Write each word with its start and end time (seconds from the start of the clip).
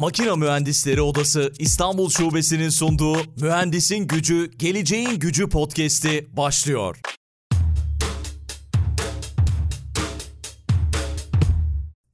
Makina 0.00 0.36
Mühendisleri 0.36 1.02
Odası 1.02 1.52
İstanbul 1.58 2.10
Şubesi'nin 2.10 2.68
sunduğu 2.68 3.16
Mühendisin 3.40 4.06
Gücü, 4.06 4.50
Geleceğin 4.58 5.18
Gücü 5.18 5.48
podcast'i 5.48 6.28
başlıyor. 6.36 7.00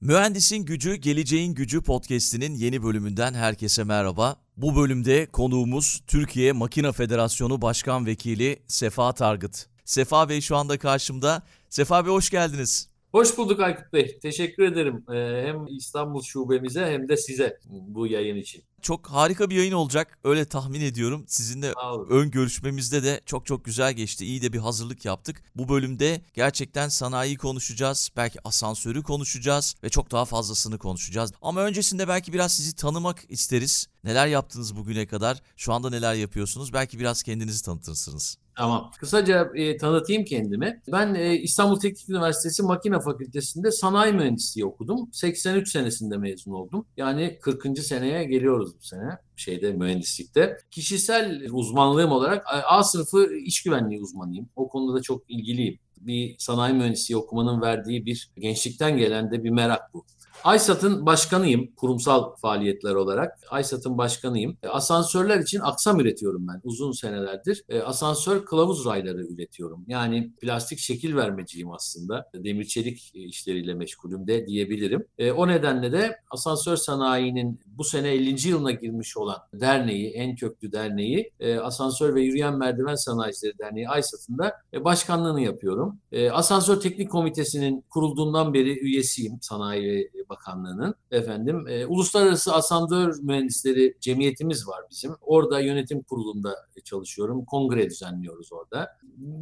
Mühendisin 0.01 0.57
Gücü, 0.57 0.95
Geleceğin 0.95 1.55
Gücü 1.55 1.83
podcast'inin 1.83 2.55
yeni 2.55 2.83
bölümünden 2.83 3.34
herkese 3.34 3.84
merhaba. 3.84 4.37
Bu 4.57 4.77
bölümde 4.77 5.27
konuğumuz 5.27 6.03
Türkiye 6.07 6.53
Makina 6.53 6.93
Federasyonu 6.93 7.62
Başkan 7.62 8.07
Vekili 8.07 8.62
Sefa 8.66 9.12
Targıt. 9.12 9.66
Sefa 9.84 10.29
Bey 10.29 10.41
şu 10.41 10.57
anda 10.57 10.79
karşımda. 10.79 11.43
Sefa 11.71 12.07
Bey 12.07 12.12
hoş 12.12 12.30
geldiniz. 12.30 12.95
Hoş 13.16 13.38
bulduk 13.38 13.61
Aykut 13.61 13.93
Bey. 13.93 14.19
Teşekkür 14.23 14.62
ederim 14.62 15.05
ee, 15.12 15.43
hem 15.47 15.66
İstanbul 15.66 16.23
şubemize 16.23 16.87
hem 16.87 17.09
de 17.09 17.16
size 17.16 17.59
bu 17.70 18.07
yayın 18.07 18.37
için. 18.37 18.62
Çok 18.86 19.06
harika 19.06 19.50
bir 19.50 19.56
yayın 19.56 19.72
olacak. 19.72 20.18
Öyle 20.24 20.45
tahmin 20.45 20.80
ediyorum. 20.80 21.24
Sizinle 21.28 21.72
ön 22.10 22.30
görüşmemizde 22.30 23.02
de 23.02 23.20
çok 23.26 23.46
çok 23.46 23.64
güzel 23.64 23.92
geçti. 23.92 24.26
İyi 24.26 24.42
de 24.42 24.52
bir 24.52 24.59
hazırlık 24.59 25.04
yaptık. 25.04 25.42
Bu 25.56 25.68
bölümde 25.68 26.20
gerçekten 26.34 26.88
sanayi 26.88 27.36
konuşacağız. 27.36 28.10
Belki 28.16 28.38
asansörü 28.45 29.02
konuşacağız 29.02 29.74
ve 29.84 29.88
çok 29.88 30.10
daha 30.10 30.24
fazlasını 30.24 30.78
konuşacağız. 30.78 31.32
Ama 31.42 31.60
öncesinde 31.60 32.09
belki 32.09 32.32
biraz 32.32 32.52
sizi 32.52 32.76
tanımak 32.76 33.24
isteriz. 33.28 33.88
Neler 34.04 34.26
yaptınız 34.26 34.76
bugüne 34.76 35.06
kadar? 35.06 35.42
Şu 35.56 35.73
anda 35.73 35.90
neler 35.90 36.14
yapıyorsunuz? 36.14 36.73
Belki 36.73 36.98
biraz 36.98 37.23
kendinizi 37.23 37.64
tanıtırsınız. 37.64 38.38
Tamam. 38.56 38.90
Kısaca 39.00 39.50
e, 39.54 39.76
tanıtayım 39.76 40.24
kendimi. 40.24 40.82
Ben 40.92 41.14
e, 41.14 41.37
İstanbul 41.37 41.80
Teknik 41.80 42.09
Üniversitesi 42.09 42.62
Makine 42.62 43.00
Fakültesi'nde 43.00 43.71
sanayi 43.71 44.12
mühendisliği 44.12 44.66
okudum. 44.66 45.09
83 45.12 45.71
senesinde 45.71 46.16
mezun 46.16 46.52
oldum. 46.52 46.87
Yani 46.96 47.38
40. 47.43 47.78
seneye 47.78 48.24
geliyoruz 48.24 48.73
bu 48.80 48.85
sene 48.85 49.19
şeyde 49.37 49.73
mühendislikte. 49.73 50.59
Kişisel 50.71 51.46
uzmanlığım 51.52 52.13
olarak 52.13 52.45
A 52.49 52.85
sınıfı 52.85 53.35
iş 53.37 53.63
güvenliği 53.63 54.01
uzmanıyım. 54.01 54.49
O 54.57 54.68
konuda 54.68 54.99
da 54.99 55.02
çok 55.02 55.30
ilgiliyim. 55.30 55.79
Bir 56.01 56.37
sanayi 56.38 56.74
mühendisliği 56.74 57.16
okumanın 57.16 57.63
verdiği 57.63 58.07
bir 58.07 58.30
gençlikten 58.38 58.96
gelen 58.96 59.30
de 59.30 59.45
bir 59.45 59.51
merak 59.51 59.95
bu. 59.95 60.05
Aysat'ın 60.47 61.07
başkanıyım 61.07 61.75
kurumsal 61.77 62.37
faaliyetler 62.37 62.95
olarak. 62.95 63.39
Aysat'ın 63.51 63.99
başkanıyım. 63.99 64.56
E, 64.62 64.69
asansörler 64.69 65.41
için 65.41 65.61
aksam 65.61 66.00
üretiyorum 66.00 66.49
ben 66.49 66.61
uzun 66.65 66.93
senelerdir. 66.93 67.65
E, 67.69 67.81
asansör 67.81 68.44
kılavuz 68.44 68.87
rayları 68.87 69.27
üretiyorum. 69.27 69.84
Yani 69.89 70.33
plastik 70.41 70.78
şekil 70.78 71.17
vermeciyim 71.17 71.71
aslında. 71.71 72.31
Demir 72.34 72.65
çelik 72.65 73.11
işleriyle 73.15 73.75
meşgulüm 73.75 74.27
de 74.27 74.47
diyebilirim. 74.47 75.06
E, 75.19 75.33
o 75.33 75.49
nedenle 75.49 75.93
de 75.93 76.17
asansör 76.31 76.77
sanayinin 76.77 77.61
bu 77.67 77.84
sene 77.84 78.09
50. 78.09 78.49
yılına 78.49 78.71
girmiş 78.71 79.17
olan 79.17 79.39
derneği, 79.53 80.11
en 80.11 80.37
köklü 80.37 80.72
derneği 80.72 81.33
Asansör 81.62 82.15
ve 82.15 82.22
Yürüyen 82.22 82.59
Merdiven 82.59 82.94
Sanayicileri 82.94 83.59
Derneği 83.59 83.89
Aysat'ın 83.89 84.39
da 84.39 84.53
başkanlığını 84.84 85.41
yapıyorum. 85.41 85.99
Asansör 86.33 86.81
Teknik 86.81 87.11
Komitesi'nin 87.11 87.84
kurulduğundan 87.91 88.55
beri 88.55 88.78
üyesiyim 88.78 89.39
Sanayi 89.41 90.11
Bakanlığı'nın. 90.37 90.94
Efendim, 91.10 91.66
e, 91.69 91.87
Uluslararası 91.87 92.54
Asansör 92.54 93.15
Mühendisleri 93.22 93.97
Cemiyetimiz 94.00 94.69
var 94.69 94.81
bizim. 94.91 95.16
Orada 95.20 95.60
yönetim 95.60 96.03
kurulunda 96.03 96.54
çalışıyorum. 96.84 97.44
Kongre 97.44 97.91
düzenliyoruz 97.91 98.53
orada. 98.53 98.97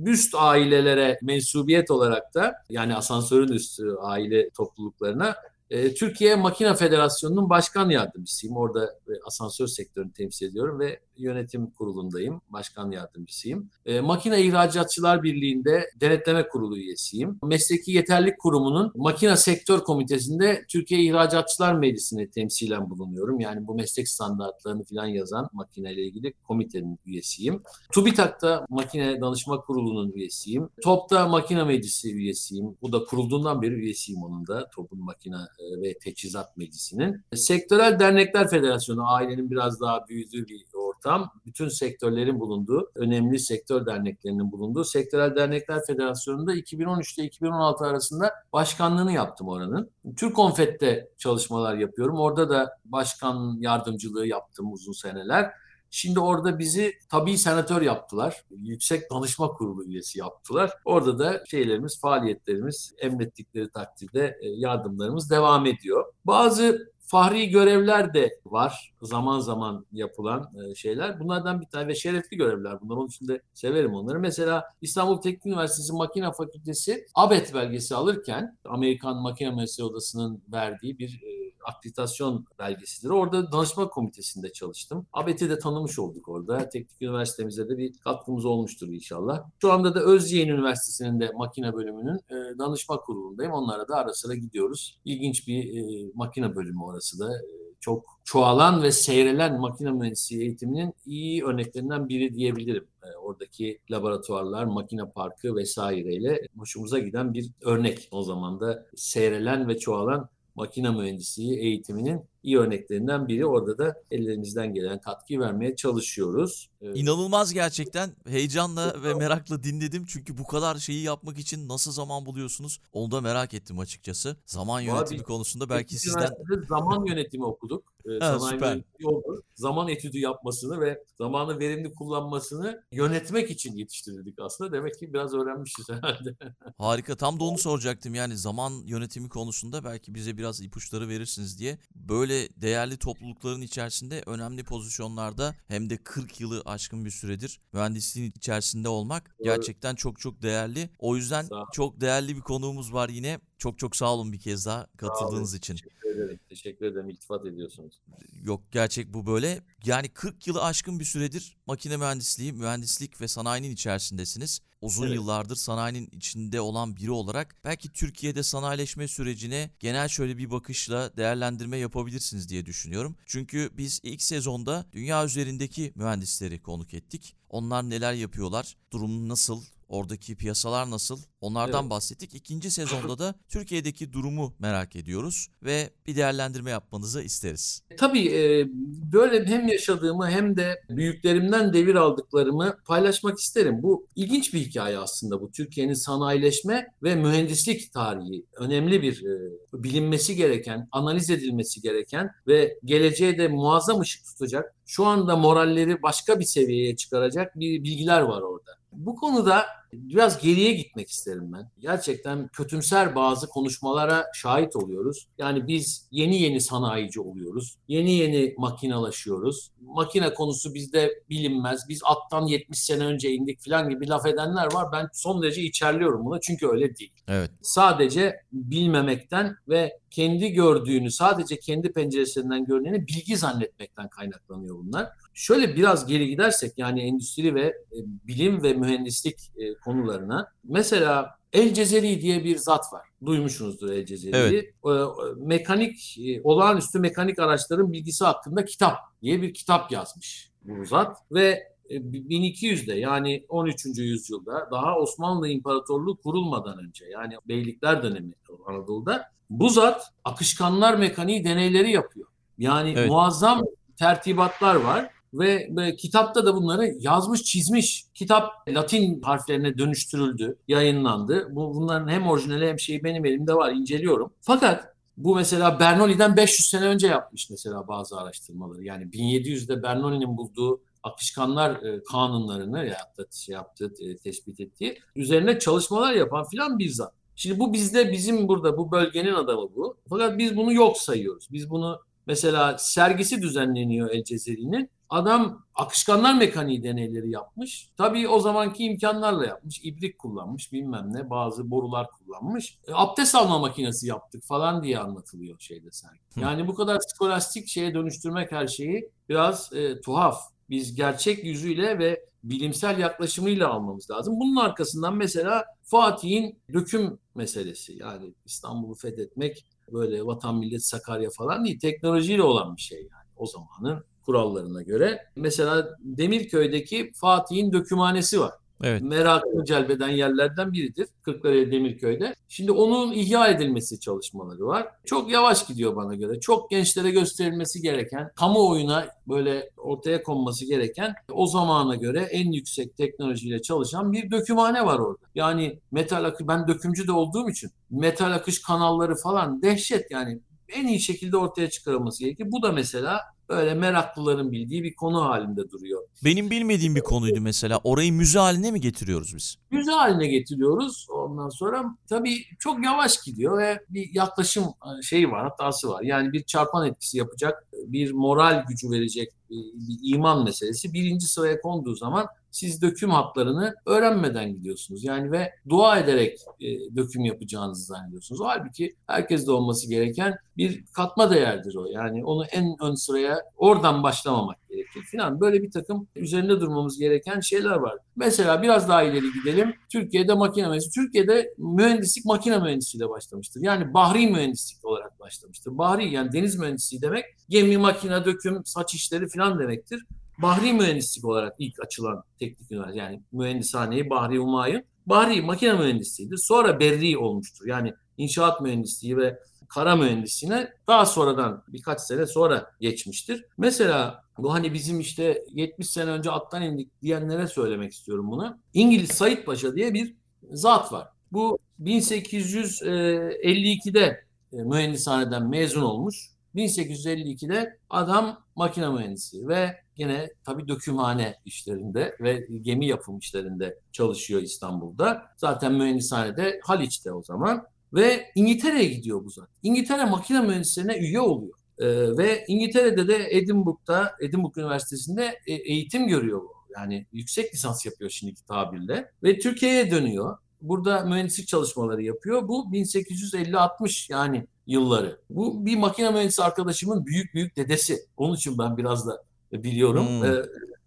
Üst 0.04 0.34
ailelere 0.34 1.18
mensubiyet 1.22 1.90
olarak 1.90 2.34
da 2.34 2.54
yani 2.68 2.96
asansörün 2.96 3.52
üstü 3.52 3.94
aile 4.00 4.50
topluluklarına 4.50 5.34
e, 5.70 5.94
Türkiye 5.94 6.36
Makina 6.36 6.74
Federasyonu'nun 6.74 7.50
başkan 7.50 7.90
yardımcısıyım. 7.90 8.56
Orada 8.56 8.84
e, 8.84 9.12
asansör 9.26 9.66
sektörünü 9.66 10.12
temsil 10.12 10.46
ediyorum 10.46 10.80
ve 10.80 11.00
yönetim 11.16 11.70
kurulundayım. 11.70 12.40
Başkan 12.48 12.90
yardımcısıyım. 12.90 13.70
E, 13.86 14.00
Makine 14.00 14.42
İhracatçılar 14.42 15.22
Birliği'nde 15.22 15.90
denetleme 16.00 16.48
kurulu 16.48 16.76
üyesiyim. 16.76 17.38
Mesleki 17.42 17.92
Yeterlik 17.92 18.38
Kurumu'nun 18.38 18.92
Makina 18.94 19.36
Sektör 19.36 19.80
Komitesi'nde 19.80 20.64
Türkiye 20.68 21.02
İhracatçılar 21.02 21.74
Meclisi'ne 21.74 22.30
temsilen 22.30 22.90
bulunuyorum. 22.90 23.40
Yani 23.40 23.66
bu 23.66 23.74
meslek 23.74 24.08
standartlarını 24.08 24.84
falan 24.84 25.06
yazan 25.06 25.48
makine 25.52 25.92
ile 25.92 26.02
ilgili 26.02 26.32
komitenin 26.32 26.98
üyesiyim. 27.06 27.62
TÜBİTAK'ta 27.92 28.66
Makine 28.68 29.20
Danışma 29.20 29.60
Kurulu'nun 29.60 30.12
üyesiyim. 30.12 30.68
TOP'ta 30.82 31.28
Makine 31.28 31.64
Meclisi 31.64 32.14
üyesiyim. 32.14 32.76
Bu 32.82 32.92
da 32.92 33.04
kurulduğundan 33.04 33.62
beri 33.62 33.74
üyesiyim 33.74 34.22
onun 34.22 34.46
da. 34.46 34.70
TOP'un 34.74 35.04
Makine 35.04 35.36
ve 35.82 35.98
Teçhizat 35.98 36.56
Meclisi'nin. 36.56 37.24
Sektörel 37.34 38.00
Dernekler 38.00 38.50
Federasyonu 38.50 39.12
ailenin 39.12 39.50
biraz 39.50 39.80
daha 39.80 40.08
büyüdüğü 40.08 40.48
bir 40.48 40.64
ortam. 41.04 41.30
Bütün 41.46 41.68
sektörlerin 41.68 42.40
bulunduğu, 42.40 42.90
önemli 42.94 43.38
sektör 43.38 43.86
derneklerinin 43.86 44.52
bulunduğu 44.52 44.84
Sektörel 44.84 45.36
Dernekler 45.36 45.80
Federasyonu'nda 45.86 46.54
2013 46.54 47.18
ile 47.18 47.24
2016 47.24 47.84
arasında 47.84 48.32
başkanlığını 48.52 49.12
yaptım 49.12 49.48
oranın. 49.48 49.90
Türk 50.16 50.36
Konfet'te 50.36 51.08
çalışmalar 51.18 51.76
yapıyorum. 51.76 52.18
Orada 52.18 52.50
da 52.50 52.78
başkan 52.84 53.56
yardımcılığı 53.60 54.26
yaptım 54.26 54.72
uzun 54.72 54.92
seneler. 54.92 55.50
Şimdi 55.96 56.20
orada 56.20 56.58
bizi 56.58 56.92
tabii 57.08 57.38
senatör 57.38 57.82
yaptılar. 57.82 58.44
Yüksek 58.50 59.10
Danışma 59.10 59.48
Kurulu 59.48 59.84
üyesi 59.84 60.18
yaptılar. 60.18 60.70
Orada 60.84 61.18
da 61.18 61.44
şeylerimiz, 61.46 62.00
faaliyetlerimiz 62.00 62.94
emrettikleri 62.98 63.70
takdirde 63.70 64.38
e, 64.40 64.48
yardımlarımız 64.48 65.30
devam 65.30 65.66
ediyor. 65.66 66.04
Bazı 66.24 66.92
fahri 67.06 67.48
görevler 67.48 68.14
de 68.14 68.40
var. 68.46 68.94
Zaman 69.02 69.40
zaman 69.40 69.86
yapılan 69.92 70.50
e, 70.56 70.74
şeyler. 70.74 71.20
Bunlardan 71.20 71.60
bir 71.60 71.66
tane 71.66 71.88
ve 71.88 71.94
şerefli 71.94 72.36
görevler 72.36 72.80
bunlar. 72.80 72.96
Onun 72.96 73.08
için 73.08 73.28
de 73.28 73.42
severim 73.54 73.94
onları. 73.94 74.20
Mesela 74.20 74.64
İstanbul 74.82 75.16
Teknik 75.16 75.46
Üniversitesi 75.46 75.92
Makine 75.92 76.32
Fakültesi 76.32 77.06
ABET 77.14 77.54
belgesi 77.54 77.94
alırken 77.94 78.58
Amerikan 78.64 79.16
Makine 79.16 79.50
Mühendisleri 79.50 79.86
Odası'nın 79.86 80.42
verdiği 80.52 80.98
bir 80.98 81.22
e, 81.22 81.33
akreditasyon 81.64 82.46
belgesidir. 82.58 83.10
Orada 83.10 83.52
danışma 83.52 83.88
komitesinde 83.88 84.52
çalıştım. 84.52 85.06
ABET'i 85.12 85.50
de 85.50 85.58
tanımış 85.58 85.98
olduk 85.98 86.28
orada. 86.28 86.68
Teknik 86.68 87.02
üniversitemize 87.02 87.68
de 87.68 87.78
bir 87.78 87.98
katkımız 87.98 88.44
olmuştur 88.44 88.88
inşallah. 88.88 89.44
Şu 89.60 89.72
anda 89.72 89.94
da 89.94 90.00
Özyeğin 90.00 90.48
Üniversitesi'nin 90.48 91.20
de 91.20 91.32
makine 91.36 91.74
bölümünün 91.74 92.16
e, 92.16 92.58
danışma 92.58 93.00
kurulundayım. 93.00 93.52
Onlara 93.52 93.88
da 93.88 93.96
ara 93.96 94.12
sıra 94.12 94.34
gidiyoruz. 94.34 94.98
İlginç 95.04 95.48
bir 95.48 95.78
e, 95.78 96.10
makine 96.14 96.56
bölümü 96.56 96.82
orası 96.82 97.18
da. 97.18 97.32
E, 97.36 97.64
çok 97.84 98.18
çoğalan 98.24 98.82
ve 98.82 98.92
seyrelen 98.92 99.60
makine 99.60 99.92
mühendisliği 99.92 100.42
eğitiminin 100.42 100.94
iyi 101.06 101.44
örneklerinden 101.44 102.08
biri 102.08 102.34
diyebilirim. 102.34 102.86
E, 103.02 103.16
oradaki 103.16 103.78
laboratuvarlar, 103.90 104.64
makine 104.64 105.10
parkı 105.10 105.56
vesaireyle 105.56 106.40
hoşumuza 106.58 106.98
giden 106.98 107.34
bir 107.34 107.50
örnek. 107.62 108.08
O 108.10 108.22
zaman 108.22 108.60
da 108.60 108.86
seyrelen 108.96 109.68
ve 109.68 109.78
çoğalan 109.78 110.28
makine 110.54 110.90
mühendisliği 110.90 111.58
eğitiminin 111.58 112.20
iyi 112.42 112.58
örneklerinden 112.58 113.28
biri. 113.28 113.46
Orada 113.46 113.78
da 113.78 113.94
ellerimizden 114.10 114.74
gelen 114.74 115.00
katkıyı 115.00 115.40
vermeye 115.40 115.76
çalışıyoruz. 115.76 116.70
İnanılmaz 116.80 117.54
gerçekten. 117.54 118.10
Heyecanla 118.26 119.02
ve 119.02 119.14
merakla 119.14 119.62
dinledim. 119.62 120.04
Çünkü 120.08 120.38
bu 120.38 120.46
kadar 120.46 120.76
şeyi 120.76 121.02
yapmak 121.02 121.38
için 121.38 121.68
nasıl 121.68 121.92
zaman 121.92 122.26
buluyorsunuz? 122.26 122.80
Onu 122.92 123.10
da 123.10 123.20
merak 123.20 123.54
ettim 123.54 123.78
açıkçası. 123.78 124.36
Zaman 124.46 124.80
yönetimi 124.80 125.20
Abi, 125.20 125.26
konusunda 125.26 125.68
belki 125.68 125.98
sizden... 125.98 126.30
Zaman 126.68 127.06
yönetimi 127.06 127.44
okuduk. 127.44 127.93
Ha, 128.20 128.38
süper. 128.40 128.80
Oldu. 129.04 129.42
Zaman 129.54 129.88
etüdü 129.88 130.18
yapmasını 130.18 130.80
ve 130.80 131.04
zamanı 131.18 131.58
verimli 131.58 131.94
kullanmasını 131.94 132.82
yönetmek 132.92 133.50
için 133.50 133.76
yetiştirildik 133.76 134.38
aslında. 134.40 134.72
Demek 134.72 134.98
ki 134.98 135.12
biraz 135.12 135.34
öğrenmişiz 135.34 135.88
herhalde. 135.88 136.36
Harika. 136.78 137.16
Tam 137.16 137.40
da 137.40 137.44
onu 137.44 137.58
soracaktım. 137.58 138.14
Yani 138.14 138.36
zaman 138.36 138.72
yönetimi 138.84 139.28
konusunda 139.28 139.84
belki 139.84 140.14
bize 140.14 140.36
biraz 140.36 140.60
ipuçları 140.60 141.08
verirsiniz 141.08 141.58
diye. 141.58 141.78
Böyle 141.94 142.48
değerli 142.56 142.96
toplulukların 142.96 143.60
içerisinde 143.60 144.22
önemli 144.26 144.64
pozisyonlarda 144.64 145.54
hem 145.68 145.90
de 145.90 145.96
40 145.96 146.40
yılı 146.40 146.62
aşkın 146.64 147.04
bir 147.04 147.10
süredir 147.10 147.60
mühendisliğin 147.72 148.32
içerisinde 148.36 148.88
olmak 148.88 149.36
gerçekten 149.42 149.94
çok 149.94 150.20
çok 150.20 150.42
değerli. 150.42 150.90
O 150.98 151.16
yüzden 151.16 151.46
çok 151.72 152.00
değerli 152.00 152.36
bir 152.36 152.40
konuğumuz 152.40 152.92
var 152.92 153.08
yine. 153.08 153.40
Çok 153.58 153.78
çok 153.78 153.96
sağ 153.96 154.14
olun 154.14 154.32
bir 154.32 154.40
kez 154.40 154.66
daha 154.66 154.86
katıldığınız 154.96 155.54
için. 155.54 155.78
Ederim. 156.14 156.40
Teşekkür 156.48 156.86
ederim. 156.86 157.08
İltifat 157.08 157.46
ediyorsunuz. 157.46 158.00
Yok 158.42 158.62
gerçek 158.72 159.14
bu 159.14 159.26
böyle. 159.26 159.62
Yani 159.84 160.08
40 160.08 160.46
yılı 160.46 160.62
aşkın 160.62 161.00
bir 161.00 161.04
süredir 161.04 161.56
makine 161.66 161.96
mühendisliği, 161.96 162.52
mühendislik 162.52 163.20
ve 163.20 163.28
sanayinin 163.28 163.70
içerisindesiniz. 163.70 164.60
Uzun 164.80 165.06
evet. 165.06 165.14
yıllardır 165.14 165.56
sanayinin 165.56 166.08
içinde 166.12 166.60
olan 166.60 166.96
biri 166.96 167.10
olarak 167.10 167.56
belki 167.64 167.92
Türkiye'de 167.92 168.42
sanayileşme 168.42 169.08
sürecine 169.08 169.70
genel 169.80 170.08
şöyle 170.08 170.38
bir 170.38 170.50
bakışla 170.50 171.16
değerlendirme 171.16 171.76
yapabilirsiniz 171.76 172.48
diye 172.48 172.66
düşünüyorum. 172.66 173.16
Çünkü 173.26 173.70
biz 173.72 174.00
ilk 174.02 174.22
sezonda 174.22 174.86
dünya 174.92 175.24
üzerindeki 175.24 175.92
mühendisleri 175.94 176.62
konuk 176.62 176.94
ettik. 176.94 177.36
Onlar 177.48 177.90
neler 177.90 178.12
yapıyorlar, 178.12 178.76
durum 178.92 179.28
nasıl, 179.28 179.62
Oradaki 179.88 180.36
piyasalar 180.36 180.90
nasıl? 180.90 181.18
Onlardan 181.40 181.82
Evet. 181.82 181.90
bahsettik. 181.90 182.34
İkinci 182.34 182.70
sezonda 182.80 183.18
da 183.18 183.34
Türkiye'deki 183.48 184.12
durumu 184.12 184.54
merak 184.58 184.96
ediyoruz 184.96 185.48
ve 185.62 185.90
bir 186.06 186.16
değerlendirme 186.16 186.70
yapmanızı 186.70 187.22
isteriz. 187.22 187.82
Tabii 187.98 188.28
e, 188.28 188.66
böyle 189.12 189.46
hem 189.46 189.68
yaşadığımı 189.68 190.30
hem 190.30 190.56
de 190.56 190.82
büyüklerimden 190.90 191.72
devir 191.72 191.94
aldıklarımı 191.94 192.76
paylaşmak 192.86 193.38
isterim. 193.38 193.82
Bu 193.82 194.06
ilginç 194.16 194.54
bir 194.54 194.60
hikaye 194.60 194.98
aslında 194.98 195.40
bu. 195.40 195.50
Türkiye'nin 195.52 195.94
sanayileşme 195.94 196.86
ve 197.02 197.14
mühendislik 197.14 197.92
tarihi 197.92 198.46
önemli 198.56 199.02
bir 199.02 199.24
e, 199.24 199.52
bilinmesi 199.72 200.36
gereken, 200.36 200.88
analiz 200.92 201.30
edilmesi 201.30 201.80
gereken 201.80 202.30
ve 202.46 202.78
geleceğe 202.84 203.38
de 203.38 203.48
muazzam 203.48 204.00
ışık 204.00 204.24
tutacak, 204.24 204.74
şu 204.86 205.04
anda 205.06 205.36
moralleri 205.36 206.02
başka 206.02 206.40
bir 206.40 206.44
seviyeye 206.44 206.96
çıkaracak 206.96 207.60
bir 207.60 207.84
bilgiler 207.84 208.20
var 208.20 208.42
orada. 208.42 208.72
Bu 208.94 209.16
konuda 209.16 209.66
biraz 209.98 210.42
geriye 210.42 210.72
gitmek 210.72 211.10
isterim 211.10 211.52
ben. 211.52 211.70
Gerçekten 211.78 212.48
kötümser 212.48 213.14
bazı 213.14 213.48
konuşmalara 213.48 214.26
şahit 214.34 214.76
oluyoruz. 214.76 215.28
Yani 215.38 215.68
biz 215.68 216.08
yeni 216.10 216.42
yeni 216.42 216.60
sanayici 216.60 217.20
oluyoruz. 217.20 217.76
Yeni 217.88 218.12
yeni 218.12 218.54
makinalaşıyoruz. 218.58 219.70
Makine 219.80 220.34
konusu 220.34 220.74
bizde 220.74 221.22
bilinmez. 221.30 221.80
Biz 221.88 222.00
attan 222.04 222.46
70 222.46 222.78
sene 222.78 223.06
önce 223.06 223.30
indik 223.30 223.64
falan 223.64 223.88
gibi 223.90 224.08
laf 224.08 224.26
edenler 224.26 224.72
var. 224.72 224.92
Ben 224.92 225.08
son 225.12 225.42
derece 225.42 225.62
içerliyorum 225.62 226.24
buna 226.24 226.40
çünkü 226.40 226.68
öyle 226.68 226.96
değil. 226.96 227.12
Evet. 227.28 227.50
Sadece 227.62 228.36
bilmemekten 228.52 229.56
ve 229.68 229.98
kendi 230.10 230.52
gördüğünü, 230.52 231.10
sadece 231.10 231.58
kendi 231.58 231.92
penceresinden 231.92 232.64
görüneni 232.64 233.08
bilgi 233.08 233.36
zannetmekten 233.36 234.08
kaynaklanıyor 234.08 234.76
bunlar. 234.78 235.08
Şöyle 235.34 235.76
biraz 235.76 236.06
geri 236.06 236.28
gidersek 236.28 236.72
yani 236.76 237.02
endüstri 237.02 237.54
ve 237.54 237.62
e, 237.66 237.98
bilim 238.24 238.62
ve 238.62 238.72
mühendislik 238.74 239.36
e, 239.56 239.74
konularına. 239.84 240.48
Mesela 240.64 241.38
El 241.52 241.74
Cezeri 241.74 242.20
diye 242.20 242.44
bir 242.44 242.56
zat 242.56 242.92
var. 242.92 243.08
Duymuşsunuzdur 243.26 243.90
El 243.90 244.06
Cezeri'yi. 244.06 244.40
Evet. 244.40 244.74
E, 244.86 245.44
Mekanik, 245.44 246.18
e, 246.18 246.40
olağanüstü 246.44 246.98
mekanik 246.98 247.38
araçların 247.38 247.92
bilgisi 247.92 248.24
hakkında 248.24 248.64
kitap 248.64 248.96
diye 249.22 249.42
bir 249.42 249.54
kitap 249.54 249.92
yazmış 249.92 250.50
bu 250.64 250.84
zat. 250.84 251.16
Ve 251.32 251.62
e, 251.90 251.96
1200'de 251.96 252.94
yani 252.94 253.46
13. 253.48 253.86
yüzyılda 253.98 254.68
daha 254.70 254.98
Osmanlı 254.98 255.48
İmparatorluğu 255.48 256.16
kurulmadan 256.16 256.78
önce 256.78 257.06
yani 257.06 257.34
Beylikler 257.48 258.02
dönemi 258.02 258.34
Anadolu'da 258.66 259.24
bu 259.50 259.68
zat 259.68 260.12
akışkanlar 260.24 260.94
mekaniği 260.94 261.44
deneyleri 261.44 261.90
yapıyor. 261.92 262.26
Yani 262.58 262.94
Evet. 262.96 263.08
muazzam 263.10 263.62
tertibatlar 263.96 264.74
var 264.74 265.10
ve, 265.38 265.68
ve 265.70 265.96
kitapta 265.96 266.46
da 266.46 266.54
bunları 266.54 266.94
yazmış 266.98 267.42
çizmiş. 267.42 268.04
Kitap 268.14 268.68
Latin 268.68 269.22
harflerine 269.22 269.78
dönüştürüldü, 269.78 270.58
yayınlandı. 270.68 271.48
Bu, 271.50 271.74
bunların 271.74 272.08
hem 272.08 272.26
orijinali 272.26 272.68
hem 272.68 272.78
şeyi 272.78 273.04
benim 273.04 273.24
elimde 273.26 273.54
var, 273.54 273.72
inceliyorum. 273.72 274.32
Fakat 274.40 274.94
bu 275.16 275.34
mesela 275.34 275.80
Bernoulli'den 275.80 276.36
500 276.36 276.68
sene 276.68 276.84
önce 276.84 277.06
yapmış 277.06 277.50
mesela 277.50 277.88
bazı 277.88 278.18
araştırmaları. 278.18 278.84
Yani 278.84 279.04
1700'de 279.04 279.82
Bernoulli'nin 279.82 280.36
bulduğu 280.36 280.80
akışkanlar 281.02 281.82
e, 281.82 282.02
kanunlarını 282.02 282.86
ya 282.86 282.98
da 283.18 283.26
şey 283.32 283.52
yaptığı, 283.52 283.92
e, 284.00 284.16
tespit 284.16 284.60
ettiği 284.60 284.98
üzerine 285.16 285.58
çalışmalar 285.58 286.12
yapan 286.12 286.44
filan 286.44 286.78
bir 286.78 286.88
zat. 286.88 287.12
Şimdi 287.36 287.58
bu 287.60 287.72
bizde 287.72 288.12
bizim 288.12 288.48
burada 288.48 288.78
bu 288.78 288.92
bölgenin 288.92 289.34
adamı 289.34 289.74
bu. 289.76 289.96
Fakat 290.08 290.38
biz 290.38 290.56
bunu 290.56 290.72
yok 290.72 290.96
sayıyoruz. 290.96 291.48
Biz 291.52 291.70
bunu 291.70 292.00
mesela 292.26 292.78
sergisi 292.78 293.42
düzenleniyor 293.42 294.10
El 294.10 294.24
Cezeri'nin. 294.24 294.90
Adam 295.10 295.64
akışkanlar 295.74 296.38
mekaniği 296.38 296.82
deneyleri 296.82 297.30
yapmış. 297.30 297.88
Tabii 297.96 298.28
o 298.28 298.40
zamanki 298.40 298.84
imkanlarla 298.84 299.46
yapmış. 299.46 299.80
İbrik 299.84 300.18
kullanmış 300.18 300.72
bilmem 300.72 301.08
ne 301.12 301.30
bazı 301.30 301.70
borular 301.70 302.06
kullanmış. 302.10 302.78
E, 302.88 302.92
abdest 302.94 303.34
alma 303.34 303.58
makinesi 303.58 304.06
yaptık 304.06 304.42
falan 304.44 304.82
diye 304.82 304.98
anlatılıyor 304.98 305.60
şeyde. 305.60 305.88
Hı. 306.34 306.40
Yani 306.40 306.68
bu 306.68 306.74
kadar 306.74 307.00
skolastik 307.06 307.68
şeye 307.68 307.94
dönüştürmek 307.94 308.52
her 308.52 308.66
şeyi 308.66 309.10
biraz 309.28 309.72
e, 309.72 310.00
tuhaf. 310.00 310.38
Biz 310.70 310.94
gerçek 310.94 311.44
yüzüyle 311.44 311.98
ve 311.98 312.24
bilimsel 312.44 312.98
yaklaşımıyla 312.98 313.68
almamız 313.70 314.10
lazım. 314.10 314.40
Bunun 314.40 314.56
arkasından 314.56 315.16
mesela 315.16 315.64
Fatih'in 315.82 316.58
döküm 316.72 317.18
meselesi 317.34 317.96
yani 317.98 318.34
İstanbul'u 318.44 318.94
fethetmek 318.94 319.64
böyle 319.92 320.26
vatan 320.26 320.56
millet 320.56 320.84
Sakarya 320.84 321.30
falan 321.30 321.64
değil 321.64 321.78
teknolojiyle 321.78 322.42
olan 322.42 322.76
bir 322.76 322.82
şey 322.82 322.98
yani 322.98 323.28
o 323.36 323.46
zamanın 323.46 324.04
kurallarına 324.26 324.82
göre. 324.82 325.26
Mesela 325.36 325.88
Demirköy'deki 326.00 327.12
Fatih'in 327.14 327.72
dökümhanesi 327.72 328.40
var. 328.40 328.52
Evet. 328.82 329.02
Merakını 329.02 329.64
celbeden 329.64 330.08
yerlerden 330.08 330.72
biridir. 330.72 331.08
Kırklareli 331.22 331.72
Demirköy'de. 331.72 332.34
Şimdi 332.48 332.72
onun 332.72 333.12
ihya 333.12 333.48
edilmesi 333.48 334.00
çalışmaları 334.00 334.66
var. 334.66 334.88
Çok 335.04 335.30
yavaş 335.30 335.66
gidiyor 335.66 335.96
bana 335.96 336.14
göre. 336.14 336.40
Çok 336.40 336.70
gençlere 336.70 337.10
gösterilmesi 337.10 337.80
gereken, 337.82 338.30
kamuoyuna 338.36 339.06
böyle 339.28 339.70
ortaya 339.76 340.22
konması 340.22 340.66
gereken 340.66 341.14
o 341.32 341.46
zamana 341.46 341.94
göre 341.94 342.20
en 342.20 342.52
yüksek 342.52 342.96
teknolojiyle 342.96 343.62
çalışan 343.62 344.12
bir 344.12 344.30
dökümhane 344.30 344.86
var 344.86 344.98
orada. 344.98 345.26
Yani 345.34 345.78
metal 345.92 346.24
akı 346.24 346.48
ben 346.48 346.68
dökümcü 346.68 347.06
de 347.06 347.12
olduğum 347.12 347.50
için 347.50 347.70
metal 347.90 348.32
akış 348.32 348.62
kanalları 348.62 349.14
falan 349.14 349.62
dehşet 349.62 350.10
yani 350.10 350.40
en 350.68 350.86
iyi 350.86 351.00
şekilde 351.00 351.36
ortaya 351.36 351.70
çıkarılması 351.70 352.24
gerekir. 352.24 352.46
Bu 352.52 352.62
da 352.62 352.72
mesela 352.72 353.20
böyle 353.48 353.74
meraklıların 353.74 354.52
bildiği 354.52 354.82
bir 354.82 354.94
konu 354.94 355.24
halinde 355.24 355.70
duruyor. 355.70 356.02
Benim 356.24 356.50
bilmediğim 356.50 356.96
bir 356.96 357.00
konuydu 357.00 357.40
mesela. 357.40 357.80
Orayı 357.84 358.12
müze 358.12 358.38
haline 358.38 358.70
mi 358.70 358.80
getiriyoruz 358.80 359.34
biz? 359.36 359.56
Müze 359.70 359.92
haline 359.92 360.26
getiriyoruz. 360.26 361.06
Ondan 361.10 361.48
sonra 361.48 361.84
tabii 362.08 362.44
çok 362.58 362.84
yavaş 362.84 363.22
gidiyor 363.22 363.58
ve 363.58 363.84
bir 363.88 364.14
yaklaşım 364.14 364.64
e, 364.64 365.02
şeyi 365.02 365.30
var, 365.30 365.42
hatası 365.42 365.88
var. 365.88 366.02
Yani 366.02 366.32
bir 366.32 366.42
çarpan 366.42 366.86
etkisi 366.88 367.18
yapacak, 367.18 367.66
bir 367.72 368.12
moral 368.12 368.64
gücü 368.68 368.90
verecek 368.90 369.28
bir, 369.50 369.64
bir 369.74 370.14
iman 370.14 370.44
meselesi 370.44 370.92
birinci 370.92 371.26
sıraya 371.26 371.60
konduğu 371.60 371.94
zaman 371.94 372.26
siz 372.54 372.82
döküm 372.82 373.10
hatlarını 373.10 373.74
öğrenmeden 373.86 374.52
gidiyorsunuz. 374.52 375.04
Yani 375.04 375.32
ve 375.32 375.52
dua 375.68 375.98
ederek 375.98 376.38
e, 376.60 376.96
döküm 376.96 377.24
yapacağınızı 377.24 377.84
zannediyorsunuz. 377.84 378.40
Halbuki 378.44 378.96
herkeste 379.06 379.50
olması 379.50 379.88
gereken 379.88 380.34
bir 380.56 380.84
katma 380.92 381.30
değerdir 381.30 381.74
o. 381.74 381.86
Yani 381.86 382.24
onu 382.24 382.44
en 382.44 382.76
ön 382.80 382.94
sıraya 382.94 383.38
oradan 383.56 384.02
başlamamak 384.02 384.68
gerekir 384.68 385.02
filan. 385.02 385.40
Böyle 385.40 385.62
bir 385.62 385.70
takım 385.70 386.08
üzerinde 386.16 386.60
durmamız 386.60 386.98
gereken 386.98 387.40
şeyler 387.40 387.76
var. 387.76 387.98
Mesela 388.16 388.62
biraz 388.62 388.88
daha 388.88 389.02
ileri 389.02 389.32
gidelim. 389.32 389.74
Türkiye'de 389.92 390.34
makine 390.34 390.66
mühendisliği. 390.66 391.04
Türkiye'de 391.04 391.54
mühendislik 391.58 392.24
makine 392.24 392.58
mühendisliğiyle 392.58 393.10
başlamıştır. 393.10 393.60
Yani 393.62 393.94
bahri 393.94 394.26
mühendislik 394.26 394.84
olarak 394.84 395.20
başlamıştır. 395.20 395.78
Bahri 395.78 396.10
yani 396.10 396.32
deniz 396.32 396.58
mühendisliği 396.58 397.02
demek 397.02 397.24
gemi, 397.48 397.78
makine, 397.78 398.24
döküm, 398.24 398.62
saç 398.64 398.94
işleri 398.94 399.28
filan 399.28 399.58
demektir. 399.58 400.06
Bahri 400.38 400.72
mühendislik 400.72 401.24
olarak 401.24 401.54
ilk 401.58 401.80
açılan 401.80 402.24
teknik 402.38 402.72
üniversite 402.72 402.98
yani 402.98 403.20
mühendishaneyi 403.32 404.10
Bahri 404.10 404.38
Humayun. 404.38 404.82
Bahri 405.06 405.42
makine 405.42 405.72
mühendisliğidir. 405.72 406.36
Sonra 406.36 406.80
berri 406.80 407.18
olmuştur. 407.18 407.66
Yani 407.66 407.94
inşaat 408.16 408.60
mühendisliği 408.60 409.16
ve 409.16 409.38
kara 409.68 409.96
mühendisliğine 409.96 410.72
daha 410.86 411.06
sonradan 411.06 411.64
birkaç 411.68 412.00
sene 412.00 412.26
sonra 412.26 412.70
geçmiştir. 412.80 413.44
Mesela 413.58 414.24
bu 414.38 414.54
hani 414.54 414.74
bizim 414.74 415.00
işte 415.00 415.44
70 415.50 415.90
sene 415.90 416.10
önce 416.10 416.30
attan 416.30 416.62
indik 416.62 417.02
diyenlere 417.02 417.46
söylemek 417.46 417.92
istiyorum 417.92 418.30
bunu. 418.30 418.58
İngiliz 418.74 419.10
Said 419.10 419.44
Paşa 419.44 419.76
diye 419.76 419.94
bir 419.94 420.14
zat 420.50 420.92
var. 420.92 421.08
Bu 421.32 421.58
1852'de 421.82 424.24
e, 424.52 424.56
mühendishaneden 424.56 425.48
mezun 425.48 425.82
olmuş. 425.82 426.30
1852'de 426.54 427.78
adam 427.90 428.44
makine 428.56 428.88
mühendisi 428.88 429.48
ve 429.48 429.83
yine 429.96 430.30
tabii 430.44 430.68
dökümhane 430.68 431.36
işlerinde 431.44 432.16
ve 432.20 432.46
gemi 432.62 432.86
yapım 432.86 433.18
işlerinde 433.18 433.78
çalışıyor 433.92 434.42
İstanbul'da. 434.42 435.22
Zaten 435.36 435.72
mühendishanede 435.72 436.60
Haliç'te 436.64 437.12
o 437.12 437.22
zaman 437.22 437.66
ve 437.92 438.30
İngiltere'ye 438.34 438.88
gidiyor 438.88 439.24
bu 439.24 439.30
zat. 439.30 439.48
İngiltere 439.62 440.04
makine 440.04 440.40
mühendislerine 440.40 440.96
üye 440.96 441.20
oluyor. 441.20 441.54
Ee, 441.78 441.86
ve 442.18 442.44
İngiltere'de 442.48 443.08
de 443.08 443.28
Edinburgh'da, 443.30 444.12
Edinburgh 444.20 444.58
Üniversitesi'nde 444.58 445.38
e, 445.46 445.52
eğitim 445.54 446.08
görüyor 446.08 446.42
bu. 446.42 446.54
Yani 446.76 447.06
yüksek 447.12 447.54
lisans 447.54 447.86
yapıyor 447.86 448.10
şimdiki 448.10 448.44
tabirle. 448.44 449.10
Ve 449.22 449.38
Türkiye'ye 449.38 449.90
dönüyor. 449.90 450.38
Burada 450.60 451.04
mühendislik 451.04 451.48
çalışmaları 451.48 452.02
yapıyor. 452.02 452.48
Bu 452.48 452.66
1850-60 452.72 454.12
yani 454.12 454.46
yılları. 454.66 455.20
Bu 455.30 455.66
bir 455.66 455.76
makine 455.76 456.10
mühendisi 456.10 456.42
arkadaşımın 456.42 457.06
büyük 457.06 457.34
büyük 457.34 457.56
dedesi. 457.56 457.98
Onun 458.16 458.34
için 458.36 458.58
ben 458.58 458.76
biraz 458.76 459.06
da 459.06 459.22
biliyorum. 459.62 460.06
Hmm. 460.06 460.24
Ee, 460.24 460.42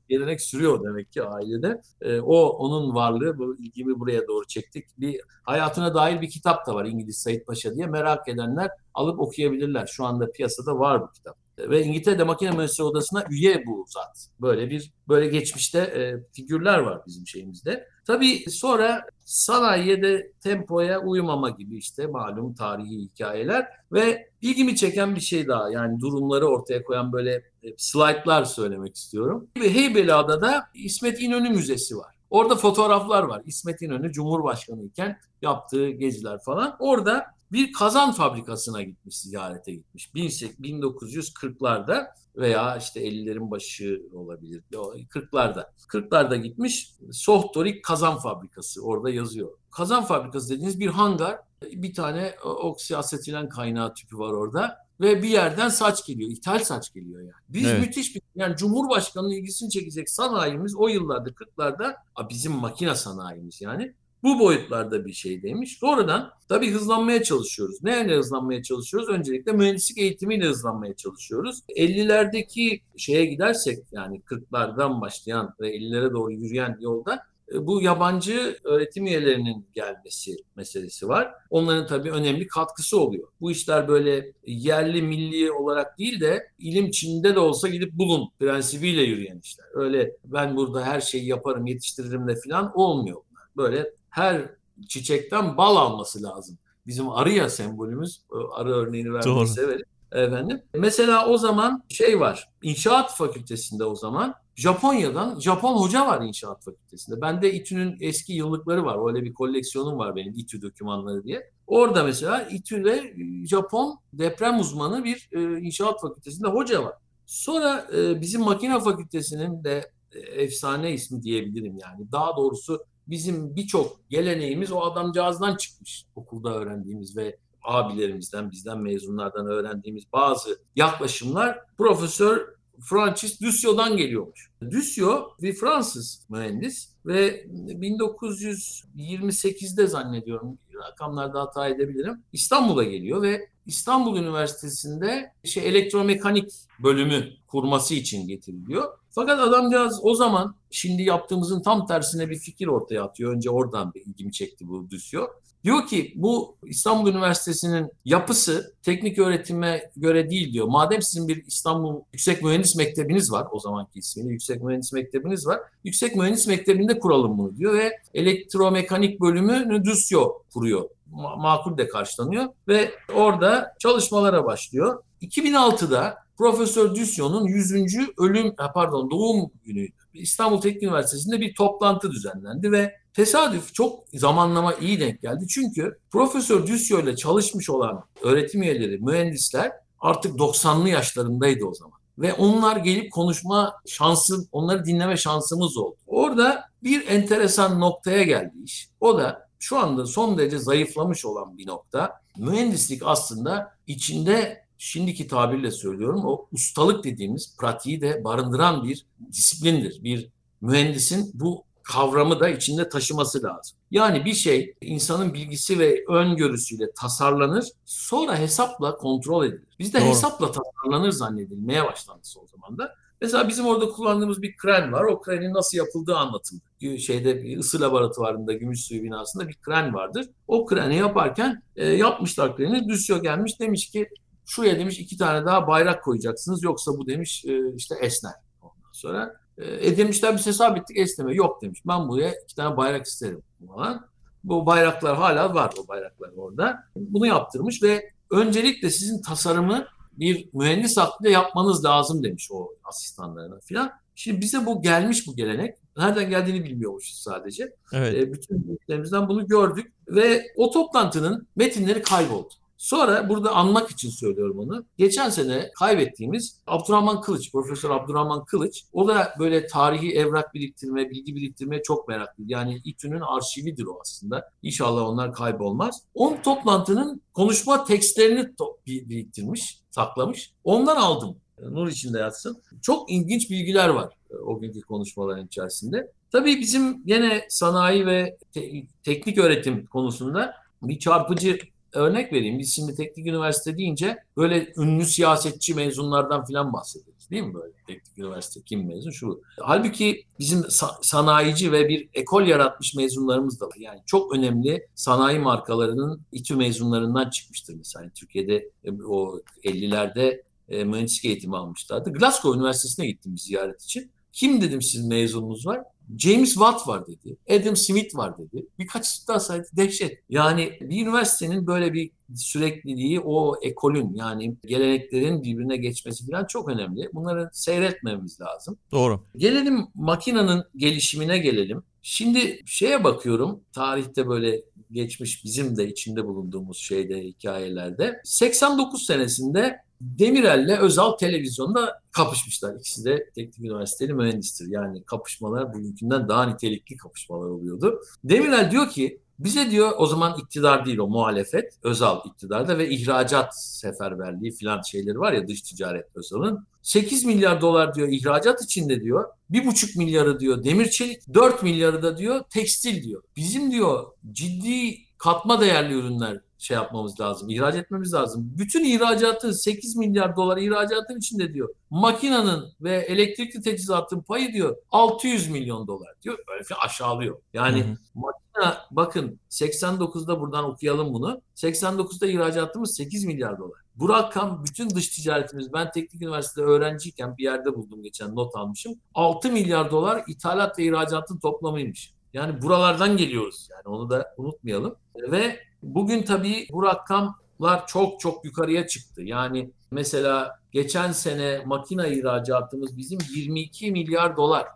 gelenek 0.10 0.42
sürüyor 0.42 0.84
demek 0.84 1.12
ki 1.12 1.24
ailede. 1.24 1.82
Ee, 2.02 2.20
o 2.20 2.48
onun 2.48 2.96
varlığı, 2.96 3.38
bu 3.38 3.58
ilgimi 3.58 4.00
buraya 4.00 4.28
doğru 4.28 4.48
çektik. 4.48 4.86
Bir 4.98 5.22
hayatına 5.44 5.96
dair 5.96 6.22
bir 6.22 6.30
kitap 6.30 6.68
da 6.68 6.76
var 6.76 6.86
İngiliz 6.86 7.18
Said 7.18 7.46
Paşa 7.46 7.76
diye. 7.76 7.88
Merak 7.88 8.28
edenler 8.28 8.70
alıp 8.94 9.20
okuyabilirler. 9.20 9.86
Şu 9.86 10.06
anda 10.06 10.32
piyasada 10.32 10.80
var 10.80 11.02
bu 11.02 11.12
kitap. 11.12 11.47
Ve 11.60 11.84
İngiltere'de 11.84 12.24
makine 12.24 12.52
mühendisleri 12.52 12.88
odasına 12.88 13.24
üye 13.30 13.64
bu 13.66 13.86
zat. 13.88 14.28
Böyle 14.42 14.70
bir 14.70 14.92
böyle 15.08 15.28
geçmişte 15.28 15.80
e, 15.80 16.24
figürler 16.34 16.78
var 16.78 17.02
bizim 17.08 17.28
şeyimizde. 17.28 17.88
Tabii 18.08 18.44
sonra 18.50 19.06
sanayiye 19.26 20.02
de 20.02 20.32
tempoya 20.44 21.02
uyumama 21.02 21.50
gibi 21.50 21.78
işte 21.78 22.08
malum 22.08 22.54
tarihi 22.54 23.00
hikayeler 23.00 23.68
ve 23.92 24.30
ilgimi 24.42 24.76
çeken 24.76 25.16
bir 25.16 25.22
şey 25.22 25.48
daha 25.48 25.70
yani 25.70 26.00
durumları 26.00 26.48
ortaya 26.48 26.84
koyan 26.84 27.14
böyle 27.14 27.34
e, 27.64 27.68
slaytlar 27.78 28.46
söylemek 28.46 28.96
istiyorum. 28.96 29.48
Heybeliada'da 29.56 30.64
İsmet 30.74 31.22
İnönü 31.22 31.50
Müzesi 31.50 31.98
var. 31.98 32.16
Orada 32.30 32.56
fotoğraflar 32.56 33.24
var. 33.24 33.42
İsmet 33.46 33.82
İnönü 33.82 34.12
Cumhurbaşkanı 34.12 34.84
iken 34.84 35.20
yaptığı 35.42 35.90
geziler 35.90 36.40
falan. 36.40 36.76
Orada 36.80 37.26
bir 37.52 37.74
kazan 37.74 38.12
fabrikasına 38.12 38.82
gitmiş, 38.82 39.18
ziyarete 39.18 39.72
gitmiş. 39.74 40.10
1940'larda 40.16 42.08
veya 42.38 42.78
işte 42.78 43.08
50'lerin 43.08 43.52
başı 43.52 44.02
olabilir. 44.14 44.64
40'larda. 44.72 45.66
40'larda 45.88 46.36
gitmiş. 46.36 46.94
Sohtorik 47.12 47.84
Kazan 47.84 48.18
Fabrikası 48.18 48.82
orada 48.82 49.10
yazıyor. 49.10 49.50
Kazan 49.72 50.06
Fabrikası 50.06 50.50
dediğiniz 50.50 50.80
bir 50.80 50.88
hangar. 50.88 51.40
Bir 51.64 51.94
tane 51.94 52.36
oksiasetilen 52.44 53.50
kaynağı 53.50 53.94
tüpü 53.94 54.18
var 54.18 54.32
orada 54.32 54.88
ve 55.02 55.24
bir 55.24 55.30
yerden 55.30 55.70
saç 55.70 56.06
geliyor. 56.06 56.32
ithal 56.32 56.60
saç 56.60 56.94
geliyor 56.94 57.22
yani. 57.22 57.32
Biz 57.50 57.66
evet. 57.66 57.80
müthiş 57.80 58.16
bir 58.16 58.22
yani 58.36 58.56
Cumhurbaşkanı'nın 58.56 59.32
ilgisini 59.32 59.70
çekecek 59.70 60.10
sanayimiz 60.10 60.76
o 60.76 60.88
yıllarda 60.88 61.30
40'larda 61.30 61.96
bizim 62.30 62.52
makine 62.52 62.96
sanayimiz 62.96 63.62
yani 63.62 63.94
bu 64.24 64.40
boyutlarda 64.40 65.06
bir 65.06 65.14
şey 65.14 65.44
demiş. 65.44 65.78
Sonradan 65.80 66.32
tabii 66.50 66.72
hızlanmaya 66.72 67.24
çalışıyoruz. 67.24 67.84
Neyle 67.84 68.18
hızlanmaya 68.18 68.64
çalışıyoruz? 68.64 69.10
Öncelikle 69.10 69.52
mühendislik 69.52 69.98
eğitimiyle 69.98 70.46
hızlanmaya 70.46 70.96
çalışıyoruz. 70.96 71.62
50'lerdeki 71.70 72.82
şeye 72.98 73.26
gidersek 73.26 73.80
yani 73.92 74.22
40'lardan 74.22 75.02
başlayan 75.02 75.56
ve 75.60 75.76
50'lere 75.76 76.14
doğru 76.14 76.32
yürüyen 76.32 76.78
yolda 76.80 77.24
e, 77.54 77.68
bu 77.68 77.82
yabancı 77.82 78.58
öğretim 78.64 79.08
üyelerinin 79.08 79.68
gelmesi 79.76 80.38
meselesi 80.56 81.08
var. 81.08 81.34
Onların 81.50 81.88
tabii 81.88 82.12
önemli 82.12 82.48
katkısı 82.48 83.00
oluyor. 83.00 83.28
Bu 83.42 83.52
işler 83.52 83.88
böyle 83.88 84.32
yerli 84.46 85.02
milli 85.02 85.52
olarak 85.52 86.00
değil 86.00 86.20
de 86.20 86.48
ilim 86.60 86.92
Çin'de 86.92 87.36
de 87.36 87.40
olsa 87.40 87.68
gidip 87.68 87.94
bulun 87.94 88.30
prensibiyle 88.40 89.02
yürüyen 89.02 89.40
işler. 89.44 89.66
Öyle 89.74 90.12
ben 90.26 90.56
burada 90.58 90.86
her 90.86 91.02
şeyi 91.02 91.28
yaparım, 91.28 91.66
yetiştiririm 91.66 92.28
de 92.28 92.36
falan 92.46 92.72
olmuyor. 92.76 93.22
Böyle 93.58 93.92
her 94.18 94.50
çiçekten 94.88 95.58
bal 95.58 95.76
alması 95.76 96.24
lazım. 96.24 96.58
Bizim 96.88 97.10
arı 97.10 97.32
ya 97.32 97.50
sembolümüz. 97.50 98.22
Arı 98.56 98.70
örneğini 98.74 99.14
vermeyi 99.14 99.48
severim. 99.48 99.86
Efendim. 100.12 100.62
Mesela 100.74 101.28
o 101.28 101.38
zaman 101.38 101.84
şey 101.90 102.20
var. 102.20 102.50
İnşaat 102.62 103.18
fakültesinde 103.18 103.84
o 103.86 103.96
zaman 103.96 104.36
Japonya'dan 104.56 105.40
Japon 105.40 105.74
hoca 105.74 106.08
var 106.08 106.22
inşaat 106.22 106.64
fakültesinde. 106.64 107.22
Bende 107.22 107.54
İTÜ'nün 107.54 107.98
eski 108.00 108.34
yıllıkları 108.34 108.86
var. 108.86 109.08
Öyle 109.08 109.24
bir 109.24 109.34
koleksiyonum 109.34 110.00
var 110.00 110.16
benim 110.16 110.34
İTÜ 110.38 110.62
dokümanları 110.62 111.24
diye. 111.24 111.52
Orada 111.68 112.04
mesela 112.04 112.42
İTÜ'de 112.42 113.14
Japon 113.46 114.00
deprem 114.14 114.60
uzmanı 114.60 115.04
bir 115.04 115.30
e, 115.32 115.60
inşaat 115.60 116.02
fakültesinde 116.02 116.48
hoca 116.48 116.84
var. 116.84 116.94
Sonra 117.26 117.88
e, 117.98 118.22
bizim 118.22 118.42
makine 118.42 118.80
fakültesinin 118.80 119.64
de 119.64 119.92
e, 120.12 120.20
efsane 120.20 120.92
ismi 120.92 121.24
diyebilirim 121.24 121.78
yani. 121.78 122.12
Daha 122.12 122.38
doğrusu 122.38 122.86
bizim 123.08 123.56
birçok 123.56 124.10
geleneğimiz 124.10 124.72
o 124.72 124.82
adamcağızdan 124.82 125.56
çıkmış 125.56 126.06
okulda 126.16 126.56
öğrendiğimiz 126.56 127.18
ve 127.18 127.38
abilerimizden, 127.64 128.52
bizden 128.52 128.80
mezunlardan 128.80 129.48
öğrendiğimiz 129.48 130.04
bazı 130.14 130.60
yaklaşımlar 130.76 131.60
Profesör 131.78 132.58
Francis 132.80 133.42
Ducio'dan 133.42 133.98
geliyormuş. 133.98 134.52
Ducio 134.72 135.30
bir 135.42 135.54
Fransız 135.54 136.26
mühendis 136.30 136.90
ve 137.06 137.46
1928'de 137.46 139.88
zannediyorum 139.88 140.58
rakamlarda 140.74 141.42
hata 141.42 141.68
edebilirim. 141.68 142.24
İstanbul'a 142.34 142.84
geliyor 142.84 143.22
ve 143.22 143.50
İstanbul 143.66 144.18
Üniversitesi'nde 144.18 145.34
şey 145.44 145.70
elektromekanik 145.70 146.52
bölümü 146.84 147.28
kurması 147.48 147.94
için 147.94 148.28
getiriliyor. 148.28 148.98
Fakat 149.18 149.40
adamcağız 149.40 150.00
o 150.04 150.16
zaman 150.16 150.56
şimdi 150.72 151.04
yaptığımızın 151.04 151.62
tam 151.62 151.86
tersine 151.86 152.30
bir 152.30 152.36
fikir 152.36 152.68
ortaya 152.68 153.04
atıyor. 153.04 153.36
Önce 153.36 153.50
oradan 153.50 153.94
bir 153.94 154.02
ilgimi 154.02 154.32
çekti 154.32 154.68
bu 154.68 154.90
Düsyo. 154.90 155.28
Diyor 155.64 155.88
ki 155.88 156.14
bu 156.16 156.56
İstanbul 156.64 157.10
Üniversitesi'nin 157.10 157.92
yapısı 158.06 158.74
teknik 158.84 159.20
öğretime 159.20 159.92
göre 159.96 160.30
değil 160.30 160.54
diyor. 160.54 160.68
Madem 160.68 161.02
sizin 161.02 161.28
bir 161.28 161.46
İstanbul 161.46 162.02
Yüksek 162.14 162.44
Mühendis 162.44 162.76
Mektebiniz 162.76 163.32
var 163.32 163.48
o 163.52 163.60
zamanki 163.60 164.00
ismiyle 164.00 164.32
Yüksek 164.32 164.64
Mühendis 164.64 164.94
Mektebiniz 164.94 165.48
var. 165.48 165.60
Yüksek 165.84 166.16
Mühendis 166.16 166.48
Mektebi'nde 166.48 167.00
kuralım 167.00 167.38
bunu 167.38 167.58
diyor 167.58 167.74
ve 167.74 167.92
elektromekanik 168.14 169.22
bölümü 169.22 169.84
Düsyo 169.84 170.34
kuruyor. 170.54 170.90
Ma- 171.14 171.42
makul 171.42 171.78
de 171.78 171.88
karşılanıyor 171.88 172.46
ve 172.68 172.92
orada 173.16 173.76
çalışmalara 173.80 174.46
başlıyor. 174.46 175.04
2006'da 175.22 176.27
Profesör 176.38 176.96
Düsyon'un 176.96 177.48
100. 177.48 177.74
ölüm 178.18 178.56
pardon 178.74 179.12
doğum 179.12 179.52
günüydü. 179.66 179.94
İstanbul 180.14 180.62
Teknik 180.62 180.84
Üniversitesi'nde 180.84 181.42
bir 181.42 181.56
toplantı 181.56 182.12
düzenlendi 182.12 182.72
ve 182.72 182.96
tesadüf 183.14 183.74
çok 183.74 184.00
zamanlama 184.14 184.74
iyi 184.74 185.00
denk 185.00 185.22
geldi. 185.22 185.48
Çünkü 185.48 186.00
Profesör 186.12 186.68
Düsyo 186.68 187.02
ile 187.02 187.16
çalışmış 187.16 187.70
olan 187.70 188.04
öğretim 188.24 188.64
üyeleri, 188.64 188.98
mühendisler 188.98 189.72
artık 190.00 190.40
90'lı 190.40 190.90
yaşlarındaydı 190.90 191.66
o 191.66 191.74
zaman. 191.74 191.98
Ve 192.18 192.34
onlar 192.34 192.78
gelip 192.78 193.12
konuşma 193.12 193.74
şansı, 193.88 194.48
onları 194.52 194.86
dinleme 194.86 195.18
şansımız 195.18 195.78
oldu. 195.78 195.96
Orada 196.08 196.64
bir 196.84 197.08
enteresan 197.08 197.80
noktaya 197.80 198.24
geldi 198.24 198.54
iş. 198.64 198.90
O 199.00 199.18
da 199.18 199.48
şu 199.60 199.78
anda 199.78 200.06
son 200.06 200.38
derece 200.38 200.58
zayıflamış 200.58 201.26
olan 201.26 201.58
bir 201.58 201.68
nokta. 201.68 202.22
Mühendislik 202.38 203.02
aslında 203.06 203.76
içinde 203.88 204.67
şimdiki 204.78 205.28
tabirle 205.28 205.72
söylüyorum 205.72 206.22
o 206.26 206.48
ustalık 206.52 207.04
dediğimiz 207.04 207.58
pratiği 207.58 208.02
de 208.02 208.24
barındıran 208.24 208.84
bir 208.84 209.06
disiplindir. 209.32 210.04
Bir 210.04 210.30
mühendisin 210.62 211.32
bu 211.34 211.64
kavramı 211.84 212.40
da 212.40 212.50
içinde 212.50 212.90
taşıması 212.90 213.44
lazım. 213.44 213.78
Yani 213.92 214.26
bir 214.26 214.34
şey 214.34 214.76
insanın 214.82 215.34
bilgisi 215.34 215.80
ve 215.80 216.06
öngörüsüyle 216.08 216.92
tasarlanır, 216.92 217.66
sonra 217.86 218.40
hesapla 218.40 218.98
kontrol 218.98 219.46
edilir. 219.46 219.68
Bizde 219.80 220.02
Doğru. 220.02 220.08
hesapla 220.08 220.52
tasarlanır 220.52 221.12
zannedilmeye 221.12 221.86
başlandı 221.86 222.22
son 222.24 222.46
zamanda. 222.46 222.94
Mesela 223.22 223.48
bizim 223.48 223.66
orada 223.66 223.90
kullandığımız 223.90 224.42
bir 224.42 224.58
kren 224.58 224.92
var. 224.94 225.04
O 225.04 225.22
krenin 225.22 225.54
nasıl 225.54 225.78
yapıldığı 225.78 226.18
anlatıldı. 226.18 226.62
Şeyde 227.00 227.58
ısı 227.60 227.82
laboratuvarında 227.82 228.54
gümüş 228.54 228.86
suyu 228.86 229.04
binasında 229.04 229.48
bir 229.48 229.56
kren 229.56 229.94
vardır. 229.94 230.30
O 230.48 230.66
kreni 230.66 230.96
yaparken 230.96 231.64
e, 231.76 231.86
yapmışlar 231.86 232.56
kreni. 232.56 232.90
Düzüyor 232.90 233.24
gelmiş 233.24 233.60
demiş 233.60 233.90
ki 233.90 234.10
şuraya 234.48 234.80
demiş 234.80 235.00
iki 235.00 235.18
tane 235.18 235.46
daha 235.46 235.68
bayrak 235.68 236.04
koyacaksınız 236.04 236.64
yoksa 236.64 236.92
bu 236.92 237.08
demiş 237.08 237.46
e, 237.46 237.76
işte 237.76 237.96
esner. 238.02 238.34
Ondan 238.62 238.92
sonra 238.94 239.34
e, 239.58 239.88
e 239.88 239.98
demişler 239.98 240.36
biz 240.36 240.46
hesap 240.46 240.78
ettik 240.78 240.98
esneme. 240.98 241.34
Yok 241.34 241.62
demiş 241.62 241.82
ben 241.88 242.08
buraya 242.08 242.34
iki 242.44 242.56
tane 242.56 242.78
bayrak 242.78 243.06
isterim 243.06 243.42
falan. 243.68 244.08
Bu 244.44 244.66
bayraklar 244.66 245.18
hala 245.18 245.54
var 245.54 245.74
o 245.84 245.88
bayraklar 245.88 246.30
orada. 246.38 246.84
Bunu 246.96 247.26
yaptırmış 247.26 247.84
ve 247.84 248.12
öncelikle 248.32 248.90
sizin 248.90 249.22
tasarımı 249.22 249.88
bir 250.14 250.50
mühendis 250.54 250.98
aklıyla 250.98 251.40
yapmanız 251.40 251.86
lazım 251.86 252.24
demiş 252.24 252.50
o 252.52 252.70
asistanlarına 252.84 253.60
filan. 253.60 253.92
Şimdi 254.16 254.42
bize 254.42 254.66
bu 254.66 254.82
gelmiş 254.82 255.28
bu 255.28 255.36
gelenek. 255.36 255.78
Nereden 255.98 256.30
geldiğini 256.30 256.64
bilmiyormuşuz 256.64 257.18
sadece. 257.18 257.74
Evet. 257.94 258.14
E, 258.14 258.34
bütün 258.34 258.68
büyüklerimizden 258.68 259.28
bunu 259.28 259.48
gördük 259.48 259.94
ve 260.08 260.44
o 260.56 260.72
toplantının 260.72 261.48
metinleri 261.56 262.02
kayboldu. 262.02 262.54
Sonra 262.78 263.30
burada 263.30 263.52
anmak 263.52 263.92
için 263.92 264.10
söylüyorum 264.10 264.60
onu. 264.60 264.86
Geçen 264.98 265.30
sene 265.30 265.72
kaybettiğimiz 265.80 266.60
Abdurrahman 266.68 267.22
Kılıç, 267.22 267.52
Profesör 267.52 267.90
Abdurrahman 267.90 268.46
Kılıç. 268.46 268.84
O 268.94 269.08
da 269.08 269.34
böyle 269.40 269.68
tarihi 269.68 270.12
evrak 270.12 270.54
biriktirme, 270.54 271.10
bilgi 271.10 271.36
biriktirmeye 271.36 271.84
çok 271.84 272.08
meraklı. 272.08 272.44
Yani 272.48 272.82
İTÜ'nün 272.84 273.20
arşividir 273.20 273.86
o 273.86 274.00
aslında. 274.02 274.50
İnşallah 274.62 275.02
onlar 275.02 275.34
kaybolmaz. 275.34 276.02
On 276.14 276.42
toplantının 276.42 277.22
konuşma 277.34 277.86
tekstlerini 277.86 278.50
biriktirmiş, 278.88 279.80
saklamış. 279.92 280.52
Ondan 280.64 280.96
aldım. 280.96 281.38
Nur 281.62 281.88
içinde 281.88 282.20
yatsın. 282.20 282.62
Çok 282.82 283.12
ilginç 283.12 283.50
bilgiler 283.50 283.90
var 283.90 284.14
e, 284.32 284.36
o 284.36 284.60
günkü 284.60 284.82
konuşmaların 284.82 285.46
içerisinde. 285.46 286.12
Tabii 286.32 286.60
bizim 286.60 287.02
yine 287.06 287.46
sanayi 287.50 288.06
ve 288.06 288.38
te- 288.54 288.72
teknik 289.04 289.38
öğretim 289.38 289.86
konusunda 289.86 290.54
bir 290.82 291.00
çarpıcı 291.00 291.58
örnek 291.94 292.34
vereyim. 292.34 292.60
Biz 292.60 292.76
şimdi 292.76 292.96
teknik 292.96 293.28
üniversite 293.28 293.78
deyince 293.78 294.18
böyle 294.38 294.74
ünlü 294.78 295.06
siyasetçi 295.06 295.74
mezunlardan 295.74 296.46
falan 296.46 296.74
bahsediyoruz. 296.74 297.30
Değil 297.32 297.44
mi 297.44 297.54
böyle 297.54 297.74
teknik 297.88 298.18
üniversite 298.18 298.62
kim 298.66 298.88
mezun 298.88 299.12
şu. 299.12 299.42
Halbuki 299.60 300.26
bizim 300.40 300.64
sanayici 301.02 301.72
ve 301.72 301.90
bir 301.90 302.10
ekol 302.14 302.44
yaratmış 302.44 302.96
mezunlarımız 302.96 303.62
da 303.62 303.66
var. 303.66 303.76
Yani 303.80 304.00
çok 304.06 304.36
önemli 304.36 304.88
sanayi 304.96 305.40
markalarının 305.40 306.22
İTÜ 306.32 306.56
mezunlarından 306.56 307.30
çıkmıştır 307.30 307.76
mesela. 307.76 308.10
Türkiye'de 308.16 308.70
e, 308.84 308.92
o 309.08 309.42
50'lerde 309.64 310.42
e, 310.70 310.84
mühendislik 310.84 311.26
eğitimi 311.26 311.58
almışlardı. 311.58 312.14
Glasgow 312.14 312.60
Üniversitesi'ne 312.60 313.08
gittim 313.08 313.34
bir 313.34 313.40
ziyaret 313.40 313.84
için. 313.84 314.12
Kim 314.34 314.62
dedim 314.62 314.82
sizin 314.82 315.10
mezununuz 315.10 315.66
var? 315.68 315.84
James 316.18 316.54
Watt 316.54 316.88
var 316.88 317.08
dedi. 317.08 317.38
Adam 317.50 317.76
Smith 317.76 318.16
var 318.16 318.38
dedi. 318.38 318.66
Birkaç 318.80 319.28
daha 319.28 319.40
saydı. 319.40 319.68
Dehşet. 319.74 320.20
Yani 320.30 320.78
bir 320.82 321.06
üniversitenin 321.06 321.68
böyle 321.68 321.94
bir 321.94 322.12
sürekliliği 322.36 323.20
o 323.20 323.56
ekolün 323.62 324.14
yani 324.14 324.56
geleneklerin 324.66 325.44
birbirine 325.44 325.78
geçmesi 325.78 326.32
falan 326.32 326.46
çok 326.46 326.70
önemli. 326.70 327.10
Bunları 327.14 327.50
seyretmemiz 327.54 328.42
lazım. 328.42 328.78
Doğru. 328.92 329.24
Gelelim 329.38 329.88
makinenin 329.96 330.64
gelişimine 330.76 331.38
gelelim. 331.38 331.84
Şimdi 332.10 332.60
şeye 332.66 333.04
bakıyorum 333.04 333.62
tarihte 333.74 334.28
böyle 334.28 334.62
geçmiş 334.92 335.44
bizim 335.44 335.78
de 335.78 335.88
içinde 335.88 336.26
bulunduğumuz 336.26 336.78
şeyde 336.78 337.24
hikayelerde 337.24 338.22
89 338.24 339.06
senesinde 339.06 339.78
Demirel'le 340.02 340.78
Özal 340.80 341.12
televizyonda 341.12 342.02
kapışmışlar. 342.12 342.76
İkisi 342.76 343.06
de 343.06 343.30
teknik 343.36 343.60
üniversiteli 343.60 344.14
mühendistir. 344.14 344.68
Yani 344.70 345.04
kapışmalar 345.04 345.74
bugünkünden 345.74 346.30
daha 346.30 346.46
nitelikli 346.46 346.98
kapışmalar 346.98 347.48
oluyordu. 347.48 348.02
Demirel 348.24 348.72
diyor 348.72 348.90
ki 348.90 349.20
bize 349.40 349.72
diyor 349.72 349.92
o 349.98 350.06
zaman 350.06 350.40
iktidar 350.40 350.86
değil 350.86 350.98
o 350.98 351.08
muhalefet. 351.08 351.74
Özal 351.84 352.20
iktidarda 352.26 352.78
ve 352.78 352.90
ihracat 352.90 353.60
seferberliği 353.60 354.52
filan 354.52 354.82
şeyleri 354.82 355.20
var 355.20 355.34
ya 355.34 355.48
dış 355.48 355.62
ticaret 355.62 356.06
Özal'ın. 356.16 356.68
8 356.88 357.26
milyar 357.26 357.62
dolar 357.62 357.96
diyor 357.96 358.08
ihracat 358.08 358.64
içinde 358.64 359.02
diyor. 359.02 359.30
1,5 359.52 359.98
milyarı 359.98 360.40
diyor 360.40 360.64
demir 360.64 360.90
çelik, 360.90 361.34
4 361.34 361.64
milyarı 361.64 362.04
da 362.04 362.18
diyor 362.18 362.44
tekstil 362.50 363.04
diyor. 363.04 363.24
Bizim 363.36 363.72
diyor 363.72 364.06
ciddi 364.32 364.98
katma 365.18 365.62
değerli 365.62 365.94
ürünler 365.94 366.42
şey 366.58 366.76
yapmamız 366.76 367.20
lazım, 367.20 367.50
ihraç 367.50 367.76
etmemiz 367.76 368.14
lazım. 368.14 368.54
Bütün 368.58 368.84
ihracatın 368.84 369.52
8 369.52 369.96
milyar 369.96 370.36
dolar 370.36 370.58
ihracatın 370.58 371.18
içinde 371.18 371.54
diyor. 371.54 371.70
Makinanın 371.90 372.74
ve 372.82 372.96
elektrikli 372.96 373.62
teçhizatın 373.62 374.22
payı 374.22 374.54
diyor 374.54 374.78
600 374.92 375.50
milyon 375.50 375.88
dolar 375.88 376.10
diyor. 376.22 376.38
Böyle 376.48 376.64
bir 376.64 376.76
aşağılıyor. 376.86 377.38
Yani 377.54 377.84
hı 377.84 377.88
hı. 377.88 377.98
makina 378.16 378.78
bakın 378.92 379.40
89'da 379.50 380.42
buradan 380.42 380.64
okuyalım 380.64 381.14
bunu. 381.14 381.42
89'da 381.56 382.28
ihracatımız 382.28 382.96
8 382.96 383.26
milyar 383.26 383.60
dolar. 383.60 383.82
Bu 383.96 384.10
rakam 384.10 384.64
bütün 384.66 384.90
dış 384.90 385.08
ticaretimiz 385.08 385.74
ben 385.74 385.92
teknik 385.92 386.22
üniversitede 386.22 386.66
öğrenciyken 386.66 387.38
bir 387.38 387.44
yerde 387.44 387.76
buldum 387.76 388.04
geçen 388.04 388.36
not 388.36 388.56
almışım. 388.56 388.96
6 389.14 389.52
milyar 389.52 389.92
dolar 389.92 390.24
ithalat 390.28 390.80
ve 390.80 390.84
ihracatın 390.84 391.40
toplamıymış. 391.40 392.14
Yani 392.34 392.62
buralardan 392.62 393.18
geliyoruz. 393.18 393.68
Yani 393.72 393.96
onu 393.96 394.10
da 394.10 394.34
unutmayalım. 394.38 394.96
Ve 395.16 395.60
bugün 395.84 396.24
tabii 396.24 396.68
bu 396.72 396.84
rakamlar 396.84 397.88
çok 397.88 398.20
çok 398.20 398.46
yukarıya 398.46 398.88
çıktı. 398.88 399.22
Yani 399.22 399.72
mesela 399.92 400.60
geçen 400.72 401.12
sene 401.12 401.62
makine 401.66 402.12
ihracatımız 402.12 402.98
bizim 402.98 403.20
22 403.36 403.92
milyar 403.92 404.38
dolar. 404.38 404.68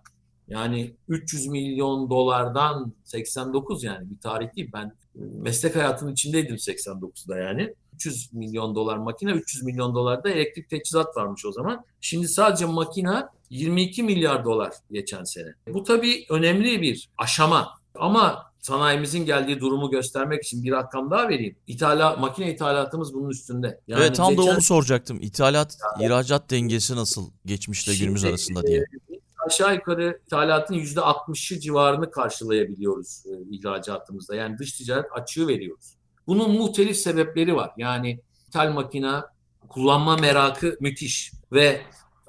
Yani 0.48 0.96
300 1.08 1.48
milyon 1.48 2.10
dolardan 2.10 2.93
89 3.03 3.84
yani 3.84 4.10
bir 4.10 4.20
tarih 4.20 4.55
değil. 4.55 4.70
Ben 4.74 4.93
meslek 5.15 5.75
hayatının 5.75 6.12
içindeydim 6.12 6.55
89'da 6.55 7.38
yani. 7.38 7.74
300 7.93 8.34
milyon 8.34 8.75
dolar 8.75 8.98
makine, 8.98 9.31
300 9.31 9.63
milyon 9.63 9.96
dolar 9.96 10.24
da 10.24 10.29
elektrik 10.29 10.70
teçhizat 10.70 11.17
varmış 11.17 11.46
o 11.46 11.51
zaman. 11.51 11.86
Şimdi 12.01 12.27
sadece 12.27 12.65
makina 12.65 13.29
22 13.50 14.03
milyar 14.03 14.46
dolar 14.46 14.74
geçen 14.91 15.24
sene. 15.24 15.53
Bu 15.67 15.84
tabii 15.84 16.25
önemli 16.29 16.81
bir 16.81 17.10
aşama. 17.17 17.70
Ama 17.96 18.50
sanayimizin 18.62 19.25
geldiği 19.25 19.60
durumu 19.60 19.91
göstermek 19.91 20.44
için 20.44 20.63
bir 20.63 20.72
rakam 20.72 21.12
daha 21.12 21.30
vereyim. 21.30 21.56
İthala, 21.68 22.15
makine 22.15 22.53
ithalatımız 22.53 23.13
bunun 23.13 23.30
üstünde. 23.30 23.82
Yani 23.88 24.03
evet 24.03 24.15
tam 24.15 24.30
geçen... 24.30 24.48
da 24.48 24.51
onu 24.51 24.62
soracaktım. 24.62 25.18
İthalat, 25.22 25.77
yani, 25.94 26.06
ihracat 26.06 26.51
dengesi 26.51 26.96
nasıl 26.96 27.30
geçmişle 27.46 27.96
günümüz 27.96 28.25
arasında 28.25 28.63
diye. 28.63 28.80
E, 28.80 28.86
aşağı 29.48 29.75
yukarı 29.75 30.20
ithalatın 30.25 30.75
%60'ı 30.75 31.60
civarını 31.60 32.12
karşılayabiliyoruz 32.12 33.24
e, 33.25 33.56
ihracatımızda. 33.56 34.36
Yani 34.36 34.58
dış 34.58 34.74
ticaret 34.74 35.06
açığı 35.12 35.48
veriyoruz. 35.48 35.96
Bunun 36.27 36.51
muhtelif 36.51 36.98
sebepleri 36.98 37.56
var. 37.56 37.72
Yani 37.77 38.20
ithal 38.48 38.72
makina 38.72 39.25
kullanma 39.70 40.18
merakı 40.18 40.77
müthiş 40.79 41.31
ve 41.51 41.81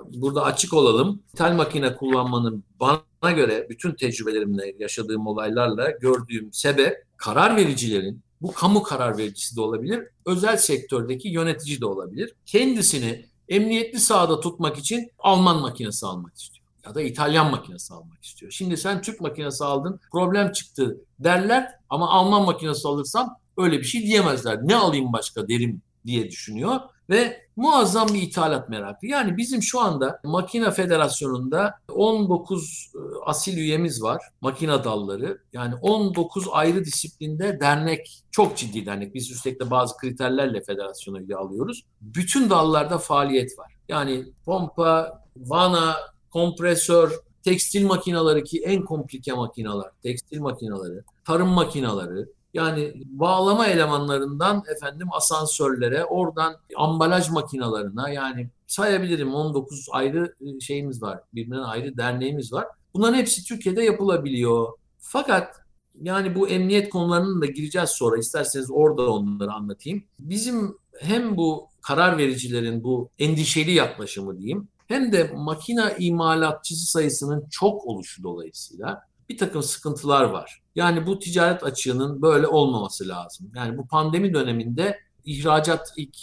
burada 0.07 0.45
açık 0.45 0.73
olalım. 0.75 1.23
İthal 1.35 1.53
makine 1.53 1.97
kullanmanın 1.97 2.65
bana 2.81 3.33
göre 3.33 3.67
bütün 3.71 3.95
tecrübelerimle 3.95 4.75
yaşadığım 4.79 5.27
olaylarla 5.27 5.91
gördüğüm 5.91 6.53
sebep 6.53 7.05
karar 7.17 7.57
vericilerin 7.57 8.21
bu 8.41 8.53
kamu 8.53 8.83
karar 8.83 9.19
vericisi 9.19 9.57
de 9.57 9.61
olabilir, 9.61 10.09
özel 10.27 10.57
sektördeki 10.57 11.29
yönetici 11.29 11.81
de 11.81 11.87
olabilir. 11.87 12.35
Kendisini 12.47 13.27
emniyetli 13.49 14.01
sahada 14.01 14.41
tutmak 14.41 14.79
için 14.79 15.11
Alman 15.19 15.61
makinesi 15.61 16.07
almak 16.07 16.35
istiyor 16.35 16.63
ya 16.87 16.95
da 16.95 17.03
İtalyan 17.03 17.51
makinesi 17.51 17.95
almak 17.95 18.25
istiyor. 18.25 18.53
Şimdi 18.53 18.77
sen 18.77 19.03
Türk 19.03 19.21
makinesi 19.21 19.65
aldın, 19.65 20.01
problem 20.13 20.53
çıktı 20.53 20.97
derler 21.19 21.71
ama 21.91 22.11
Alman 22.11 22.45
makinesi 22.45 22.89
alırsam 22.89 23.37
öyle 23.57 23.79
bir 23.79 23.85
şey 23.85 24.03
diyemezler. 24.03 24.59
Ne 24.63 24.77
alayım 24.77 25.13
başka 25.13 25.49
derim 25.49 25.83
diye 26.07 26.31
düşünüyor 26.31 26.81
ve 27.11 27.47
muazzam 27.57 28.09
bir 28.09 28.23
ithalat 28.23 28.69
merakı. 28.69 29.07
Yani 29.07 29.37
bizim 29.37 29.63
şu 29.63 29.81
anda 29.81 30.21
Makine 30.25 30.71
Federasyonu'nda 30.71 31.75
19 31.89 32.93
e, 32.95 32.99
asil 33.27 33.57
üyemiz 33.57 34.03
var. 34.03 34.23
Makine 34.41 34.85
dalları. 34.85 35.39
Yani 35.53 35.75
19 35.83 36.47
ayrı 36.53 36.85
disiplinde 36.85 37.61
dernek, 37.61 38.23
çok 38.31 38.57
ciddi 38.57 38.87
dernek. 38.87 39.15
Biz 39.15 39.31
üstelik 39.31 39.61
de 39.61 39.71
bazı 39.71 39.97
kriterlerle 39.97 40.63
federasyona 40.63 41.21
üye 41.21 41.37
alıyoruz. 41.37 41.85
Bütün 42.01 42.51
dallarda 42.51 42.99
faaliyet 42.99 43.59
var. 43.59 43.73
Yani 43.89 44.25
pompa, 44.45 45.23
vana, 45.37 45.97
kompresör, 46.31 47.13
tekstil 47.43 47.87
makineleri 47.87 48.45
ki 48.45 48.63
en 48.63 48.85
komplike 48.85 49.33
makineler, 49.33 49.91
tekstil 50.03 50.41
makineleri, 50.41 51.03
tarım 51.25 51.49
makineleri, 51.49 52.27
yani 52.55 52.93
bağlama 53.05 53.67
elemanlarından 53.67 54.63
efendim 54.77 55.09
asansörlere, 55.13 56.05
oradan 56.05 56.57
ambalaj 56.77 57.31
makinalarına 57.31 58.09
yani 58.09 58.51
sayabilirim 58.67 59.35
19 59.35 59.87
ayrı 59.93 60.35
e, 60.41 60.61
şeyimiz 60.61 61.03
var. 61.03 61.21
Birbirinden 61.35 61.63
ayrı 61.63 61.97
derneğimiz 61.97 62.53
var. 62.53 62.67
Bunların 62.95 63.19
hepsi 63.19 63.45
Türkiye'de 63.45 63.83
yapılabiliyor. 63.83 64.69
Fakat 64.99 65.57
yani 66.03 66.35
bu 66.35 66.49
emniyet 66.49 66.91
konularının 66.91 67.43
da 67.43 67.47
gireceğiz 67.47 67.91
sonra. 67.91 68.19
isterseniz 68.19 68.71
orada 68.71 69.13
onları 69.13 69.53
anlatayım. 69.53 70.05
Bizim 70.19 70.79
hem 71.01 71.37
bu 71.37 71.69
karar 71.83 72.19
vericilerin 72.19 72.85
bu 72.85 73.11
endişeli 73.19 73.73
yaklaşımı 73.73 74.39
diyeyim 74.39 74.69
hem 74.87 75.13
de 75.13 75.33
makina 75.37 75.91
imalatçısı 75.91 76.91
sayısının 76.91 77.47
çok 77.51 77.87
oluşu 77.87 78.23
dolayısıyla 78.23 79.03
bir 79.29 79.39
takım 79.39 79.63
sıkıntılar 79.63 80.25
var. 80.25 80.63
Yani 80.75 81.07
bu 81.07 81.19
ticaret 81.19 81.65
açığının 81.65 82.23
böyle 82.23 82.47
olmaması 82.47 83.09
lazım. 83.09 83.53
Yani 83.57 83.79
bu 83.79 83.87
pandemi 83.87 84.35
döneminde 84.35 84.99
ihracat 85.25 85.93
ilk 85.97 86.17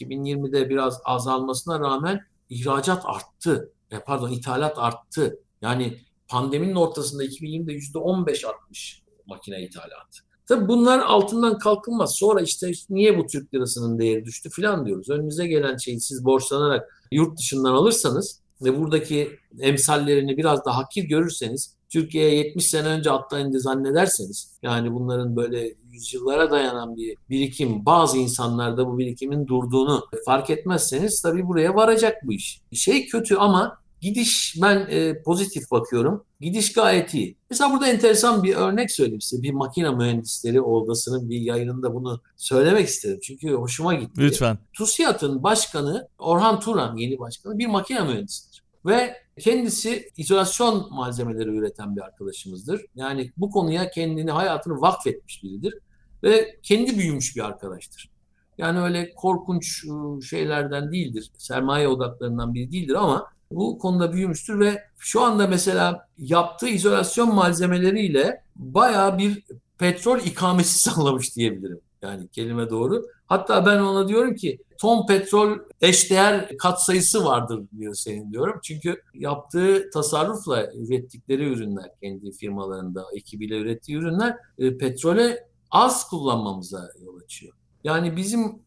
2020'de 0.00 0.70
biraz 0.70 1.00
azalmasına 1.04 1.80
rağmen 1.80 2.20
ihracat 2.50 3.02
arttı. 3.06 3.72
E, 3.90 3.98
pardon 3.98 4.30
ithalat 4.30 4.78
arttı. 4.78 5.38
Yani 5.62 6.00
pandeminin 6.28 6.74
ortasında 6.74 7.24
2020'de 7.24 7.72
%15 7.72 8.46
artmış 8.46 9.02
makine 9.26 9.62
ithalatı. 9.62 10.24
Tabii 10.46 10.68
bunlar 10.68 10.98
altından 10.98 11.58
kalkılmaz. 11.58 12.16
Sonra 12.16 12.40
işte 12.40 12.72
niye 12.90 13.18
bu 13.18 13.26
Türk 13.26 13.54
lirasının 13.54 13.98
değeri 13.98 14.24
düştü 14.24 14.50
filan 14.50 14.86
diyoruz. 14.86 15.10
Önünüze 15.10 15.46
gelen 15.46 15.76
şeyi 15.76 16.00
siz 16.00 16.24
borçlanarak 16.24 17.04
yurt 17.10 17.38
dışından 17.38 17.72
alırsanız 17.72 18.40
ve 18.62 18.80
buradaki 18.80 19.38
emsallerini 19.60 20.36
biraz 20.36 20.64
da 20.64 20.76
hakir 20.76 21.04
görürseniz 21.04 21.74
Türkiye'ye 21.94 22.34
70 22.34 22.70
sene 22.70 22.88
önce 22.88 23.10
atlayınca 23.10 23.58
zannederseniz 23.58 24.58
yani 24.62 24.94
bunların 24.94 25.36
böyle 25.36 25.74
yüzyıllara 25.92 26.50
dayanan 26.50 26.96
bir 26.96 27.16
birikim 27.30 27.86
bazı 27.86 28.18
insanlarda 28.18 28.86
bu 28.86 28.98
birikimin 28.98 29.46
durduğunu 29.46 30.04
fark 30.26 30.50
etmezseniz 30.50 31.22
tabii 31.22 31.46
buraya 31.46 31.74
varacak 31.74 32.16
bu 32.24 32.32
iş. 32.32 32.60
Şey 32.72 33.06
kötü 33.06 33.36
ama 33.36 33.78
gidiş 34.00 34.56
ben 34.62 34.86
e, 34.90 35.22
pozitif 35.22 35.70
bakıyorum. 35.70 36.24
Gidiş 36.40 36.72
gayet 36.72 37.14
iyi. 37.14 37.36
Mesela 37.50 37.72
burada 37.72 37.88
enteresan 37.88 38.42
bir 38.42 38.54
örnek 38.54 38.90
söyleyeyim 38.90 39.20
size. 39.20 39.42
Bir 39.42 39.52
makine 39.52 39.90
mühendisleri 39.90 40.60
odasının 40.60 41.30
bir 41.30 41.40
yayınında 41.40 41.94
bunu 41.94 42.20
söylemek 42.36 42.88
istedim. 42.88 43.18
Çünkü 43.22 43.52
hoşuma 43.52 43.94
gitti. 43.94 44.20
Lütfen. 44.20 44.58
TUSİAD'ın 44.72 45.42
başkanı 45.42 46.08
Orhan 46.18 46.60
Turan 46.60 46.96
yeni 46.96 47.18
başkanı 47.18 47.58
bir 47.58 47.66
makine 47.66 48.00
mühendisidir. 48.00 48.64
Ve 48.86 49.23
kendisi 49.40 50.08
izolasyon 50.16 50.88
malzemeleri 50.90 51.48
üreten 51.48 51.96
bir 51.96 52.00
arkadaşımızdır. 52.00 52.84
Yani 52.94 53.32
bu 53.36 53.50
konuya 53.50 53.90
kendini, 53.90 54.30
hayatını 54.30 54.80
vakfetmiş 54.80 55.42
biridir. 55.42 55.74
Ve 56.22 56.58
kendi 56.62 56.98
büyümüş 56.98 57.36
bir 57.36 57.44
arkadaştır. 57.44 58.10
Yani 58.58 58.80
öyle 58.80 59.14
korkunç 59.14 59.84
ıı, 59.84 60.22
şeylerden 60.22 60.92
değildir. 60.92 61.30
Sermaye 61.38 61.88
odaklarından 61.88 62.54
biri 62.54 62.72
değildir 62.72 62.94
ama 62.94 63.26
bu 63.50 63.78
konuda 63.78 64.12
büyümüştür 64.12 64.60
ve 64.60 64.82
şu 64.98 65.20
anda 65.20 65.46
mesela 65.46 66.08
yaptığı 66.18 66.68
izolasyon 66.68 67.34
malzemeleriyle 67.34 68.42
bayağı 68.56 69.18
bir 69.18 69.44
petrol 69.78 70.18
ikamesi 70.18 70.78
sağlamış 70.90 71.36
diyebilirim. 71.36 71.80
Yani 72.02 72.28
kelime 72.28 72.70
doğru. 72.70 73.06
Hatta 73.26 73.66
ben 73.66 73.78
ona 73.78 74.08
diyorum 74.08 74.34
ki 74.34 74.58
ton 74.78 75.06
petrol 75.06 75.58
eşdeğer 75.80 76.56
katsayısı 76.58 77.24
vardır 77.24 77.64
diyor 77.78 77.94
senin 77.94 78.32
diyorum. 78.32 78.60
Çünkü 78.62 79.02
yaptığı 79.14 79.90
tasarrufla 79.90 80.72
ürettikleri 80.74 81.44
ürünler 81.44 81.90
kendi 82.02 82.32
firmalarında 82.32 83.04
ekibiyle 83.16 83.58
ürettiği 83.58 83.98
ürünler 83.98 84.36
e, 84.58 84.76
petrole 84.76 85.48
az 85.70 86.08
kullanmamıza 86.08 86.90
yol 87.04 87.20
açıyor. 87.20 87.54
Yani 87.84 88.16
bizim 88.16 88.62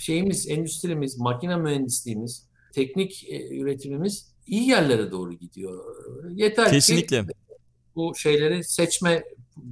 şeyimiz, 0.00 0.48
endüstrimiz, 0.48 1.18
makine 1.18 1.56
mühendisliğimiz, 1.56 2.46
teknik 2.72 3.24
e, 3.28 3.58
üretimimiz 3.58 4.32
iyi 4.46 4.68
yerlere 4.68 5.10
doğru 5.10 5.32
gidiyor. 5.32 5.84
Yeter 6.30 6.70
Kesinlikle. 6.70 7.20
ki 7.20 7.32
bu 7.96 8.14
şeyleri 8.14 8.64
seçme 8.64 9.24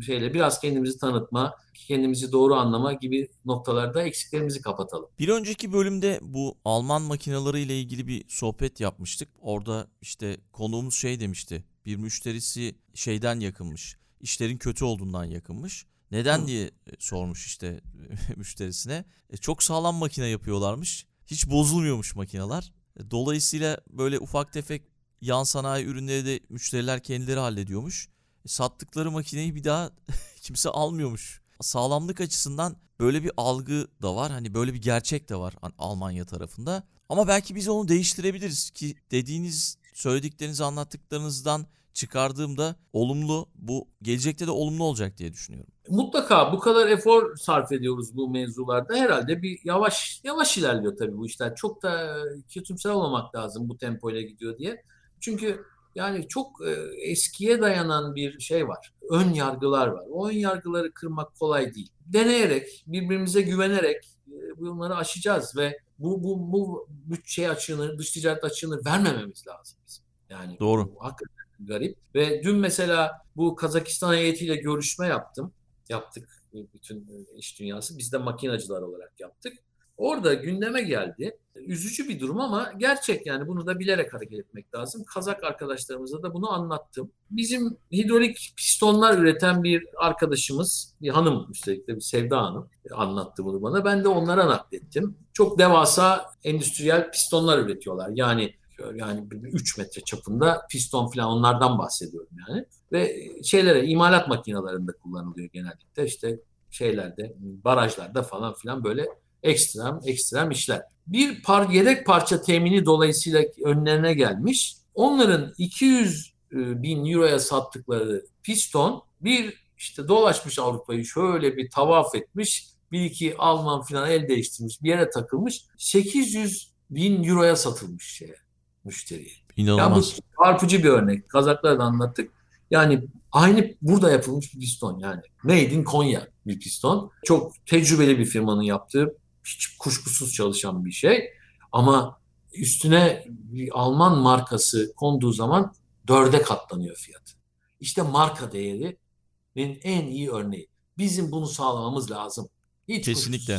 şeyle 0.06 0.34
biraz 0.34 0.60
kendimizi 0.60 0.98
tanıtma, 0.98 1.54
kendimizi 1.74 2.32
doğru 2.32 2.54
anlama 2.54 2.92
gibi 2.92 3.28
noktalarda 3.44 4.02
eksiklerimizi 4.02 4.60
kapatalım. 4.60 5.08
Bir 5.18 5.28
önceki 5.28 5.72
bölümde 5.72 6.18
bu 6.22 6.58
Alman 6.64 7.02
makineleri 7.02 7.60
ile 7.60 7.80
ilgili 7.80 8.06
bir 8.06 8.24
sohbet 8.28 8.80
yapmıştık. 8.80 9.28
Orada 9.40 9.86
işte 10.00 10.36
konuğumuz 10.52 10.94
şey 10.94 11.20
demişti. 11.20 11.64
Bir 11.86 11.96
müşterisi 11.96 12.74
şeyden 12.94 13.40
yakınmış. 13.40 13.96
İşlerin 14.20 14.58
kötü 14.58 14.84
olduğundan 14.84 15.24
yakınmış. 15.24 15.86
Neden 16.10 16.38
Hı. 16.38 16.46
diye 16.46 16.64
e, 16.66 16.70
sormuş 16.98 17.46
işte 17.46 17.80
müşterisine. 18.36 19.04
E, 19.30 19.36
çok 19.36 19.62
sağlam 19.62 19.94
makine 19.94 20.26
yapıyorlarmış. 20.26 21.06
Hiç 21.26 21.50
bozulmuyormuş 21.50 22.16
makineler. 22.16 22.72
E, 22.96 23.10
dolayısıyla 23.10 23.80
böyle 23.90 24.18
ufak 24.18 24.52
tefek 24.52 24.82
yan 25.20 25.44
sanayi 25.44 25.86
ürünleri 25.86 26.26
de 26.26 26.40
müşteriler 26.48 27.02
kendileri 27.02 27.40
hallediyormuş. 27.40 28.08
E, 28.44 28.48
sattıkları 28.48 29.10
makineyi 29.10 29.54
bir 29.54 29.64
daha 29.64 29.90
kimse 30.42 30.68
almıyormuş. 30.68 31.40
Sağlamlık 31.60 32.20
açısından 32.20 32.76
böyle 33.00 33.22
bir 33.22 33.32
algı 33.36 33.86
da 34.02 34.16
var. 34.16 34.32
Hani 34.32 34.54
böyle 34.54 34.74
bir 34.74 34.82
gerçek 34.82 35.28
de 35.28 35.36
var 35.36 35.54
Almanya 35.78 36.24
tarafında. 36.24 36.82
Ama 37.08 37.28
belki 37.28 37.54
biz 37.54 37.68
onu 37.68 37.88
değiştirebiliriz 37.88 38.70
ki 38.70 38.94
dediğiniz, 39.10 39.78
söylediklerinizi 39.94 40.64
anlattıklarınızdan 40.64 41.66
çıkardığımda 41.94 42.76
olumlu 42.92 43.48
bu 43.54 43.88
gelecekte 44.02 44.46
de 44.46 44.50
olumlu 44.50 44.84
olacak 44.84 45.18
diye 45.18 45.32
düşünüyorum. 45.32 45.72
Mutlaka 45.88 46.52
bu 46.52 46.58
kadar 46.58 46.88
efor 46.88 47.36
sarf 47.36 47.72
ediyoruz 47.72 48.16
bu 48.16 48.30
mevzularda. 48.30 48.96
Herhalde 48.96 49.42
bir 49.42 49.60
yavaş 49.64 50.20
yavaş 50.24 50.58
ilerliyor 50.58 50.96
tabii 50.96 51.16
bu 51.16 51.26
işler. 51.26 51.54
Çok 51.54 51.82
da 51.82 52.16
kötümser 52.54 52.90
olmamak 52.90 53.34
lazım 53.34 53.68
bu 53.68 53.78
tempoyla 53.78 54.20
gidiyor 54.20 54.58
diye. 54.58 54.82
Çünkü 55.20 55.64
yani 55.94 56.28
çok 56.28 56.66
e, 56.66 56.70
eskiye 57.10 57.60
dayanan 57.60 58.14
bir 58.14 58.40
şey 58.40 58.68
var. 58.68 58.92
Ön 59.10 59.32
yargılar 59.32 59.86
var. 59.86 60.04
O 60.10 60.28
ön 60.28 60.32
yargıları 60.32 60.92
kırmak 60.92 61.34
kolay 61.34 61.74
değil. 61.74 61.92
Deneyerek, 62.06 62.84
birbirimize 62.86 63.42
güvenerek 63.42 64.04
e, 64.28 64.60
bunları 64.60 64.96
aşacağız 64.96 65.56
ve 65.56 65.78
bu 65.98 66.22
bu 66.22 66.52
bu 66.52 66.88
bütçe 66.90 67.50
açığını, 67.50 67.98
dış 67.98 68.10
ticaret 68.10 68.44
açığını 68.44 68.84
vermememiz 68.84 69.46
lazım 69.46 69.78
bizim. 69.86 70.04
Yani 70.30 70.58
Doğru. 70.60 70.94
Bu, 70.94 71.04
hakikaten 71.04 71.66
garip. 71.66 71.98
Ve 72.14 72.42
dün 72.42 72.56
mesela 72.56 73.12
bu 73.36 73.54
Kazakistan 73.54 74.14
heyetiyle 74.14 74.56
görüşme 74.56 75.06
yaptım. 75.06 75.52
Yaptık 75.88 76.40
bütün 76.74 77.26
iş 77.36 77.60
dünyası. 77.60 77.98
Biz 77.98 78.12
de 78.12 78.18
makinacılar 78.18 78.82
olarak 78.82 79.20
yaptık. 79.20 79.52
Orada 80.00 80.34
gündeme 80.34 80.82
geldi. 80.82 81.36
Üzücü 81.54 82.08
bir 82.08 82.20
durum 82.20 82.40
ama 82.40 82.72
gerçek 82.76 83.26
yani 83.26 83.48
bunu 83.48 83.66
da 83.66 83.78
bilerek 83.78 84.14
hareket 84.14 84.38
etmek 84.38 84.74
lazım. 84.74 85.04
Kazak 85.04 85.44
arkadaşlarımıza 85.44 86.22
da 86.22 86.34
bunu 86.34 86.52
anlattım. 86.52 87.12
Bizim 87.30 87.76
hidrolik 87.92 88.52
pistonlar 88.56 89.18
üreten 89.18 89.62
bir 89.62 89.84
arkadaşımız, 89.96 90.94
bir 91.02 91.08
hanım 91.08 91.46
üstelik 91.50 91.88
de 91.88 91.96
bir 91.96 92.00
Sevda 92.00 92.42
Hanım 92.42 92.68
anlattı 92.92 93.44
bunu 93.44 93.62
bana. 93.62 93.84
Ben 93.84 94.04
de 94.04 94.08
onlara 94.08 94.48
naklettim. 94.48 95.16
Çok 95.32 95.58
devasa 95.58 96.26
endüstriyel 96.44 97.10
pistonlar 97.10 97.58
üretiyorlar. 97.58 98.10
Yani 98.14 98.54
yani 98.94 99.28
3 99.42 99.78
metre 99.78 100.00
çapında 100.00 100.66
piston 100.70 101.06
falan 101.06 101.28
onlardan 101.28 101.78
bahsediyorum 101.78 102.30
yani. 102.48 102.64
Ve 102.92 103.28
şeylere 103.44 103.86
imalat 103.86 104.28
makinelerinde 104.28 104.92
kullanılıyor 104.92 105.48
genellikle. 105.52 106.06
İşte 106.06 106.40
şeylerde, 106.70 107.34
barajlarda 107.38 108.22
falan 108.22 108.54
filan 108.54 108.84
böyle 108.84 109.06
ekstrem 109.42 110.00
ekstrem 110.06 110.50
işler. 110.50 110.82
Bir 111.06 111.42
par 111.42 111.68
yedek 111.68 112.06
parça 112.06 112.42
temini 112.42 112.86
dolayısıyla 112.86 113.42
önlerine 113.64 114.14
gelmiş. 114.14 114.76
Onların 114.94 115.54
200 115.58 116.32
e, 116.52 116.82
bin 116.82 117.12
euroya 117.12 117.38
sattıkları 117.38 118.26
piston 118.42 119.02
bir 119.20 119.54
işte 119.78 120.08
dolaşmış 120.08 120.58
Avrupa'yı 120.58 121.04
şöyle 121.04 121.56
bir 121.56 121.70
tavaf 121.70 122.14
etmiş. 122.14 122.66
Bir 122.92 123.04
iki 123.04 123.36
Alman 123.38 123.82
falan 123.82 124.10
el 124.10 124.28
değiştirmiş 124.28 124.82
bir 124.82 124.88
yere 124.88 125.10
takılmış. 125.10 125.64
800 125.78 126.72
bin 126.90 127.24
euroya 127.24 127.56
satılmış 127.56 128.04
şeye 128.04 128.36
müşteriye. 128.84 129.30
İnanılmaz. 129.56 130.12
Ya 130.12 130.18
bu 130.18 130.44
çarpıcı 130.44 130.78
bir 130.84 130.88
örnek. 130.88 131.28
Kazaklar 131.28 131.78
da 131.78 131.82
anlattık. 131.82 132.32
Yani 132.70 133.04
aynı 133.32 133.74
burada 133.82 134.10
yapılmış 134.10 134.54
bir 134.54 134.60
piston 134.60 134.98
yani. 134.98 135.22
Made 135.42 135.70
in 135.70 135.84
Konya 135.84 136.28
bir 136.46 136.58
piston. 136.58 137.10
Çok 137.24 137.66
tecrübeli 137.66 138.18
bir 138.18 138.24
firmanın 138.24 138.62
yaptığı 138.62 139.16
hiç 139.44 139.76
kuşkusuz 139.78 140.32
çalışan 140.32 140.84
bir 140.84 140.92
şey. 140.92 141.30
Ama 141.72 142.20
üstüne 142.52 143.24
bir 143.28 143.80
Alman 143.80 144.18
markası 144.18 144.92
konduğu 144.96 145.32
zaman 145.32 145.74
dörde 146.08 146.42
katlanıyor 146.42 146.96
fiyatı. 146.96 147.32
İşte 147.80 148.02
marka 148.02 148.52
değerinin 148.52 149.80
en 149.82 150.06
iyi 150.06 150.30
örneği. 150.30 150.68
Bizim 150.98 151.32
bunu 151.32 151.46
sağlamamız 151.46 152.10
lazım. 152.10 152.48
Hiç 152.88 153.04
Kesinlikle. 153.04 153.58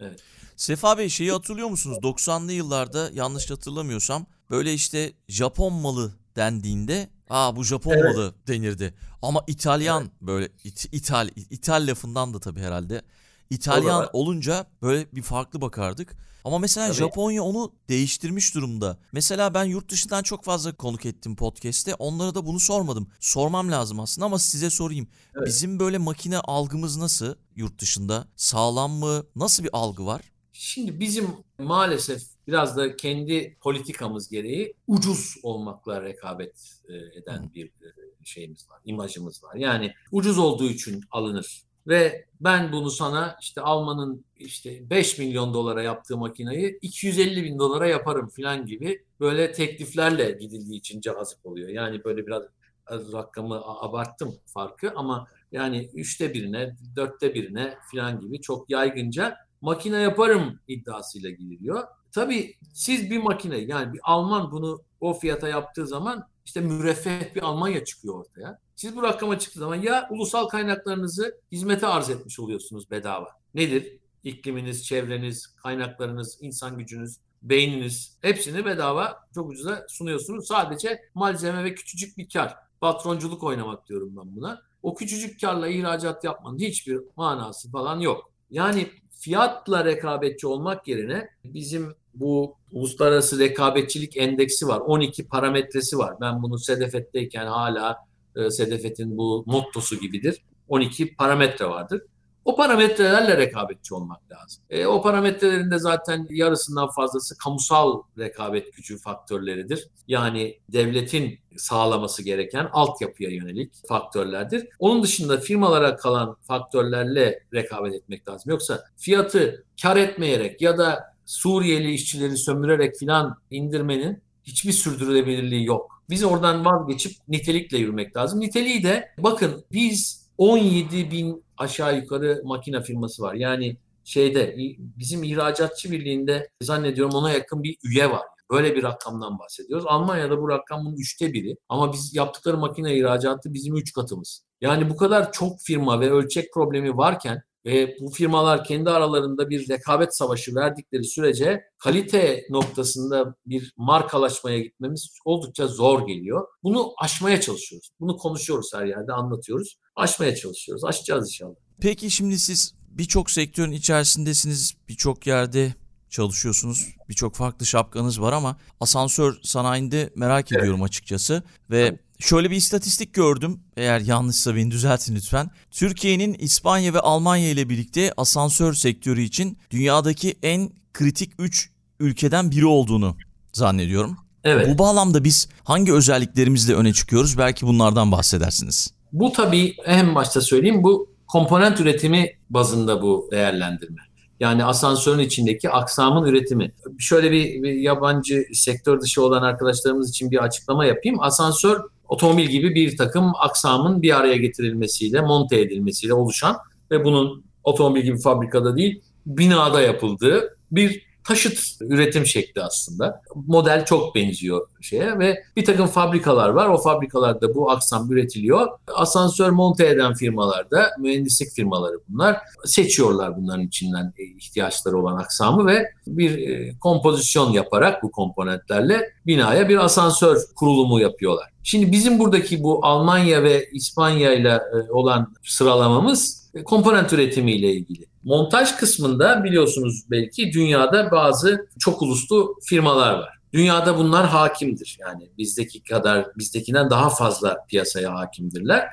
Evet. 0.00 0.20
Sefa 0.56 0.98
Bey 0.98 1.08
şeyi 1.08 1.32
hatırlıyor 1.32 1.68
musunuz? 1.68 1.98
90'lı 2.02 2.52
yıllarda 2.52 3.10
yanlış 3.14 3.50
hatırlamıyorsam 3.50 4.26
böyle 4.50 4.74
işte 4.74 5.12
Japon 5.28 5.72
malı 5.72 6.14
dendiğinde 6.36 7.08
aa 7.30 7.56
bu 7.56 7.64
Japon 7.64 7.92
evet. 7.92 8.04
malı 8.04 8.34
denirdi. 8.48 8.94
Ama 9.22 9.44
İtalyan 9.46 10.02
evet. 10.02 10.12
böyle 10.20 10.48
it, 10.64 10.88
İtal 10.92 11.28
İtal 11.36 11.86
lafından 11.86 12.34
da 12.34 12.40
tabii 12.40 12.60
herhalde. 12.60 13.02
İtalyan 13.50 14.08
olunca 14.12 14.66
böyle 14.82 15.06
bir 15.12 15.22
farklı 15.22 15.60
bakardık. 15.60 16.16
Ama 16.44 16.58
mesela 16.58 16.86
Tabii. 16.86 16.96
Japonya 16.96 17.42
onu 17.42 17.72
değiştirmiş 17.88 18.54
durumda. 18.54 18.98
Mesela 19.12 19.54
ben 19.54 19.64
yurt 19.64 19.90
dışından 19.90 20.22
çok 20.22 20.44
fazla 20.44 20.76
konuk 20.76 21.06
ettim 21.06 21.36
podcast'te. 21.36 21.94
Onlara 21.94 22.34
da 22.34 22.46
bunu 22.46 22.60
sormadım. 22.60 23.08
Sormam 23.20 23.70
lazım 23.70 24.00
aslında 24.00 24.26
ama 24.26 24.38
size 24.38 24.70
sorayım. 24.70 25.08
Evet. 25.36 25.46
Bizim 25.46 25.78
böyle 25.78 25.98
makine 25.98 26.38
algımız 26.38 26.96
nasıl 26.96 27.34
yurt 27.56 27.80
dışında? 27.80 28.28
Sağlam 28.36 28.92
mı? 28.92 29.26
Nasıl 29.36 29.64
bir 29.64 29.70
algı 29.72 30.06
var? 30.06 30.22
Şimdi 30.52 31.00
bizim 31.00 31.28
maalesef 31.58 32.22
biraz 32.46 32.76
da 32.76 32.96
kendi 32.96 33.56
politikamız 33.60 34.28
gereği 34.28 34.74
ucuz 34.86 35.34
olmakla 35.42 36.02
rekabet 36.02 36.80
e, 36.88 37.18
eden 37.18 37.50
bir 37.54 37.66
e, 37.66 37.88
şeyimiz 38.24 38.70
var, 38.70 38.80
imajımız 38.84 39.44
var. 39.44 39.54
Yani 39.54 39.92
ucuz 40.12 40.38
olduğu 40.38 40.70
için 40.70 41.04
alınır 41.10 41.64
ve 41.86 42.24
ben 42.40 42.72
bunu 42.72 42.90
sana 42.90 43.36
işte 43.40 43.60
Alman'ın 43.60 44.24
işte 44.36 44.90
5 44.90 45.18
milyon 45.18 45.54
dolara 45.54 45.82
yaptığı 45.82 46.16
makinayı 46.16 46.78
250 46.82 47.44
bin 47.44 47.58
dolara 47.58 47.86
yaparım 47.86 48.28
falan 48.28 48.66
gibi 48.66 49.04
böyle 49.20 49.52
tekliflerle 49.52 50.30
gidildiği 50.30 50.78
için 50.78 51.00
cazip 51.00 51.46
oluyor. 51.46 51.68
Yani 51.68 52.04
böyle 52.04 52.26
biraz 52.26 52.42
rakamı 52.90 53.62
abarttım 53.64 54.34
farkı 54.46 54.92
ama 54.96 55.26
yani 55.52 55.90
üçte 55.94 56.34
birine, 56.34 56.76
dörtte 56.96 57.34
birine 57.34 57.74
falan 57.92 58.20
gibi 58.20 58.40
çok 58.40 58.70
yaygınca 58.70 59.36
makine 59.60 59.98
yaparım 59.98 60.60
iddiasıyla 60.68 61.30
gidiliyor. 61.30 61.84
Tabii 62.12 62.54
siz 62.72 63.10
bir 63.10 63.18
makine 63.18 63.56
yani 63.56 63.92
bir 63.92 64.00
Alman 64.02 64.52
bunu 64.52 64.82
o 65.00 65.14
fiyata 65.14 65.48
yaptığı 65.48 65.86
zaman 65.86 66.28
işte 66.44 66.60
müreffeh 66.60 67.34
bir 67.34 67.42
Almanya 67.42 67.84
çıkıyor 67.84 68.14
ortaya. 68.14 68.58
Siz 68.76 68.96
bu 68.96 69.02
rakama 69.02 69.38
çıktığı 69.38 69.60
zaman 69.60 69.76
ya 69.76 70.08
ulusal 70.10 70.48
kaynaklarınızı 70.48 71.40
hizmete 71.52 71.86
arz 71.86 72.10
etmiş 72.10 72.40
oluyorsunuz 72.40 72.90
bedava. 72.90 73.28
Nedir? 73.54 73.98
İkliminiz, 74.24 74.84
çevreniz, 74.86 75.46
kaynaklarınız, 75.46 76.38
insan 76.40 76.78
gücünüz, 76.78 77.16
beyniniz 77.42 78.18
hepsini 78.22 78.64
bedava 78.64 79.26
çok 79.34 79.50
ucuza 79.50 79.86
sunuyorsunuz. 79.88 80.46
Sadece 80.46 81.02
malzeme 81.14 81.64
ve 81.64 81.74
küçücük 81.74 82.18
bir 82.18 82.28
kar. 82.28 82.54
Patronculuk 82.80 83.42
oynamak 83.42 83.88
diyorum 83.88 84.16
ben 84.16 84.36
buna. 84.36 84.62
O 84.82 84.94
küçücük 84.94 85.40
karla 85.40 85.68
ihracat 85.68 86.24
yapmanın 86.24 86.58
hiçbir 86.58 87.00
manası 87.16 87.70
falan 87.70 88.00
yok. 88.00 88.30
Yani 88.50 88.88
fiyatla 89.10 89.84
rekabetçi 89.84 90.46
olmak 90.46 90.88
yerine 90.88 91.28
bizim 91.44 91.94
bu 92.14 92.56
uluslararası 92.72 93.38
rekabetçilik 93.38 94.16
endeksi 94.16 94.68
var. 94.68 94.80
12 94.80 95.28
parametresi 95.28 95.98
var. 95.98 96.16
Ben 96.20 96.42
bunu 96.42 96.58
Sedefet'teyken 96.58 97.46
hala 97.46 97.96
e, 98.36 98.50
Sedefet'in 98.50 99.16
bu 99.16 99.44
mottosu 99.46 99.96
gibidir. 99.96 100.42
12 100.68 101.14
parametre 101.16 101.66
vardır. 101.66 102.02
O 102.44 102.56
parametrelerle 102.56 103.36
rekabetçi 103.36 103.94
olmak 103.94 104.20
lazım. 104.32 104.64
E, 104.70 104.86
o 104.86 105.02
parametrelerin 105.02 105.70
de 105.70 105.78
zaten 105.78 106.26
yarısından 106.30 106.90
fazlası 106.90 107.38
kamusal 107.38 108.02
rekabet 108.18 108.72
gücü 108.72 108.98
faktörleridir. 108.98 109.88
Yani 110.08 110.58
devletin 110.68 111.38
sağlaması 111.56 112.22
gereken 112.22 112.68
altyapıya 112.72 113.30
yönelik 113.30 113.72
faktörlerdir. 113.88 114.68
Onun 114.78 115.02
dışında 115.02 115.38
firmalara 115.38 115.96
kalan 115.96 116.36
faktörlerle 116.42 117.42
rekabet 117.54 117.94
etmek 117.94 118.28
lazım. 118.28 118.50
Yoksa 118.50 118.84
fiyatı 118.96 119.64
kar 119.82 119.96
etmeyerek 119.96 120.60
ya 120.62 120.78
da 120.78 121.14
Suriyeli 121.26 121.92
işçileri 121.92 122.36
sömürerek 122.36 122.96
filan 122.96 123.36
indirmenin 123.50 124.22
hiçbir 124.44 124.72
sürdürülebilirliği 124.72 125.64
yok. 125.64 126.02
Biz 126.10 126.24
oradan 126.24 126.64
vazgeçip 126.64 127.12
nitelikle 127.28 127.78
yürümek 127.78 128.16
lazım. 128.16 128.40
Niteliği 128.40 128.82
de 128.82 129.08
bakın 129.18 129.64
biz 129.72 130.28
17 130.38 131.10
bin 131.10 131.44
aşağı 131.56 131.96
yukarı 131.96 132.42
makine 132.44 132.82
firması 132.82 133.22
var. 133.22 133.34
Yani 133.34 133.76
şeyde 134.04 134.56
bizim 134.78 135.22
ihracatçı 135.22 135.90
birliğinde 135.90 136.48
zannediyorum 136.62 137.14
ona 137.14 137.32
yakın 137.32 137.62
bir 137.62 137.76
üye 137.84 138.10
var. 138.10 138.22
Böyle 138.50 138.76
bir 138.76 138.82
rakamdan 138.82 139.38
bahsediyoruz. 139.38 139.84
Almanya'da 139.88 140.42
bu 140.42 140.48
rakam 140.48 140.84
bunun 140.84 140.96
üçte 140.96 141.32
biri. 141.32 141.56
Ama 141.68 141.92
biz 141.92 142.14
yaptıkları 142.14 142.58
makine 142.58 142.96
ihracatı 142.96 143.54
bizim 143.54 143.76
üç 143.76 143.92
katımız. 143.92 144.44
Yani 144.60 144.90
bu 144.90 144.96
kadar 144.96 145.32
çok 145.32 145.60
firma 145.60 146.00
ve 146.00 146.10
ölçek 146.10 146.52
problemi 146.52 146.96
varken 146.96 147.42
ve 147.66 147.96
bu 148.00 148.10
firmalar 148.10 148.64
kendi 148.64 148.90
aralarında 148.90 149.50
bir 149.50 149.68
rekabet 149.68 150.16
savaşı 150.16 150.54
verdikleri 150.54 151.04
sürece 151.04 151.62
kalite 151.78 152.42
noktasında 152.50 153.34
bir 153.46 153.72
markalaşmaya 153.76 154.58
gitmemiz 154.58 155.18
oldukça 155.24 155.66
zor 155.66 156.06
geliyor. 156.06 156.46
Bunu 156.62 156.92
aşmaya 157.02 157.40
çalışıyoruz. 157.40 157.90
Bunu 158.00 158.16
konuşuyoruz 158.16 158.70
her 158.74 158.86
yerde, 158.86 159.12
anlatıyoruz. 159.12 159.78
Aşmaya 159.96 160.36
çalışıyoruz. 160.36 160.84
Aşacağız 160.84 161.28
inşallah. 161.28 161.54
Peki 161.80 162.10
şimdi 162.10 162.38
siz 162.38 162.74
birçok 162.90 163.30
sektörün 163.30 163.72
içerisindesiniz. 163.72 164.74
Birçok 164.88 165.26
yerde 165.26 165.74
çalışıyorsunuz. 166.14 166.88
Birçok 167.08 167.34
farklı 167.34 167.66
şapkanız 167.66 168.20
var 168.20 168.32
ama 168.32 168.56
asansör 168.80 169.36
sanayinde 169.42 170.10
merak 170.16 170.52
evet. 170.52 170.60
ediyorum 170.60 170.82
açıkçası. 170.82 171.42
Ve 171.70 171.98
şöyle 172.18 172.50
bir 172.50 172.56
istatistik 172.56 173.14
gördüm. 173.14 173.60
Eğer 173.76 174.00
yanlışsa 174.00 174.56
beni 174.56 174.70
düzeltin 174.70 175.16
lütfen. 175.16 175.50
Türkiye'nin 175.70 176.34
İspanya 176.34 176.94
ve 176.94 177.00
Almanya 177.00 177.50
ile 177.50 177.68
birlikte 177.68 178.12
asansör 178.16 178.74
sektörü 178.74 179.22
için 179.22 179.58
dünyadaki 179.70 180.34
en 180.42 180.70
kritik 180.92 181.32
3 181.38 181.70
ülkeden 182.00 182.50
biri 182.50 182.66
olduğunu 182.66 183.16
zannediyorum. 183.52 184.16
Evet. 184.44 184.68
Bu 184.68 184.78
bağlamda 184.78 185.24
biz 185.24 185.48
hangi 185.64 185.92
özelliklerimizle 185.92 186.74
öne 186.74 186.92
çıkıyoruz? 186.92 187.38
Belki 187.38 187.66
bunlardan 187.66 188.12
bahsedersiniz. 188.12 188.94
Bu 189.12 189.32
tabii 189.32 189.76
en 189.86 190.14
başta 190.14 190.40
söyleyeyim 190.40 190.82
bu 190.82 191.08
komponent 191.26 191.80
üretimi 191.80 192.30
bazında 192.50 193.02
bu 193.02 193.28
değerlendirme. 193.32 194.00
Yani 194.40 194.64
asansörün 194.64 195.18
içindeki 195.18 195.70
aksamın 195.70 196.26
üretimi. 196.26 196.72
Şöyle 196.98 197.30
bir, 197.30 197.62
bir 197.62 197.72
yabancı 197.72 198.44
sektör 198.52 199.00
dışı 199.00 199.22
olan 199.24 199.42
arkadaşlarımız 199.42 200.10
için 200.10 200.30
bir 200.30 200.44
açıklama 200.44 200.84
yapayım. 200.86 201.20
Asansör 201.20 201.80
otomobil 202.08 202.46
gibi 202.46 202.74
bir 202.74 202.96
takım 202.96 203.32
aksamın 203.40 204.02
bir 204.02 204.16
araya 204.16 204.36
getirilmesiyle, 204.36 205.20
monte 205.20 205.60
edilmesiyle 205.60 206.14
oluşan 206.14 206.56
ve 206.90 207.04
bunun 207.04 207.44
otomobil 207.64 208.02
gibi 208.02 208.20
fabrikada 208.20 208.76
değil, 208.76 209.02
binada 209.26 209.80
yapıldığı 209.80 210.56
bir 210.72 211.03
taşıt 211.24 211.58
üretim 211.80 212.26
şekli 212.26 212.62
aslında. 212.62 213.22
Model 213.46 213.84
çok 213.84 214.14
benziyor 214.14 214.66
şeye 214.80 215.18
ve 215.18 215.44
bir 215.56 215.64
takım 215.64 215.86
fabrikalar 215.86 216.48
var. 216.48 216.68
O 216.68 216.78
fabrikalarda 216.78 217.54
bu 217.54 217.70
aksam 217.70 218.12
üretiliyor. 218.12 218.68
Asansör 218.94 219.50
monte 219.50 219.86
eden 219.86 220.14
firmalarda, 220.14 220.90
mühendislik 220.98 221.50
firmaları 221.50 221.96
bunlar. 222.08 222.36
Seçiyorlar 222.64 223.36
bunların 223.36 223.66
içinden 223.66 224.12
e, 224.18 224.24
ihtiyaçları 224.24 224.98
olan 224.98 225.16
aksamı 225.16 225.66
ve 225.66 225.92
bir 226.06 226.48
e, 226.48 226.78
kompozisyon 226.78 227.50
yaparak 227.50 228.02
bu 228.02 228.10
komponentlerle 228.10 229.12
binaya 229.26 229.68
bir 229.68 229.84
asansör 229.84 230.38
kurulumu 230.56 231.00
yapıyorlar. 231.00 231.50
Şimdi 231.62 231.92
bizim 231.92 232.18
buradaki 232.18 232.62
bu 232.62 232.86
Almanya 232.86 233.42
ve 233.42 233.68
İspanya 233.72 234.34
ile 234.34 234.60
olan 234.90 235.34
sıralamamız 235.44 236.43
komponent 236.64 237.12
üretimiyle 237.12 237.72
ilgili. 237.72 238.06
Montaj 238.24 238.76
kısmında 238.76 239.44
biliyorsunuz 239.44 240.04
belki 240.10 240.52
dünyada 240.52 241.10
bazı 241.10 241.68
çok 241.78 242.02
uluslu 242.02 242.54
firmalar 242.64 243.14
var. 243.14 243.38
Dünyada 243.52 243.98
bunlar 243.98 244.26
hakimdir. 244.26 244.98
Yani 245.00 245.28
bizdeki 245.38 245.82
kadar, 245.82 246.26
bizdekinden 246.38 246.90
daha 246.90 247.10
fazla 247.10 247.56
piyasaya 247.68 248.14
hakimdirler. 248.14 248.88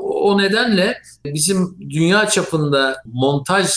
O 0.00 0.38
nedenle 0.38 1.02
bizim 1.24 1.76
dünya 1.90 2.28
çapında 2.28 2.96
montaj 3.04 3.70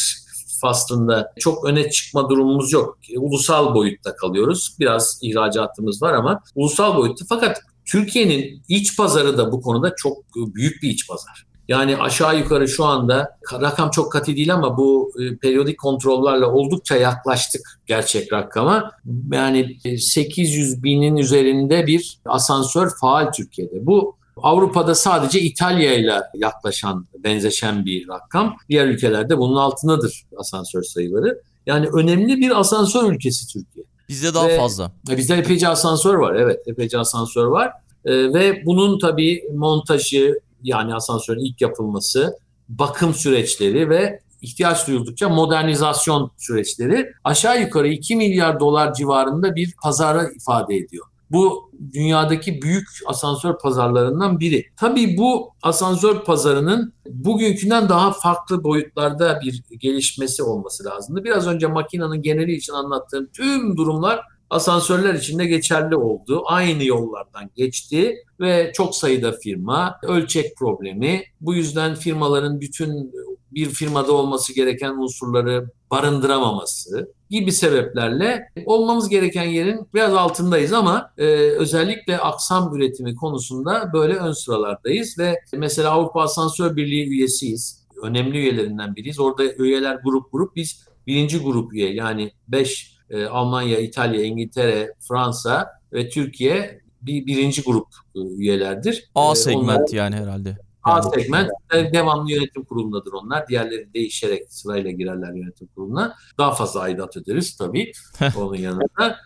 faslında 0.61 1.33
çok 1.39 1.65
öne 1.65 1.89
çıkma 1.89 2.29
durumumuz 2.29 2.73
yok. 2.73 2.97
Ulusal 3.17 3.75
boyutta 3.75 4.15
kalıyoruz. 4.15 4.75
Biraz 4.79 5.19
ihracatımız 5.21 6.01
var 6.01 6.13
ama 6.13 6.43
ulusal 6.55 6.97
boyutta. 6.97 7.25
Fakat 7.29 7.61
Türkiye'nin 7.85 8.63
iç 8.67 8.97
pazarı 8.97 9.37
da 9.37 9.51
bu 9.51 9.61
konuda 9.61 9.95
çok 9.95 10.17
büyük 10.35 10.83
bir 10.83 10.89
iç 10.89 11.07
pazar. 11.07 11.50
Yani 11.71 11.97
aşağı 11.97 12.39
yukarı 12.39 12.67
şu 12.67 12.85
anda 12.85 13.37
rakam 13.53 13.89
çok 13.89 14.11
katı 14.11 14.35
değil 14.35 14.53
ama 14.53 14.77
bu 14.77 15.11
e, 15.19 15.37
periyodik 15.37 15.79
kontrollerle 15.79 16.45
oldukça 16.45 16.95
yaklaştık 16.95 17.79
gerçek 17.85 18.33
rakama. 18.33 18.91
Yani 19.31 19.77
800 19.99 20.73
e, 20.73 20.83
binin 20.83 21.17
üzerinde 21.17 21.87
bir 21.87 22.19
asansör 22.25 22.91
faal 23.01 23.31
Türkiye'de. 23.31 23.85
Bu 23.85 24.15
Avrupa'da 24.37 24.95
sadece 24.95 25.41
İtalya 25.41 25.93
ile 25.93 26.21
yaklaşan, 26.33 27.07
benzeşen 27.17 27.85
bir 27.85 28.07
rakam. 28.07 28.55
Diğer 28.69 28.87
ülkelerde 28.87 29.37
bunun 29.37 29.55
altındadır 29.55 30.23
asansör 30.37 30.83
sayıları. 30.83 31.41
Yani 31.65 31.87
önemli 31.93 32.37
bir 32.37 32.59
asansör 32.59 33.11
ülkesi 33.11 33.47
Türkiye. 33.47 33.85
Bizde 34.09 34.33
daha 34.33 34.47
ve, 34.47 34.57
fazla. 34.57 34.91
Bizde 35.17 35.35
epeyce 35.35 35.67
asansör 35.67 36.15
var. 36.15 36.35
Evet, 36.35 36.59
epeyce 36.67 36.99
asansör 36.99 37.45
var. 37.45 37.71
Ee, 38.05 38.33
ve 38.33 38.65
bunun 38.65 38.99
tabii 38.99 39.43
montajı, 39.55 40.39
yani 40.63 40.95
asansörün 40.95 41.45
ilk 41.45 41.61
yapılması, 41.61 42.37
bakım 42.69 43.13
süreçleri 43.13 43.89
ve 43.89 44.19
ihtiyaç 44.41 44.87
duyuldukça 44.87 45.29
modernizasyon 45.29 46.31
süreçleri 46.37 47.11
aşağı 47.23 47.61
yukarı 47.61 47.87
2 47.87 48.15
milyar 48.15 48.59
dolar 48.59 48.93
civarında 48.93 49.55
bir 49.55 49.75
pazara 49.83 50.29
ifade 50.35 50.75
ediyor. 50.75 51.05
Bu 51.31 51.71
dünyadaki 51.93 52.61
büyük 52.61 52.87
asansör 53.05 53.57
pazarlarından 53.57 54.39
biri. 54.39 54.65
Tabii 54.77 55.17
bu 55.17 55.53
asansör 55.61 56.23
pazarının 56.23 56.93
bugünkünden 57.09 57.89
daha 57.89 58.11
farklı 58.11 58.63
boyutlarda 58.63 59.39
bir 59.45 59.63
gelişmesi 59.79 60.43
olması 60.43 60.85
lazımdı. 60.85 61.23
Biraz 61.23 61.47
önce 61.47 61.67
makinenin 61.67 62.21
geneli 62.21 62.53
için 62.53 62.73
anlattığım 62.73 63.27
tüm 63.33 63.77
durumlar 63.77 64.21
asansörler 64.51 65.13
için 65.13 65.39
de 65.39 65.45
geçerli 65.45 65.95
oldu. 65.95 66.43
Aynı 66.45 66.83
yollardan 66.83 67.49
geçti 67.55 68.15
ve 68.39 68.71
çok 68.75 68.95
sayıda 68.95 69.31
firma 69.31 69.99
ölçek 70.03 70.57
problemi. 70.57 71.23
Bu 71.41 71.55
yüzden 71.55 71.95
firmaların 71.95 72.61
bütün 72.61 73.13
bir 73.51 73.69
firmada 73.69 74.11
olması 74.11 74.55
gereken 74.55 74.91
unsurları 74.91 75.71
barındıramaması 75.91 77.13
gibi 77.29 77.51
sebeplerle 77.51 78.51
olmamız 78.65 79.09
gereken 79.09 79.43
yerin 79.43 79.87
biraz 79.93 80.13
altındayız 80.13 80.73
ama 80.73 81.13
e, 81.17 81.25
özellikle 81.33 82.17
aksam 82.17 82.75
üretimi 82.75 83.15
konusunda 83.15 83.93
böyle 83.93 84.13
ön 84.13 84.31
sıralardayız 84.31 85.19
ve 85.19 85.39
mesela 85.53 85.91
Avrupa 85.91 86.21
Asansör 86.21 86.75
Birliği 86.75 87.07
üyesiyiz. 87.07 87.81
Önemli 88.03 88.37
üyelerinden 88.37 88.95
biriyiz. 88.95 89.19
Orada 89.19 89.43
üyeler 89.43 89.99
grup 90.03 90.31
grup 90.31 90.55
biz 90.55 90.85
birinci 91.07 91.39
grup 91.39 91.73
üye 91.73 91.93
yani 91.93 92.31
5 92.47 92.90
e, 93.11 93.25
Almanya, 93.25 93.79
İtalya, 93.79 94.23
İngiltere, 94.23 94.93
Fransa 95.07 95.69
ve 95.93 96.09
Türkiye 96.09 96.81
bir 97.01 97.25
birinci 97.25 97.63
grup 97.63 97.87
e, 98.15 98.19
üyelerdir. 98.19 99.09
A 99.15 99.31
e, 99.31 99.35
segment 99.35 99.79
onlar, 99.79 99.93
yani 99.93 100.15
herhalde. 100.15 100.57
A 100.83 101.01
segment 101.01 101.49
devamlı 101.71 102.31
yönetim 102.31 102.63
kurulundadır 102.63 103.13
onlar. 103.13 103.47
Diğerleri 103.47 103.93
değişerek 103.93 104.53
sırayla 104.53 104.91
girerler 104.91 105.33
yönetim 105.33 105.67
kuruluna. 105.67 106.15
Daha 106.37 106.51
fazla 106.51 106.79
aidat 106.79 107.17
öderiz 107.17 107.57
tabii 107.57 107.91
onun 108.37 108.55
yanında. 108.55 109.17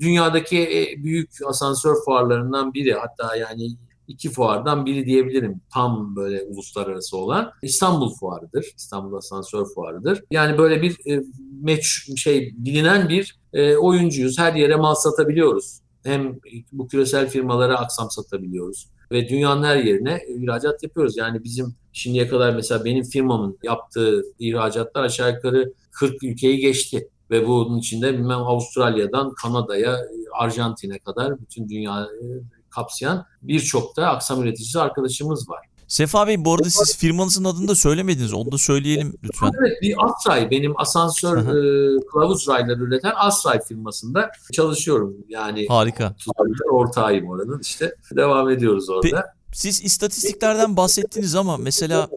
Dünyadaki 0.00 0.88
büyük 0.98 1.30
asansör 1.46 1.94
fuarlarından 2.04 2.74
biri 2.74 2.94
hatta 2.94 3.36
yani 3.36 3.76
iki 4.08 4.30
fuardan 4.30 4.86
biri 4.86 5.06
diyebilirim. 5.06 5.60
Tam 5.72 6.16
böyle 6.16 6.42
uluslararası 6.42 7.16
olan 7.16 7.50
İstanbul 7.62 8.14
Fuarı'dır. 8.14 8.66
İstanbul 8.76 9.16
Asansör 9.16 9.66
Fuarı'dır. 9.74 10.24
Yani 10.30 10.58
böyle 10.58 10.82
bir 10.82 11.10
e, 11.10 11.22
meç 11.62 12.10
şey 12.16 12.54
bilinen 12.56 13.08
bir 13.08 13.38
e, 13.52 13.76
oyuncuyuz. 13.76 14.38
Her 14.38 14.54
yere 14.54 14.76
mal 14.76 14.94
satabiliyoruz. 14.94 15.80
Hem 16.04 16.38
bu 16.72 16.88
küresel 16.88 17.28
firmalara 17.28 17.78
aksam 17.78 18.10
satabiliyoruz 18.10 18.88
ve 19.12 19.28
dünyanın 19.28 19.62
her 19.62 19.76
yerine 19.76 20.20
ihracat 20.28 20.82
yapıyoruz. 20.82 21.16
Yani 21.16 21.44
bizim 21.44 21.74
şimdiye 21.92 22.28
kadar 22.28 22.54
mesela 22.54 22.84
benim 22.84 23.04
firmamın 23.04 23.58
yaptığı 23.62 24.22
ihracatlar 24.38 25.04
aşağı 25.04 25.32
yukarı 25.32 25.72
40 25.92 26.22
ülkeyi 26.22 26.58
geçti. 26.58 27.08
Ve 27.30 27.46
bunun 27.46 27.78
içinde 27.78 28.12
bilmem 28.12 28.38
Avustralya'dan 28.38 29.34
Kanada'ya, 29.34 29.98
Arjantin'e 30.38 30.98
kadar 30.98 31.40
bütün 31.40 31.68
dünya 31.68 32.08
kapsayan 32.74 33.26
birçok 33.42 33.96
da 33.96 34.08
aksam 34.08 34.42
üreticisi 34.42 34.80
arkadaşımız 34.80 35.48
var. 35.48 35.58
Sefa 35.88 36.26
Bey 36.26 36.44
bu 36.44 36.54
arada 36.54 36.70
siz 36.70 36.96
firmanızın 36.96 37.44
adını 37.44 37.68
da 37.68 37.74
söylemediniz. 37.74 38.32
Onu 38.32 38.52
da 38.52 38.58
söyleyelim 38.58 39.14
lütfen. 39.24 39.50
Evet 39.60 39.82
bir 39.82 39.94
Asray 39.98 40.50
benim 40.50 40.80
asansör 40.80 41.38
e, 41.38 42.00
kılavuz 42.12 42.48
rayları 42.48 42.80
üreten 42.82 43.12
Asray 43.16 43.60
firmasında 43.60 44.30
çalışıyorum. 44.52 45.16
Yani 45.28 45.66
Harika. 45.68 46.16
ortağıyım 46.70 47.28
oranın 47.28 47.60
işte. 47.60 47.94
Devam 48.16 48.50
ediyoruz 48.50 48.90
orada. 48.90 49.08
Pe- 49.08 49.24
siz 49.52 49.84
istatistiklerden 49.84 50.76
bahsettiniz 50.76 51.34
ama 51.34 51.56
mesela 51.56 52.08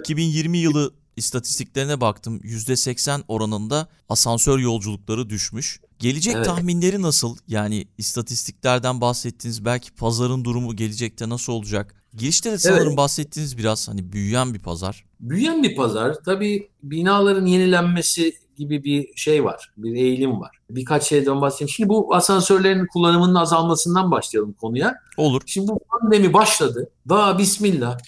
2020 0.00 0.58
yılı 0.58 0.92
istatistiklerine 1.16 2.00
baktım. 2.00 2.40
%80 2.44 3.22
oranında 3.28 3.88
asansör 4.08 4.58
yolculukları 4.58 5.30
düşmüş. 5.30 5.80
Gelecek 6.00 6.34
evet. 6.34 6.46
tahminleri 6.46 7.02
nasıl? 7.02 7.36
Yani 7.48 7.86
istatistiklerden 7.98 9.00
bahsettiniz. 9.00 9.64
Belki 9.64 9.94
pazarın 9.94 10.44
durumu 10.44 10.76
gelecekte 10.76 11.28
nasıl 11.28 11.52
olacak? 11.52 11.94
Girişte 12.14 12.52
de 12.52 12.58
sanırım 12.58 12.88
evet. 12.88 12.96
bahsettiğiniz 12.96 13.58
biraz 13.58 13.88
hani 13.88 14.12
büyüyen 14.12 14.54
bir 14.54 14.58
pazar. 14.58 15.04
Büyüyen 15.20 15.62
bir 15.62 15.76
pazar. 15.76 16.14
Tabii 16.24 16.68
binaların 16.82 17.46
yenilenmesi 17.46 18.34
gibi 18.56 18.84
bir 18.84 19.16
şey 19.16 19.44
var. 19.44 19.72
Bir 19.76 19.94
eğilim 19.94 20.40
var. 20.40 20.56
Birkaç 20.70 21.02
şeyden 21.02 21.40
bahsedeyim. 21.40 21.68
Şimdi 21.68 21.88
bu 21.88 22.14
asansörlerin 22.14 22.86
kullanımının 22.86 23.34
azalmasından 23.34 24.10
başlayalım 24.10 24.52
konuya. 24.52 24.94
Olur. 25.16 25.42
Şimdi 25.46 25.68
bu 25.68 25.78
pandemi 25.78 26.32
başladı. 26.32 26.90
Daha 27.08 27.38
bismillah. 27.38 27.98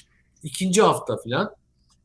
ikinci 0.43 0.83
hafta 0.83 1.17
falan. 1.25 1.51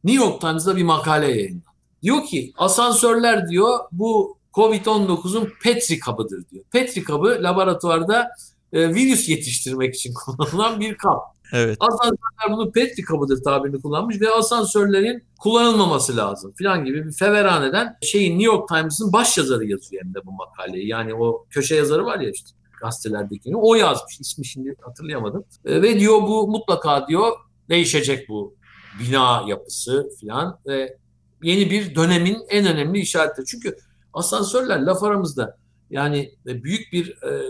New 0.03 0.23
York 0.25 0.41
Times'da 0.41 0.77
bir 0.77 0.83
makale 0.83 1.27
yayınlandı. 1.27 1.67
Diyor 2.03 2.25
ki 2.25 2.53
asansörler 2.57 3.49
diyor 3.49 3.79
bu 3.91 4.36
Covid-19'un 4.53 5.49
Petri 5.63 5.99
kabıdır 5.99 6.49
diyor. 6.49 6.63
Petri 6.71 7.03
kabı 7.03 7.39
laboratuvarda 7.41 8.29
e, 8.73 8.95
virüs 8.95 9.29
yetiştirmek 9.29 9.95
için 9.95 10.13
kullanılan 10.25 10.79
bir 10.79 10.97
kap. 10.97 11.21
Evet. 11.53 11.77
Asansörler 11.79 12.57
bunu 12.57 12.71
Petri 12.71 13.03
kabıdır 13.03 13.43
tabirini 13.43 13.81
kullanmış 13.81 14.21
ve 14.21 14.29
asansörlerin 14.29 15.23
kullanılmaması 15.39 16.17
lazım 16.17 16.53
filan 16.57 16.85
gibi 16.85 17.05
bir 17.05 17.11
feveraneden 17.11 17.97
şeyin 18.01 18.39
New 18.39 18.45
York 18.45 18.69
Times'ın 18.69 19.13
baş 19.13 19.37
yazarı 19.37 19.65
yazıyor 19.65 20.03
hem 20.03 20.13
de 20.13 20.25
bu 20.25 20.31
makaleyi. 20.31 20.87
Yani 20.87 21.13
o 21.13 21.45
köşe 21.49 21.75
yazarı 21.75 22.05
var 22.05 22.19
ya 22.19 22.29
işte 22.29 22.49
gazetelerdeki 22.81 23.55
o 23.55 23.75
yazmış. 23.75 24.19
ismi 24.19 24.45
şimdi 24.45 24.75
hatırlayamadım. 24.81 25.45
E, 25.65 25.81
ve 25.81 25.99
diyor 25.99 26.21
bu 26.21 26.47
mutlaka 26.47 27.07
diyor 27.07 27.31
değişecek 27.69 28.29
bu 28.29 28.55
bina 28.99 29.43
yapısı 29.47 30.09
filan 30.19 30.59
ve 30.67 30.97
yeni 31.43 31.71
bir 31.71 31.95
dönemin 31.95 32.37
en 32.49 32.65
önemli 32.65 32.99
işareti. 32.99 33.45
Çünkü 33.45 33.77
asansörler 34.13 34.81
laf 34.81 35.03
aramızda 35.03 35.57
yani 35.89 36.31
e, 36.47 36.63
büyük 36.63 36.93
bir 36.93 37.09
e, 37.23 37.41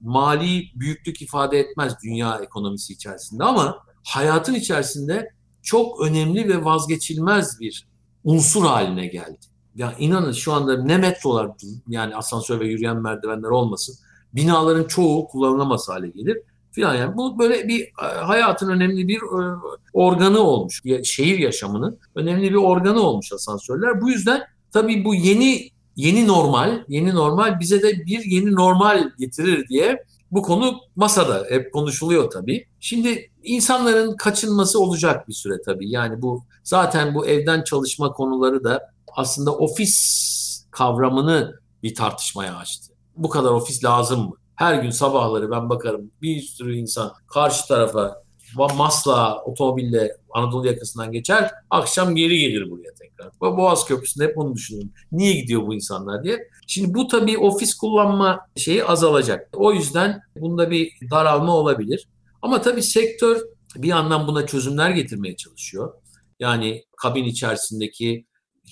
mali 0.00 0.64
büyüklük 0.74 1.22
ifade 1.22 1.58
etmez 1.58 1.94
dünya 2.04 2.38
ekonomisi 2.38 2.92
içerisinde 2.92 3.44
ama 3.44 3.78
hayatın 4.04 4.54
içerisinde 4.54 5.30
çok 5.62 6.00
önemli 6.00 6.48
ve 6.48 6.64
vazgeçilmez 6.64 7.60
bir 7.60 7.86
unsur 8.24 8.64
haline 8.64 9.06
geldi. 9.06 9.38
Ya 9.74 9.94
inanın 9.98 10.32
şu 10.32 10.52
anda 10.52 10.82
ne 10.82 10.98
metrolar 10.98 11.50
yani 11.88 12.16
asansör 12.16 12.60
ve 12.60 12.66
yürüyen 12.66 13.02
merdivenler 13.02 13.48
olmasın 13.48 13.96
binaların 14.34 14.84
çoğu 14.84 15.28
kullanılamaz 15.28 15.88
hale 15.88 16.08
gelir 16.08 16.38
filan 16.72 16.94
yani 16.94 17.16
bu 17.16 17.38
böyle 17.38 17.68
bir 17.68 17.82
e, 17.82 18.06
hayatın 18.20 18.70
önemli 18.70 19.08
bir 19.08 19.16
e, 19.16 19.58
organı 19.92 20.38
olmuş. 20.40 20.82
Şehir 21.04 21.38
yaşamının 21.38 21.98
önemli 22.14 22.50
bir 22.50 22.56
organı 22.56 23.00
olmuş 23.00 23.32
asansörler. 23.32 24.00
Bu 24.00 24.10
yüzden 24.10 24.42
tabii 24.72 25.04
bu 25.04 25.14
yeni 25.14 25.71
yeni 25.96 26.26
normal, 26.26 26.84
yeni 26.88 27.14
normal 27.14 27.60
bize 27.60 27.82
de 27.82 28.06
bir 28.06 28.24
yeni 28.24 28.54
normal 28.54 29.10
getirir 29.18 29.68
diye 29.68 30.04
bu 30.30 30.42
konu 30.42 30.80
masada 30.96 31.46
hep 31.48 31.72
konuşuluyor 31.72 32.30
tabii. 32.30 32.66
Şimdi 32.80 33.30
insanların 33.42 34.16
kaçınması 34.16 34.80
olacak 34.80 35.28
bir 35.28 35.32
süre 35.32 35.54
tabii. 35.64 35.90
Yani 35.90 36.22
bu 36.22 36.44
zaten 36.64 37.14
bu 37.14 37.26
evden 37.26 37.64
çalışma 37.64 38.12
konuları 38.12 38.64
da 38.64 38.92
aslında 39.16 39.54
ofis 39.54 40.66
kavramını 40.70 41.60
bir 41.82 41.94
tartışmaya 41.94 42.56
açtı. 42.56 42.92
Bu 43.16 43.28
kadar 43.28 43.50
ofis 43.50 43.84
lazım 43.84 44.20
mı? 44.20 44.36
Her 44.54 44.74
gün 44.74 44.90
sabahları 44.90 45.50
ben 45.50 45.70
bakarım 45.70 46.10
bir 46.22 46.42
sürü 46.42 46.76
insan 46.76 47.12
karşı 47.26 47.68
tarafa 47.68 48.21
Masla 48.56 49.42
otomobille 49.44 50.16
Anadolu 50.30 50.66
yakasından 50.66 51.12
geçer. 51.12 51.50
Akşam 51.70 52.16
geri 52.16 52.38
gelir 52.38 52.70
buraya 52.70 52.94
tekrar. 52.94 53.40
Boğaz 53.40 53.84
Köprüsü'nde 53.84 54.24
hep 54.24 54.38
onu 54.38 54.54
düşünüyorum. 54.54 54.92
Niye 55.12 55.32
gidiyor 55.32 55.66
bu 55.66 55.74
insanlar 55.74 56.24
diye. 56.24 56.48
Şimdi 56.66 56.94
bu 56.94 57.08
tabii 57.08 57.38
ofis 57.38 57.74
kullanma 57.74 58.46
şeyi 58.56 58.84
azalacak. 58.84 59.48
O 59.52 59.72
yüzden 59.72 60.20
bunda 60.36 60.70
bir 60.70 60.92
daralma 61.10 61.56
olabilir. 61.56 62.08
Ama 62.42 62.60
tabii 62.60 62.82
sektör 62.82 63.40
bir 63.76 63.88
yandan 63.88 64.26
buna 64.26 64.46
çözümler 64.46 64.90
getirmeye 64.90 65.36
çalışıyor. 65.36 65.94
Yani 66.40 66.84
kabin 66.96 67.24
içerisindeki 67.24 68.26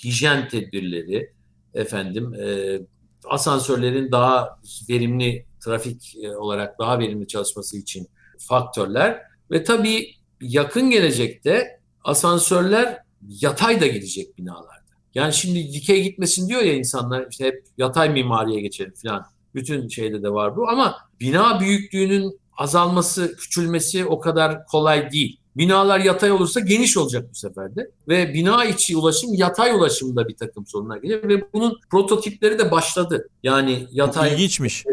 hijyen 0.05 0.49
tedbirleri, 0.49 1.33
efendim 1.75 2.35
e, 2.35 2.79
asansörlerin 3.25 4.13
daha 4.13 4.61
verimli 4.89 5.47
trafik 5.65 6.17
e, 6.23 6.37
olarak 6.37 6.79
daha 6.79 6.99
verimli 6.99 7.27
çalışması 7.27 7.79
için 7.79 8.09
faktörler 8.39 9.30
ve 9.51 9.65
tabii 9.65 10.15
yakın 10.41 10.91
gelecekte 10.91 11.81
asansörler 12.05 12.99
yatay 13.29 13.81
da 13.81 13.87
gidecek 13.87 14.39
binalarda. 14.39 14.81
Yani 15.15 15.33
şimdi 15.33 15.73
dikey 15.73 16.03
gitmesin 16.03 16.49
diyor 16.49 16.63
ya 16.63 16.73
insanlar 16.73 17.27
işte 17.31 17.45
hep 17.45 17.65
yatay 17.79 18.11
mimariye 18.11 18.61
geçelim 18.61 18.95
falan. 19.03 19.27
Bütün 19.55 19.89
şeyde 19.89 20.23
de 20.23 20.31
var 20.31 20.57
bu 20.57 20.69
ama 20.69 20.97
bina 21.21 21.61
büyüklüğünün 21.61 22.41
azalması, 22.57 23.37
küçülmesi 23.37 24.05
o 24.07 24.21
kadar 24.21 24.67
kolay 24.67 25.13
değil. 25.13 25.37
Binalar 25.57 26.01
yatay 26.01 26.33
olursa 26.33 26.61
geniş 26.61 26.97
olacak 26.97 27.27
bu 27.31 27.35
sefer 27.35 27.77
de. 27.77 27.91
Ve 28.09 28.35
bina 28.35 28.65
içi 28.65 28.97
ulaşım 28.97 29.35
yatay 29.35 29.73
ulaşımda 29.73 30.29
bir 30.29 30.37
takım 30.37 30.67
sorunlar 30.67 30.97
geliyor. 30.97 31.29
Ve 31.29 31.53
bunun 31.53 31.79
prototipleri 31.91 32.59
de 32.59 32.71
başladı. 32.71 33.29
Yani 33.43 33.87
yatay... 33.91 34.35
İlginçmiş. 34.35 34.85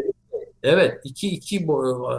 Evet 0.62 1.00
iki 1.04 1.28
iki 1.28 1.66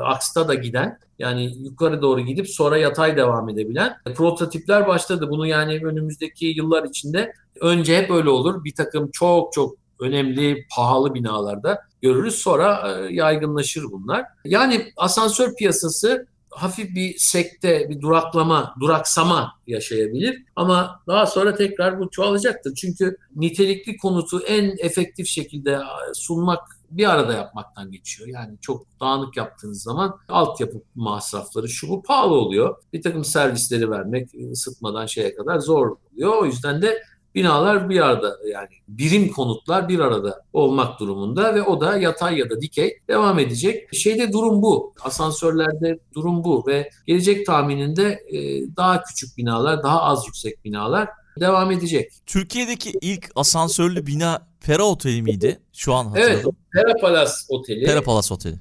aksta 0.04 0.48
da 0.48 0.54
giden 0.54 1.00
yani 1.20 1.54
yukarı 1.64 2.02
doğru 2.02 2.22
gidip 2.22 2.50
sonra 2.50 2.78
yatay 2.78 3.18
devam 3.18 3.50
edebilen 3.50 3.98
prototipler 4.16 4.88
başladı. 4.88 5.30
Bunu 5.30 5.48
yani 5.48 5.80
önümüzdeki 5.86 6.46
yıllar 6.46 6.84
içinde 6.84 7.34
önce 7.62 7.98
hep 7.98 8.12
öyle 8.12 8.30
olur. 8.30 8.64
Bir 8.64 8.76
takım 8.76 9.12
çok 9.12 9.54
çok 9.54 9.76
önemli 10.00 10.66
pahalı 10.76 11.14
binalarda 11.14 11.82
görürüz. 12.02 12.36
Sonra 12.36 12.92
e, 12.92 13.14
yaygınlaşır 13.14 13.84
bunlar. 13.84 14.26
Yani 14.46 14.86
asansör 14.98 15.56
piyasası 15.56 16.28
hafif 16.50 16.96
bir 16.96 17.18
sekte, 17.18 17.90
bir 17.90 18.02
duraklama, 18.02 18.76
duraksama 18.80 19.54
yaşayabilir. 19.68 20.44
Ama 20.56 21.02
daha 21.08 21.26
sonra 21.26 21.56
tekrar 21.56 22.00
bu 22.00 22.10
çoğalacaktır. 22.10 22.76
Çünkü 22.76 23.18
nitelikli 23.36 23.98
konutu 23.98 24.40
en 24.40 24.76
efektif 24.80 25.28
şekilde 25.28 25.80
sunmak 26.14 26.80
bir 26.92 27.10
arada 27.10 27.34
yapmaktan 27.34 27.92
geçiyor. 27.92 28.30
Yani 28.30 28.58
çok 28.62 28.86
dağınık 29.02 29.38
yaptığınız 29.38 29.84
zaman 29.84 30.20
altyapı 30.30 30.82
masrafları 30.96 31.70
şu 31.70 31.90
bu 31.90 32.04
pahalı 32.04 32.34
oluyor. 32.34 32.76
Bir 32.94 33.02
takım 33.02 33.24
servisleri 33.24 33.92
vermek 33.92 34.30
ısıtmadan 34.52 35.06
şeye 35.06 35.36
kadar 35.36 35.60
zor 35.60 35.88
oluyor. 35.88 36.38
O 36.42 36.46
yüzden 36.46 36.82
de 36.82 37.04
binalar 37.40 37.90
bir 37.90 38.00
arada 38.00 38.38
yani 38.52 38.68
birim 38.88 39.32
konutlar 39.32 39.90
bir 39.90 40.00
arada 40.00 40.44
olmak 40.54 41.00
durumunda 41.00 41.56
ve 41.56 41.62
o 41.62 41.82
da 41.82 41.98
yatay 41.98 42.38
ya 42.38 42.50
da 42.50 42.62
dikey 42.62 43.00
devam 43.08 43.40
edecek. 43.40 43.94
Şeyde 43.94 44.34
durum 44.34 44.62
bu. 44.62 44.94
Asansörlerde 45.02 46.00
durum 46.16 46.44
bu 46.44 46.64
ve 46.68 46.90
gelecek 47.08 47.46
tahmininde 47.46 48.20
e, 48.32 48.38
daha 48.78 49.04
küçük 49.04 49.38
binalar, 49.38 49.84
daha 49.84 50.02
az 50.02 50.24
yüksek 50.28 50.66
binalar 50.66 51.10
devam 51.40 51.72
edecek. 51.72 52.12
Türkiye'deki 52.26 52.92
ilk 53.02 53.32
asansörlü 53.36 54.08
bina 54.08 54.48
Pera 54.66 54.84
Oteli 54.84 55.22
miydi? 55.22 55.60
Şu 55.74 55.94
an 55.94 56.06
hatırladım. 56.06 56.56
Evet, 56.76 56.86
Pera 56.86 57.02
Palace 57.02 57.32
Oteli. 57.50 57.86
Pera 57.86 58.04
Palace 58.04 58.34
Oteli. 58.34 58.56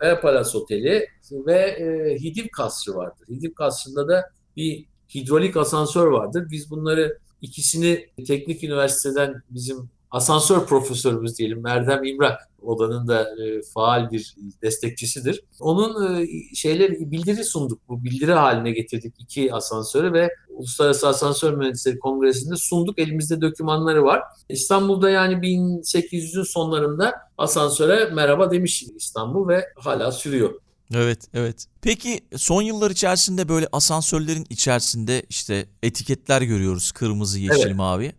Pera 0.00 0.20
Palace 0.20 0.58
Oteli 0.58 1.06
ve 1.32 1.60
e, 1.60 2.18
Hidiv 2.18 2.46
Kasrı 2.52 2.94
vardır. 2.94 3.26
Hidiv 3.28 3.54
Kasrı'nda 3.54 4.08
da 4.08 4.30
bir 4.56 4.84
hidrolik 5.14 5.56
asansör 5.56 6.06
vardır. 6.06 6.46
Biz 6.50 6.70
bunları 6.70 7.18
ikisini 7.44 8.06
teknik 8.26 8.64
üniversiteden 8.64 9.42
bizim 9.50 9.88
asansör 10.10 10.66
profesörümüz 10.66 11.38
diyelim 11.38 11.66
Erdem 11.66 12.04
İmrak 12.04 12.40
odanın 12.62 13.08
da 13.08 13.22
e, 13.22 13.62
faal 13.74 14.10
bir 14.10 14.34
destekçisidir. 14.62 15.40
Onun 15.60 16.22
e, 16.22 16.26
şeyleri 16.54 17.10
bildiri 17.10 17.44
sunduk. 17.44 17.80
Bu 17.88 18.04
bildiri 18.04 18.32
haline 18.32 18.70
getirdik 18.70 19.14
iki 19.18 19.54
asansörü 19.54 20.12
ve 20.12 20.30
Uluslararası 20.48 21.08
Asansör 21.08 21.54
Mühendisleri 21.54 21.98
Kongresi'nde 21.98 22.56
sunduk. 22.56 22.98
Elimizde 22.98 23.40
dokümanları 23.40 24.04
var. 24.04 24.22
İstanbul'da 24.48 25.10
yani 25.10 25.34
1800'ün 25.34 26.42
sonlarında 26.42 27.12
asansöre 27.38 28.10
merhaba 28.14 28.50
demiş 28.50 28.84
İstanbul 28.96 29.48
ve 29.48 29.64
hala 29.76 30.12
sürüyor. 30.12 30.63
Evet, 30.94 31.28
evet. 31.34 31.66
Peki 31.82 32.20
son 32.36 32.62
yıllar 32.62 32.90
içerisinde 32.90 33.48
böyle 33.48 33.68
asansörlerin 33.72 34.46
içerisinde 34.50 35.26
işte 35.28 35.66
etiketler 35.82 36.42
görüyoruz. 36.42 36.92
Kırmızı, 36.92 37.38
yeşil, 37.38 37.66
evet. 37.66 37.76
mavi. 37.76 38.12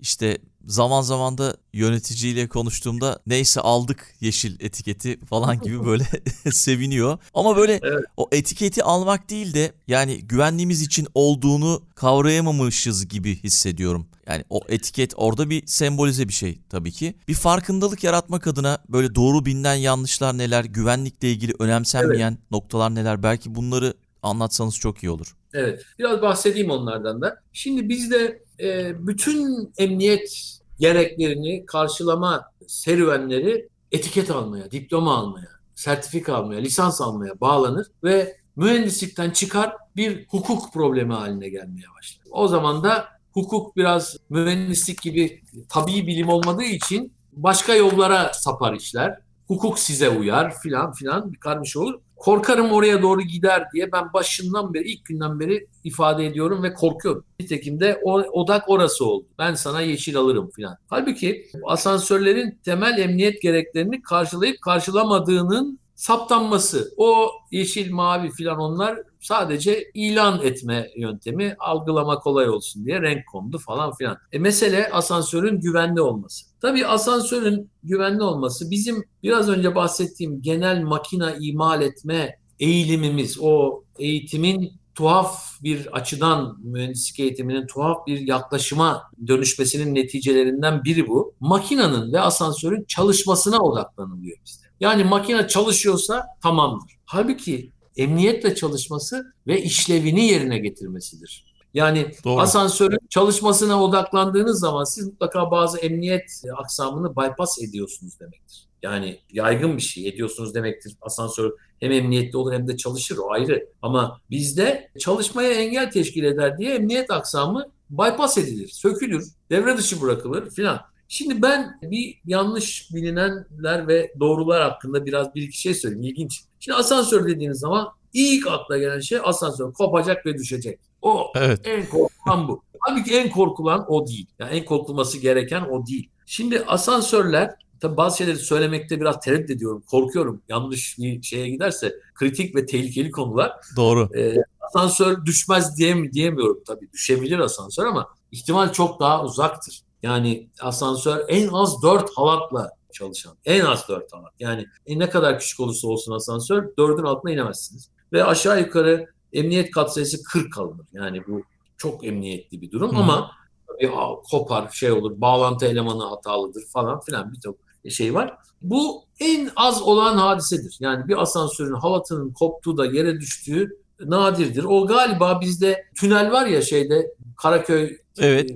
İşte 0.00 0.38
zaman 0.66 1.02
zaman 1.02 1.38
da 1.38 1.56
yöneticiyle 1.72 2.48
konuştuğumda 2.48 3.18
neyse 3.26 3.60
aldık 3.60 4.14
yeşil 4.20 4.60
etiketi 4.60 5.26
falan 5.26 5.60
gibi 5.60 5.84
böyle 5.86 6.04
seviniyor. 6.50 7.18
Ama 7.34 7.56
böyle 7.56 7.80
evet. 7.82 8.04
o 8.16 8.28
etiketi 8.32 8.82
almak 8.82 9.30
değil 9.30 9.54
de 9.54 9.72
yani 9.88 10.18
güvenliğimiz 10.18 10.82
için 10.82 11.06
olduğunu 11.14 11.82
kavrayamamışız 11.94 13.08
gibi 13.08 13.42
hissediyorum. 13.42 14.06
Yani 14.26 14.44
o 14.50 14.60
etiket 14.68 15.12
orada 15.16 15.50
bir 15.50 15.66
sembolize 15.66 16.28
bir 16.28 16.32
şey 16.32 16.58
tabii 16.68 16.92
ki. 16.92 17.14
Bir 17.28 17.34
farkındalık 17.34 18.04
yaratmak 18.04 18.46
adına 18.46 18.78
böyle 18.88 19.14
doğru 19.14 19.46
bilinen 19.46 19.74
yanlışlar 19.74 20.38
neler, 20.38 20.64
güvenlikle 20.64 21.30
ilgili 21.30 21.52
önemsenmeyen 21.58 22.30
evet. 22.30 22.50
noktalar 22.50 22.94
neler 22.94 23.22
belki 23.22 23.54
bunları 23.54 23.94
anlatsanız 24.22 24.76
çok 24.76 25.02
iyi 25.02 25.10
olur. 25.10 25.36
Evet, 25.54 25.82
biraz 25.98 26.22
bahsedeyim 26.22 26.70
onlardan 26.70 27.22
da. 27.22 27.36
Şimdi 27.52 27.88
bizde 27.88 28.43
e, 28.60 28.92
bütün 29.06 29.72
emniyet 29.78 30.58
gereklerini 30.78 31.66
karşılama 31.66 32.44
serüvenleri 32.66 33.68
etiket 33.92 34.30
almaya, 34.30 34.70
diploma 34.70 35.16
almaya, 35.16 35.48
sertifika 35.74 36.34
almaya, 36.34 36.60
lisans 36.60 37.00
almaya 37.00 37.40
bağlanır 37.40 37.86
ve 38.04 38.36
mühendislikten 38.56 39.30
çıkar 39.30 39.76
bir 39.96 40.26
hukuk 40.26 40.72
problemi 40.72 41.12
haline 41.12 41.48
gelmeye 41.48 41.86
başlar. 41.96 42.24
O 42.30 42.48
zaman 42.48 42.84
da 42.84 43.08
hukuk 43.32 43.76
biraz 43.76 44.16
mühendislik 44.30 45.02
gibi 45.02 45.42
tabii 45.68 46.06
bilim 46.06 46.28
olmadığı 46.28 46.64
için 46.64 47.12
başka 47.32 47.74
yollara 47.74 48.32
sapar 48.34 48.72
işler. 48.72 49.18
Hukuk 49.46 49.78
size 49.78 50.10
uyar 50.10 50.54
filan 50.62 50.92
filan 50.92 51.32
bir 51.32 51.38
karmaşa 51.38 51.80
olur. 51.80 52.00
Korkarım 52.24 52.72
oraya 52.72 53.02
doğru 53.02 53.22
gider 53.22 53.66
diye 53.74 53.92
ben 53.92 54.12
başından 54.12 54.74
beri 54.74 54.88
ilk 54.88 55.04
günden 55.04 55.40
beri 55.40 55.66
ifade 55.84 56.26
ediyorum 56.26 56.62
ve 56.62 56.74
korkuyorum. 56.74 57.24
Nitekim 57.40 57.80
de 57.80 58.00
o, 58.02 58.12
odak 58.12 58.68
orası 58.68 59.06
oldu. 59.06 59.26
Ben 59.38 59.54
sana 59.54 59.80
yeşil 59.80 60.16
alırım 60.16 60.50
filan. 60.50 60.76
Halbuki 60.88 61.46
asansörlerin 61.66 62.58
temel 62.64 62.98
emniyet 62.98 63.42
gereklerini 63.42 64.02
karşılayıp 64.02 64.60
karşılamadığının 64.60 65.78
saptanması. 65.94 66.94
O 66.96 67.30
yeşil, 67.50 67.92
mavi 67.92 68.30
filan 68.30 68.58
onlar 68.58 68.98
sadece 69.20 69.90
ilan 69.94 70.40
etme 70.42 70.90
yöntemi 70.96 71.56
algılama 71.58 72.18
kolay 72.18 72.48
olsun 72.48 72.84
diye 72.84 73.02
renk 73.02 73.26
kondu 73.26 73.58
falan 73.58 73.92
filan. 73.92 74.16
E 74.32 74.38
mesele 74.38 74.90
asansörün 74.90 75.60
güvenli 75.60 76.00
olması. 76.00 76.46
Tabii 76.64 76.86
asansörün 76.86 77.70
güvenli 77.82 78.22
olması 78.22 78.70
bizim 78.70 79.04
biraz 79.22 79.48
önce 79.48 79.74
bahsettiğim 79.74 80.42
genel 80.42 80.82
makina 80.82 81.34
imal 81.40 81.82
etme 81.82 82.38
eğilimimiz, 82.58 83.38
o 83.40 83.82
eğitimin 83.98 84.72
tuhaf 84.94 85.62
bir 85.62 85.96
açıdan 85.96 86.58
mühendislik 86.62 87.20
eğitiminin 87.20 87.66
tuhaf 87.66 88.06
bir 88.06 88.20
yaklaşıma 88.20 89.02
dönüşmesinin 89.26 89.94
neticelerinden 89.94 90.84
biri 90.84 91.08
bu. 91.08 91.34
Makinanın 91.40 92.12
ve 92.12 92.20
asansörün 92.20 92.84
çalışmasına 92.84 93.58
odaklanılıyor 93.60 94.38
bizde. 94.44 94.66
Yani 94.80 95.04
makine 95.04 95.48
çalışıyorsa 95.48 96.26
tamamdır. 96.42 96.92
Halbuki 97.04 97.70
emniyetle 97.96 98.54
çalışması 98.54 99.24
ve 99.46 99.62
işlevini 99.62 100.26
yerine 100.26 100.58
getirmesidir. 100.58 101.53
Yani 101.74 102.10
Doğru. 102.24 102.40
asansörün 102.40 102.98
çalışmasına 103.10 103.84
odaklandığınız 103.84 104.60
zaman 104.60 104.84
siz 104.84 105.06
mutlaka 105.06 105.50
bazı 105.50 105.78
emniyet 105.78 106.42
aksamını 106.56 107.16
bypass 107.16 107.62
ediyorsunuz 107.62 108.20
demektir. 108.20 108.66
Yani 108.82 109.20
yaygın 109.32 109.76
bir 109.76 109.82
şey 109.82 110.08
ediyorsunuz 110.08 110.54
demektir. 110.54 110.96
Asansör 111.02 111.52
hem 111.80 111.92
emniyetli 111.92 112.36
olur 112.36 112.52
hem 112.52 112.68
de 112.68 112.76
çalışır 112.76 113.18
o 113.18 113.32
ayrı. 113.32 113.68
Ama 113.82 114.20
bizde 114.30 114.90
çalışmaya 114.98 115.52
engel 115.52 115.90
teşkil 115.90 116.24
eder 116.24 116.58
diye 116.58 116.74
emniyet 116.74 117.10
aksamı 117.10 117.66
bypass 117.90 118.38
edilir, 118.38 118.68
sökülür, 118.68 119.28
devre 119.50 119.78
dışı 119.78 120.00
bırakılır 120.00 120.50
filan. 120.50 120.80
Şimdi 121.08 121.42
ben 121.42 121.78
bir 121.82 122.20
yanlış 122.26 122.88
bilinenler 122.94 123.88
ve 123.88 124.12
doğrular 124.20 124.62
hakkında 124.62 125.06
biraz 125.06 125.34
bir 125.34 125.42
iki 125.42 125.60
şey 125.60 125.74
söyleyeyim. 125.74 126.04
İlginç. 126.04 126.44
Şimdi 126.60 126.78
asansör 126.78 127.28
dediğiniz 127.28 127.58
zaman 127.58 127.88
ilk 128.12 128.46
akla 128.46 128.78
gelen 128.78 129.00
şey 129.00 129.18
asansör 129.24 129.72
kopacak 129.72 130.26
ve 130.26 130.34
düşecek. 130.34 130.80
O 131.04 131.32
evet. 131.36 131.60
en 131.64 131.88
korkulan 131.88 132.48
bu. 132.48 132.62
Halbuki 132.80 133.16
en 133.16 133.30
korkulan 133.30 133.84
o 133.88 134.06
değil. 134.06 134.26
Yani 134.38 134.50
en 134.50 134.64
korkulması 134.64 135.18
gereken 135.18 135.60
o 135.60 135.86
değil. 135.86 136.08
Şimdi 136.26 136.64
asansörler 136.66 137.54
tabii 137.80 137.96
bazı 137.96 138.18
şeyleri 138.18 138.36
söylemekte 138.36 139.00
biraz 139.00 139.20
tereddüt 139.20 139.50
ediyorum. 139.50 139.82
Korkuyorum 139.90 140.42
yanlış 140.48 140.98
bir 140.98 141.22
şeye 141.22 141.48
giderse 141.48 141.94
kritik 142.14 142.56
ve 142.56 142.66
tehlikeli 142.66 143.10
konular. 143.10 143.52
Doğru. 143.76 144.08
Ee, 144.16 144.36
asansör 144.60 145.24
düşmez 145.24 145.78
diye 145.78 146.12
diyemiyorum 146.12 146.62
tabii. 146.66 146.92
Düşebilir 146.92 147.38
asansör 147.38 147.86
ama 147.86 148.08
ihtimal 148.32 148.72
çok 148.72 149.00
daha 149.00 149.24
uzaktır. 149.24 149.80
Yani 150.02 150.48
asansör 150.60 151.24
en 151.28 151.48
az 151.48 151.82
4 151.82 152.10
halatla 152.16 152.70
çalışan. 152.92 153.36
En 153.44 153.64
az 153.64 153.88
4 153.88 154.12
halat. 154.12 154.32
Yani 154.40 154.66
e, 154.86 154.98
ne 154.98 155.10
kadar 155.10 155.38
küçük 155.38 155.60
olursa 155.60 155.88
olsun 155.88 156.12
asansör 156.12 156.62
4'ün 156.62 157.04
altına 157.04 157.32
inemezsiniz. 157.32 157.90
Ve 158.12 158.24
aşağı 158.24 158.60
yukarı 158.60 159.13
emniyet 159.34 159.70
katsayısı 159.70 160.22
40 160.22 160.58
alınır. 160.58 160.86
Yani 160.92 161.26
bu 161.28 161.42
çok 161.76 162.04
emniyetli 162.04 162.60
bir 162.60 162.70
durum 162.70 162.96
Hı. 162.96 163.00
ama 163.00 163.30
tabii, 163.68 163.92
kopar 164.30 164.70
şey 164.70 164.92
olur 164.92 165.20
bağlantı 165.20 165.66
elemanı 165.66 166.04
hatalıdır 166.04 166.64
falan 166.72 167.00
filan 167.00 167.32
bir 167.32 167.40
çok 167.40 167.56
şey 167.88 168.14
var. 168.14 168.34
Bu 168.62 169.04
en 169.20 169.50
az 169.56 169.82
olan 169.82 170.16
hadisedir. 170.16 170.76
Yani 170.80 171.08
bir 171.08 171.22
asansörün 171.22 171.74
halatının 171.74 172.32
koptuğu 172.32 172.76
da 172.76 172.86
yere 172.86 173.20
düştüğü 173.20 173.78
nadirdir. 174.00 174.64
O 174.64 174.86
galiba 174.86 175.40
bizde 175.40 175.84
tünel 176.00 176.32
var 176.32 176.46
ya 176.46 176.62
şeyde 176.62 177.14
Karaköy 177.36 177.96
evet 178.18 178.50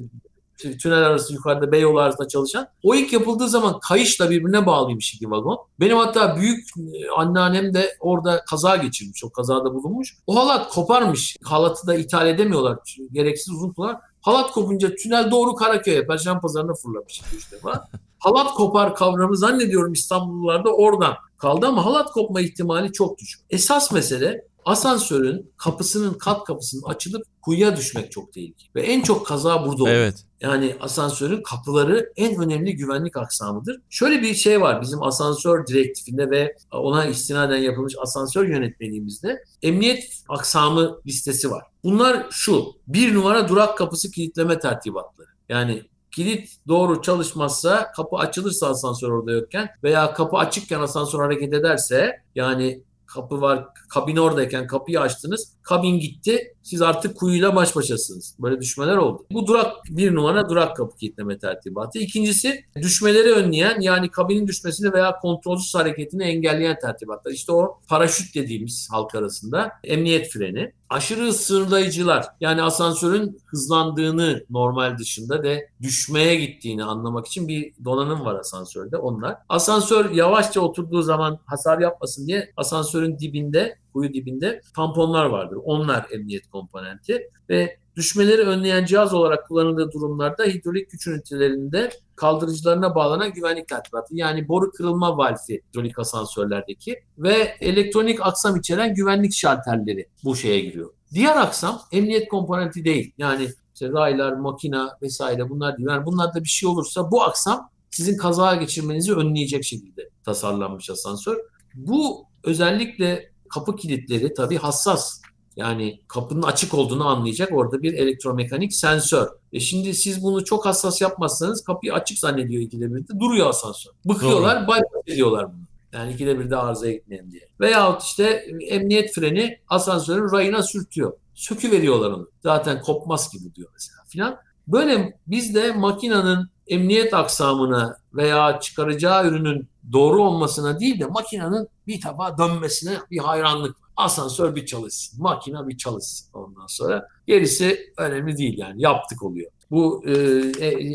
tünel 0.58 0.98
arası 0.98 1.34
yukarıda 1.34 1.72
Beyoğlu 1.72 2.00
arasında 2.00 2.28
çalışan. 2.28 2.68
O 2.82 2.94
ilk 2.94 3.12
yapıldığı 3.12 3.48
zaman 3.48 3.78
kayışla 3.80 4.30
birbirine 4.30 4.66
bağlıymış 4.66 5.14
iki 5.14 5.30
vagon. 5.30 5.58
Benim 5.80 5.96
hatta 5.96 6.36
büyük 6.36 6.68
e, 6.78 7.10
anneannem 7.16 7.74
de 7.74 7.96
orada 8.00 8.44
kaza 8.50 8.76
geçirmiş. 8.76 9.24
O 9.24 9.30
kazada 9.30 9.74
bulunmuş. 9.74 10.16
O 10.26 10.36
halat 10.36 10.68
koparmış. 10.68 11.36
Halatı 11.42 11.86
da 11.86 11.94
ithal 11.94 12.26
edemiyorlar. 12.26 12.78
Gereksiz 13.12 13.54
uzun 13.54 13.72
kullar. 13.72 13.96
Halat 14.20 14.50
kopunca 14.50 14.94
tünel 14.94 15.30
doğru 15.30 15.54
Karaköy'e, 15.54 16.06
Perşembe 16.06 16.40
Pazarı'na 16.40 16.74
fırlamış 16.74 17.22
işte 17.38 17.58
falan. 17.58 17.84
halat 18.18 18.54
kopar 18.54 18.94
kavramı 18.94 19.36
zannediyorum 19.36 19.92
İstanbullularda 19.92 20.70
oradan 20.70 21.14
kaldı 21.38 21.66
ama 21.66 21.84
halat 21.84 22.10
kopma 22.10 22.40
ihtimali 22.40 22.92
çok 22.92 23.18
düşük. 23.18 23.40
Esas 23.50 23.92
mesele 23.92 24.48
asansörün 24.64 25.52
kapısının 25.56 26.14
kat 26.14 26.44
kapısının 26.44 26.82
açılıp 26.82 27.22
kuyuya 27.42 27.76
düşmek 27.76 28.12
çok 28.12 28.32
tehlikeli. 28.32 28.70
Ve 28.74 28.82
en 28.82 29.00
çok 29.00 29.26
kaza 29.26 29.66
burada 29.66 29.82
oluyor. 29.82 29.96
Evet. 29.96 30.24
Yani 30.40 30.76
asansörün 30.80 31.42
kapıları 31.42 32.12
en 32.16 32.42
önemli 32.42 32.76
güvenlik 32.76 33.16
aksamıdır. 33.16 33.80
Şöyle 33.90 34.22
bir 34.22 34.34
şey 34.34 34.60
var 34.60 34.82
bizim 34.82 35.02
asansör 35.02 35.66
direktifinde 35.66 36.30
ve 36.30 36.56
ona 36.72 37.06
istinaden 37.06 37.56
yapılmış 37.56 37.94
asansör 37.98 38.48
yönetmeliğimizde 38.48 39.44
emniyet 39.62 40.22
aksamı 40.28 41.00
listesi 41.06 41.50
var. 41.50 41.64
Bunlar 41.84 42.26
şu. 42.30 42.64
Bir 42.86 43.14
numara 43.14 43.48
durak 43.48 43.78
kapısı 43.78 44.10
kilitleme 44.10 44.58
tertibatları. 44.58 45.28
Yani 45.48 45.82
kilit 46.10 46.56
doğru 46.68 47.02
çalışmazsa 47.02 47.92
kapı 47.92 48.16
açılırsa 48.16 48.68
asansör 48.68 49.08
orada 49.08 49.32
yokken 49.32 49.68
veya 49.82 50.14
kapı 50.14 50.36
açıkken 50.36 50.80
asansör 50.80 51.18
hareket 51.18 51.52
ederse 51.52 52.22
yani 52.34 52.82
kapı 53.06 53.40
var, 53.40 53.66
kabin 53.88 54.16
oradayken 54.16 54.66
kapıyı 54.66 55.00
açtınız, 55.00 55.52
kabin 55.68 55.98
gitti, 56.00 56.54
siz 56.62 56.82
artık 56.82 57.16
kuyuyla 57.16 57.56
baş 57.56 57.76
başasınız. 57.76 58.36
Böyle 58.38 58.60
düşmeler 58.60 58.96
oldu. 58.96 59.26
Bu 59.32 59.46
durak 59.46 59.76
bir 59.90 60.14
numara 60.14 60.48
durak 60.48 60.76
kapı 60.76 60.96
kilitleme 60.96 61.38
tertibatı. 61.38 61.98
İkincisi 61.98 62.64
düşmeleri 62.76 63.32
önleyen 63.32 63.80
yani 63.80 64.10
kabinin 64.10 64.46
düşmesini 64.46 64.92
veya 64.92 65.18
kontrolsüz 65.18 65.74
hareketini 65.74 66.22
engelleyen 66.22 66.78
tertibatlar. 66.78 67.32
İşte 67.32 67.52
o 67.52 67.80
paraşüt 67.88 68.34
dediğimiz 68.34 68.88
halk 68.90 69.14
arasında 69.14 69.72
emniyet 69.84 70.30
freni. 70.30 70.72
Aşırı 70.90 71.32
sınırlayıcılar 71.32 72.26
yani 72.40 72.62
asansörün 72.62 73.40
hızlandığını 73.46 74.44
normal 74.50 74.98
dışında 74.98 75.42
ve 75.42 75.68
düşmeye 75.82 76.34
gittiğini 76.34 76.84
anlamak 76.84 77.26
için 77.26 77.48
bir 77.48 77.72
donanım 77.84 78.24
var 78.24 78.34
asansörde 78.34 78.96
onlar. 78.96 79.36
Asansör 79.48 80.10
yavaşça 80.10 80.60
oturduğu 80.60 81.02
zaman 81.02 81.38
hasar 81.46 81.78
yapmasın 81.78 82.26
diye 82.26 82.52
asansörün 82.56 83.18
dibinde 83.18 83.78
kuyu 83.98 84.14
dibinde 84.14 84.60
tamponlar 84.76 85.24
vardır. 85.24 85.58
Onlar 85.64 86.06
emniyet 86.12 86.50
komponenti 86.50 87.30
ve 87.48 87.78
düşmeleri 87.96 88.42
önleyen 88.42 88.84
cihaz 88.84 89.14
olarak 89.14 89.48
kullanıldığı 89.48 89.92
durumlarda 89.92 90.44
hidrolik 90.44 90.90
güç 90.90 91.06
ünitelerinde 91.06 91.90
kaldırıcılarına 92.16 92.94
bağlanan 92.94 93.32
güvenlik 93.32 93.68
tertibatı 93.68 94.16
yani 94.16 94.48
boru 94.48 94.70
kırılma 94.70 95.16
valfi 95.16 95.62
hidrolik 95.70 95.98
asansörlerdeki 95.98 96.96
ve 97.18 97.56
elektronik 97.60 98.26
aksam 98.26 98.56
içeren 98.56 98.94
güvenlik 98.94 99.34
şalterleri 99.34 100.06
bu 100.24 100.36
şeye 100.36 100.60
giriyor. 100.60 100.90
Diğer 101.12 101.36
aksam 101.36 101.80
emniyet 101.92 102.28
komponenti 102.28 102.84
değil. 102.84 103.12
Yani 103.18 103.48
işte 103.74 103.88
raylar, 103.88 104.32
makina 104.32 104.98
vesaire 105.02 105.50
bunlar 105.50 105.78
değil. 105.78 105.88
Yani 105.88 106.06
bunlarda 106.06 106.44
bir 106.44 106.48
şey 106.48 106.68
olursa 106.68 107.10
bu 107.10 107.22
aksam 107.22 107.70
sizin 107.90 108.16
kaza 108.16 108.54
geçirmenizi 108.54 109.14
önleyecek 109.14 109.64
şekilde 109.64 110.08
tasarlanmış 110.24 110.90
asansör. 110.90 111.36
Bu 111.74 112.24
özellikle 112.44 113.30
kapı 113.48 113.76
kilitleri 113.76 114.34
tabii 114.34 114.56
hassas 114.56 115.20
Yani 115.58 116.00
kapının 116.08 116.42
açık 116.42 116.74
olduğunu 116.74 117.08
anlayacak 117.08 117.52
orada 117.52 117.82
bir 117.82 117.92
elektromekanik 117.92 118.74
sensör. 118.74 119.28
E 119.52 119.60
şimdi 119.60 119.94
siz 119.94 120.22
bunu 120.22 120.44
çok 120.44 120.66
hassas 120.66 121.00
yapmazsanız 121.00 121.64
kapıyı 121.64 121.94
açık 121.94 122.18
zannediyor 122.18 122.62
ikide 122.62 122.94
birde 122.94 123.20
duruyor 123.20 123.48
asansör. 123.48 123.92
Bıkıyorlar, 124.04 124.62
bypass 124.62 125.06
ediyorlar 125.06 125.52
bunu. 125.52 125.62
Yani 125.92 126.12
ikide 126.12 126.38
birde 126.38 126.56
arızaya 126.56 126.92
gitmeyin 126.92 127.30
diye. 127.30 127.48
Veyahut 127.60 128.02
işte 128.02 128.24
emniyet 128.68 129.14
freni 129.14 129.58
asansörün 129.68 130.32
rayına 130.32 130.62
sürtüyor. 130.62 131.12
Söküveriyorlar 131.34 132.10
onu. 132.10 132.30
Zaten 132.42 132.82
kopmaz 132.82 133.32
gibi 133.32 133.54
diyor 133.54 133.70
mesela 133.72 133.98
filan. 134.08 134.36
Böyle 134.68 135.18
biz 135.26 135.54
de 135.54 135.72
makinenin 135.72 136.46
emniyet 136.66 137.14
aksamına 137.14 137.96
veya 138.14 138.60
çıkaracağı 138.60 139.26
ürünün 139.26 139.68
doğru 139.92 140.22
olmasına 140.22 140.80
değil 140.80 141.00
de 141.00 141.06
makinenin 141.06 141.68
bir 141.86 142.00
tabağa 142.00 142.38
dönmesine 142.38 142.96
bir 143.10 143.18
hayranlık. 143.18 143.76
Asansör 143.96 144.54
bir 144.56 144.66
çalışsın, 144.66 145.22
makine 145.22 145.68
bir 145.68 145.76
çalışsın 145.76 146.28
ondan 146.32 146.66
sonra. 146.66 147.08
Gerisi 147.26 147.92
önemli 147.96 148.36
değil 148.36 148.58
yani 148.58 148.82
yaptık 148.82 149.22
oluyor. 149.22 149.50
Bu 149.70 150.04
e, 150.06 150.12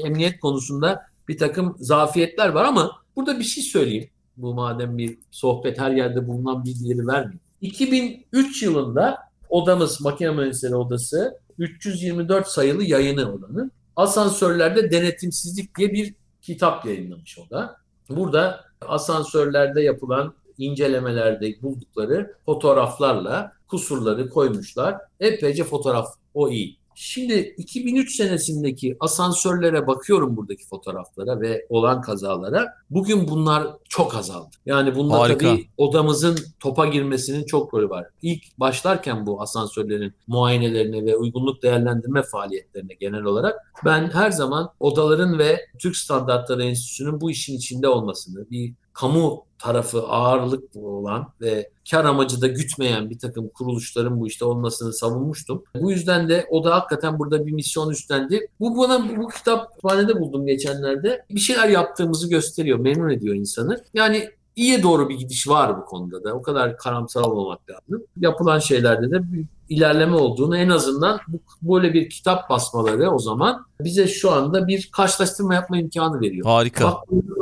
emniyet 0.06 0.40
konusunda 0.40 1.02
bir 1.28 1.38
takım 1.38 1.76
zafiyetler 1.80 2.50
var 2.50 2.66
ama 2.66 2.92
burada 3.16 3.40
bir 3.40 3.44
şey 3.44 3.64
söyleyeyim. 3.64 4.10
Bu 4.38 4.54
madem 4.54 4.98
bir 4.98 5.18
sohbet 5.32 5.80
her 5.80 5.92
yerde 5.92 6.28
bulunan 6.28 6.66
bilgileri 6.66 7.08
vermeyeyim. 7.08 7.40
2003 7.62 8.64
yılında 8.64 9.18
odamız, 9.50 10.02
makine 10.02 10.32
mühendisleri 10.32 10.76
odası 10.76 11.40
324 11.58 12.48
sayılı 12.48 12.84
yayını 12.84 13.34
odanın 13.34 13.72
asansörlerde 13.96 14.92
denetimsizlik 14.92 15.78
diye 15.78 15.94
bir 15.94 16.16
kitap 16.42 16.86
yayınlamış 16.86 17.40
o 17.40 17.50
da. 17.50 17.78
Burada 18.10 18.66
asansörlerde 18.88 19.82
yapılan 19.82 20.34
incelemelerde 20.58 21.62
buldukları 21.62 22.34
fotoğraflarla 22.46 23.54
kusurları 23.68 24.30
koymuşlar. 24.30 24.98
Epeyce 25.20 25.64
fotoğraf 25.64 26.08
o 26.34 26.50
iyi. 26.50 26.78
Şimdi 26.96 27.56
2003 27.58 28.16
senesindeki 28.16 28.98
asansörlere 29.00 29.88
bakıyorum 29.88 30.38
buradaki 30.38 30.68
fotoğraflara 30.68 31.42
ve 31.42 31.66
olan 31.70 32.02
kazalara. 32.02 32.74
Bugün 32.90 33.28
bunlar 33.28 33.68
çok 33.90 34.16
azaldı. 34.16 34.56
Yani 34.66 34.96
bunda 34.96 35.20
Harika. 35.20 35.38
tabii 35.38 35.68
odamızın 35.78 36.38
topa 36.60 36.86
girmesinin 36.86 37.46
çok 37.46 37.74
rolü 37.74 37.90
var. 37.90 38.06
İlk 38.22 38.60
başlarken 38.60 39.26
bu 39.26 39.42
asansörlerin 39.42 40.14
muayenelerine 40.28 41.06
ve 41.06 41.16
uygunluk 41.16 41.64
değerlendirme 41.64 42.24
faaliyetlerine 42.24 42.94
genel 42.94 43.24
olarak 43.24 43.56
ben 43.86 44.10
her 44.10 44.32
zaman 44.32 44.70
odaların 44.80 45.40
ve 45.40 45.60
Türk 45.80 45.98
Standartları 45.98 46.64
Enstitüsü'nün 46.64 47.22
bu 47.22 47.32
işin 47.32 47.58
içinde 47.58 47.88
olmasını, 47.88 48.50
bir 48.52 48.74
kamu 48.94 49.46
tarafı 49.60 50.02
ağırlık 50.02 50.76
olan 50.76 51.28
ve 51.42 51.70
kar 51.92 52.06
amacı 52.06 52.42
da 52.42 52.48
gütmeyen 52.48 53.10
bir 53.10 53.20
takım 53.20 53.50
kuruluşların 53.50 54.20
bu 54.20 54.28
işte 54.28 54.46
olmasını 54.46 54.94
savunmuştum. 54.94 55.64
Bu 55.76 55.92
yüzden 55.92 56.30
de 56.30 56.48
o 56.50 56.64
da 56.64 56.76
hakikaten 56.76 57.20
burada 57.20 57.46
bir 57.46 57.52
misyon 57.52 57.90
üstlendi. 57.90 58.48
Bu 58.60 58.78
bana 58.78 59.18
bu 59.18 59.28
kitap 59.28 59.70
kütüphanede 59.70 60.20
buldum 60.20 60.46
geçenlerde. 60.46 61.26
Bir 61.30 61.40
şeyler 61.40 61.70
yaptığımızı 61.70 62.30
gösteriyor, 62.30 62.80
memnun 62.80 63.10
ediyor 63.10 63.36
insanı. 63.36 63.84
Yani 63.94 64.30
iyiye 64.56 64.84
doğru 64.84 65.10
bir 65.10 65.16
gidiş 65.16 65.48
var 65.48 65.78
bu 65.78 65.86
konuda 65.86 66.24
da. 66.24 66.34
O 66.34 66.42
kadar 66.42 66.78
karamsar 66.78 67.22
olmamak 67.22 67.60
lazım. 67.70 68.06
Yapılan 68.18 68.60
şeylerde 68.60 69.12
de 69.12 69.34
bir 69.34 69.46
ilerleme 69.70 70.16
olduğunu 70.16 70.58
en 70.58 70.70
azından 70.70 71.20
bu, 71.28 71.40
böyle 71.62 71.94
bir 71.94 72.10
kitap 72.10 72.50
basmaları 72.50 73.12
o 73.12 73.20
zaman 73.20 73.66
bize 73.80 74.08
şu 74.08 74.32
anda 74.32 74.68
bir 74.68 74.90
karşılaştırma 74.92 75.54
yapma 75.54 75.78
imkanı 75.78 76.22
veriyor. 76.22 76.46
Harika. 76.46 76.86
Bak, 76.86 76.98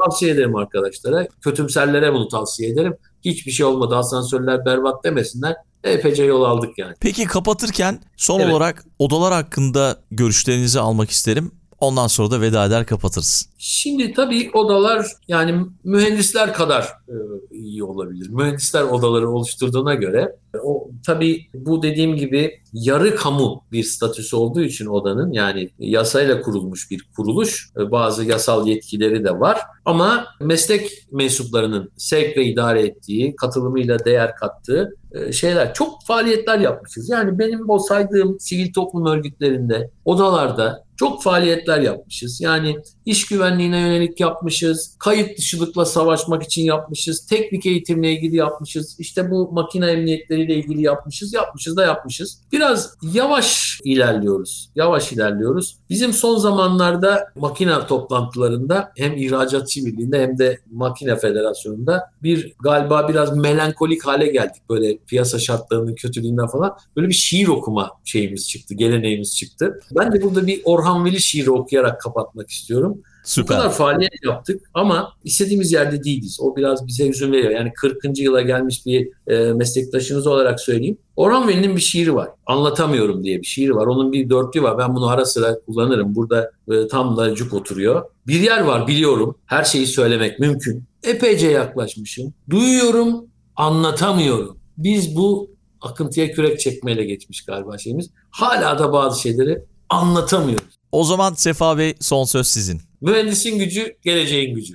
tavsiye 0.05 0.31
ederim 0.31 0.55
arkadaşlara. 0.55 1.27
Kötümserlere 1.41 2.13
bunu 2.13 2.27
tavsiye 2.27 2.69
ederim. 2.69 2.97
Hiçbir 3.25 3.51
şey 3.51 3.65
olmadı 3.65 3.95
asansörler 3.95 4.65
berbat 4.65 5.03
demesinler. 5.03 5.55
Epeyce 5.83 6.23
yol 6.23 6.43
aldık 6.43 6.77
yani. 6.77 6.93
Peki 6.99 7.25
kapatırken 7.25 7.99
son 8.17 8.39
evet. 8.39 8.53
olarak 8.53 8.85
odalar 8.99 9.33
hakkında 9.33 9.97
görüşlerinizi 10.11 10.79
almak 10.79 11.09
isterim. 11.09 11.51
Ondan 11.81 12.07
sonra 12.07 12.31
da 12.31 12.41
veda 12.41 12.65
eder 12.65 12.85
kapatırız. 12.85 13.49
Şimdi 13.57 14.13
tabii 14.13 14.51
odalar 14.53 15.05
yani 15.27 15.65
mühendisler 15.83 16.53
kadar 16.53 16.83
e, 16.83 17.15
iyi 17.51 17.83
olabilir. 17.83 18.29
Mühendisler 18.29 18.83
odaları 18.83 19.29
oluşturduğuna 19.29 19.93
göre 19.93 20.35
o 20.63 20.89
tabii 21.05 21.47
bu 21.53 21.83
dediğim 21.83 22.15
gibi 22.15 22.61
yarı 22.73 23.15
kamu 23.15 23.63
bir 23.71 23.83
statüsü 23.83 24.35
olduğu 24.35 24.61
için 24.61 24.85
odanın 24.85 25.31
yani 25.31 25.69
yasayla 25.79 26.41
kurulmuş 26.41 26.91
bir 26.91 27.07
kuruluş. 27.15 27.69
E, 27.77 27.91
bazı 27.91 28.25
yasal 28.25 28.67
yetkileri 28.67 29.23
de 29.23 29.39
var. 29.39 29.59
Ama 29.85 30.25
meslek 30.39 30.91
mensuplarının 31.11 31.91
sevk 31.97 32.37
ve 32.37 32.45
idare 32.45 32.81
ettiği, 32.81 33.35
katılımıyla 33.35 34.05
değer 34.05 34.35
kattığı 34.35 34.97
e, 35.11 35.31
şeyler. 35.31 35.73
Çok 35.73 36.05
faaliyetler 36.05 36.59
yapmışız. 36.59 37.09
Yani 37.09 37.39
benim 37.39 37.69
o 37.69 37.79
saydığım 37.79 38.39
sivil 38.39 38.73
toplum 38.73 39.05
örgütlerinde, 39.05 39.91
odalarda 40.05 40.85
çok 41.01 41.23
faaliyetler 41.23 41.79
yapmışız. 41.81 42.41
Yani 42.41 42.77
iş 43.05 43.25
güvenliğine 43.25 43.79
yönelik 43.79 44.19
yapmışız, 44.19 44.95
kayıt 44.99 45.37
dışılıkla 45.37 45.85
savaşmak 45.85 46.43
için 46.43 46.63
yapmışız, 46.63 47.25
teknik 47.25 47.65
eğitimle 47.65 48.11
ilgili 48.11 48.35
yapmışız, 48.35 48.95
işte 48.99 49.31
bu 49.31 49.51
makine 49.51 49.91
emniyetleriyle 49.91 50.55
ilgili 50.55 50.81
yapmışız, 50.81 51.33
yapmışız 51.33 51.77
da 51.77 51.83
yapmışız. 51.83 52.41
Biraz 52.51 52.97
yavaş 53.13 53.79
ilerliyoruz, 53.83 54.69
yavaş 54.75 55.11
ilerliyoruz. 55.11 55.77
Bizim 55.89 56.13
son 56.13 56.37
zamanlarda 56.37 57.25
makine 57.35 57.87
toplantılarında 57.87 58.91
hem 58.97 59.17
ihracatçı 59.17 59.85
birliğinde 59.85 60.21
hem 60.21 60.37
de 60.37 60.59
makine 60.71 61.15
federasyonunda 61.15 62.11
bir 62.23 62.53
galiba 62.63 63.09
biraz 63.09 63.37
melankolik 63.37 64.05
hale 64.05 64.27
geldik 64.27 64.61
böyle 64.69 64.97
piyasa 64.97 65.39
şartlarının 65.39 65.95
kötülüğünden 65.95 66.47
falan. 66.47 66.77
Böyle 66.95 67.07
bir 67.07 67.13
şiir 67.13 67.47
okuma 67.47 67.91
şeyimiz 68.05 68.49
çıktı, 68.49 68.73
geleneğimiz 68.73 69.35
çıktı. 69.35 69.79
Ben 69.95 70.13
de 70.13 70.21
burada 70.21 70.47
bir 70.47 70.61
Orhan 70.65 71.05
Veli 71.05 71.21
şiiri 71.21 71.51
okuyarak 71.51 72.01
kapatmak 72.01 72.49
istiyorum. 72.49 73.00
Süper. 73.23 73.57
Bu 73.57 73.61
kadar 73.61 73.73
faaliyet 73.73 74.13
yaptık 74.25 74.61
ama 74.73 75.13
istediğimiz 75.23 75.71
yerde 75.71 76.03
değiliz. 76.03 76.37
O 76.41 76.55
biraz 76.55 76.87
bize 76.87 77.07
üzüm 77.07 77.31
veriyor. 77.31 77.51
Yani 77.51 77.73
40. 77.73 78.19
yıla 78.19 78.41
gelmiş 78.41 78.85
bir 78.85 79.09
e, 79.27 79.53
meslektaşınız 79.53 80.27
olarak 80.27 80.59
söyleyeyim. 80.59 80.97
Orhan 81.15 81.47
Veli'nin 81.47 81.75
bir 81.75 81.81
şiiri 81.81 82.15
var. 82.15 82.29
Anlatamıyorum 82.45 83.23
diye 83.23 83.39
bir 83.39 83.45
şiiri 83.45 83.75
var. 83.75 83.87
Onun 83.87 84.11
bir 84.11 84.29
dörtlü 84.29 84.63
var. 84.63 84.77
Ben 84.77 84.95
bunu 84.95 85.07
ara 85.07 85.25
sıra 85.25 85.59
kullanırım. 85.65 86.15
Burada 86.15 86.51
e, 86.71 86.87
tam 86.87 87.17
da 87.17 87.35
cuk 87.35 87.53
oturuyor. 87.53 88.05
Bir 88.27 88.39
yer 88.39 88.61
var 88.61 88.87
biliyorum. 88.87 89.35
Her 89.45 89.63
şeyi 89.63 89.87
söylemek 89.87 90.39
mümkün. 90.39 90.83
Epeyce 91.03 91.47
yaklaşmışım. 91.47 92.33
Duyuyorum, 92.49 93.25
anlatamıyorum. 93.55 94.57
Biz 94.77 95.15
bu 95.15 95.51
akıntıya 95.81 96.31
kürek 96.31 96.59
çekmeyle 96.59 97.03
geçmiş 97.03 97.45
galiba 97.45 97.77
şeyimiz. 97.77 98.09
Hala 98.29 98.79
da 98.79 98.93
bazı 98.93 99.21
şeyleri 99.21 99.65
anlatamıyoruz. 99.89 100.80
O 100.91 101.03
zaman 101.03 101.33
Sefa 101.33 101.77
Bey 101.77 101.95
son 101.99 102.23
söz 102.23 102.47
sizin. 102.47 102.81
Mühendisin 103.01 103.59
gücü, 103.59 103.97
geleceğin 104.01 104.55
gücü. 104.55 104.73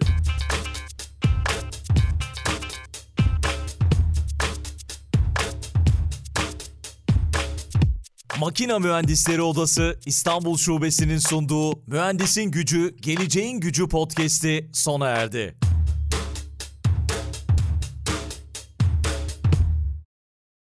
Makina 8.41 8.79
Mühendisleri 8.79 9.43
Odası 9.43 10.01
İstanbul 10.07 10.57
Şubesi'nin 10.57 11.19
sunduğu 11.19 11.83
Mühendisin 11.87 12.51
Gücü, 12.51 12.97
Geleceğin 13.01 13.61
Gücü 13.61 13.89
podcast'i 13.89 14.71
sona 14.73 15.09
erdi. 15.09 15.57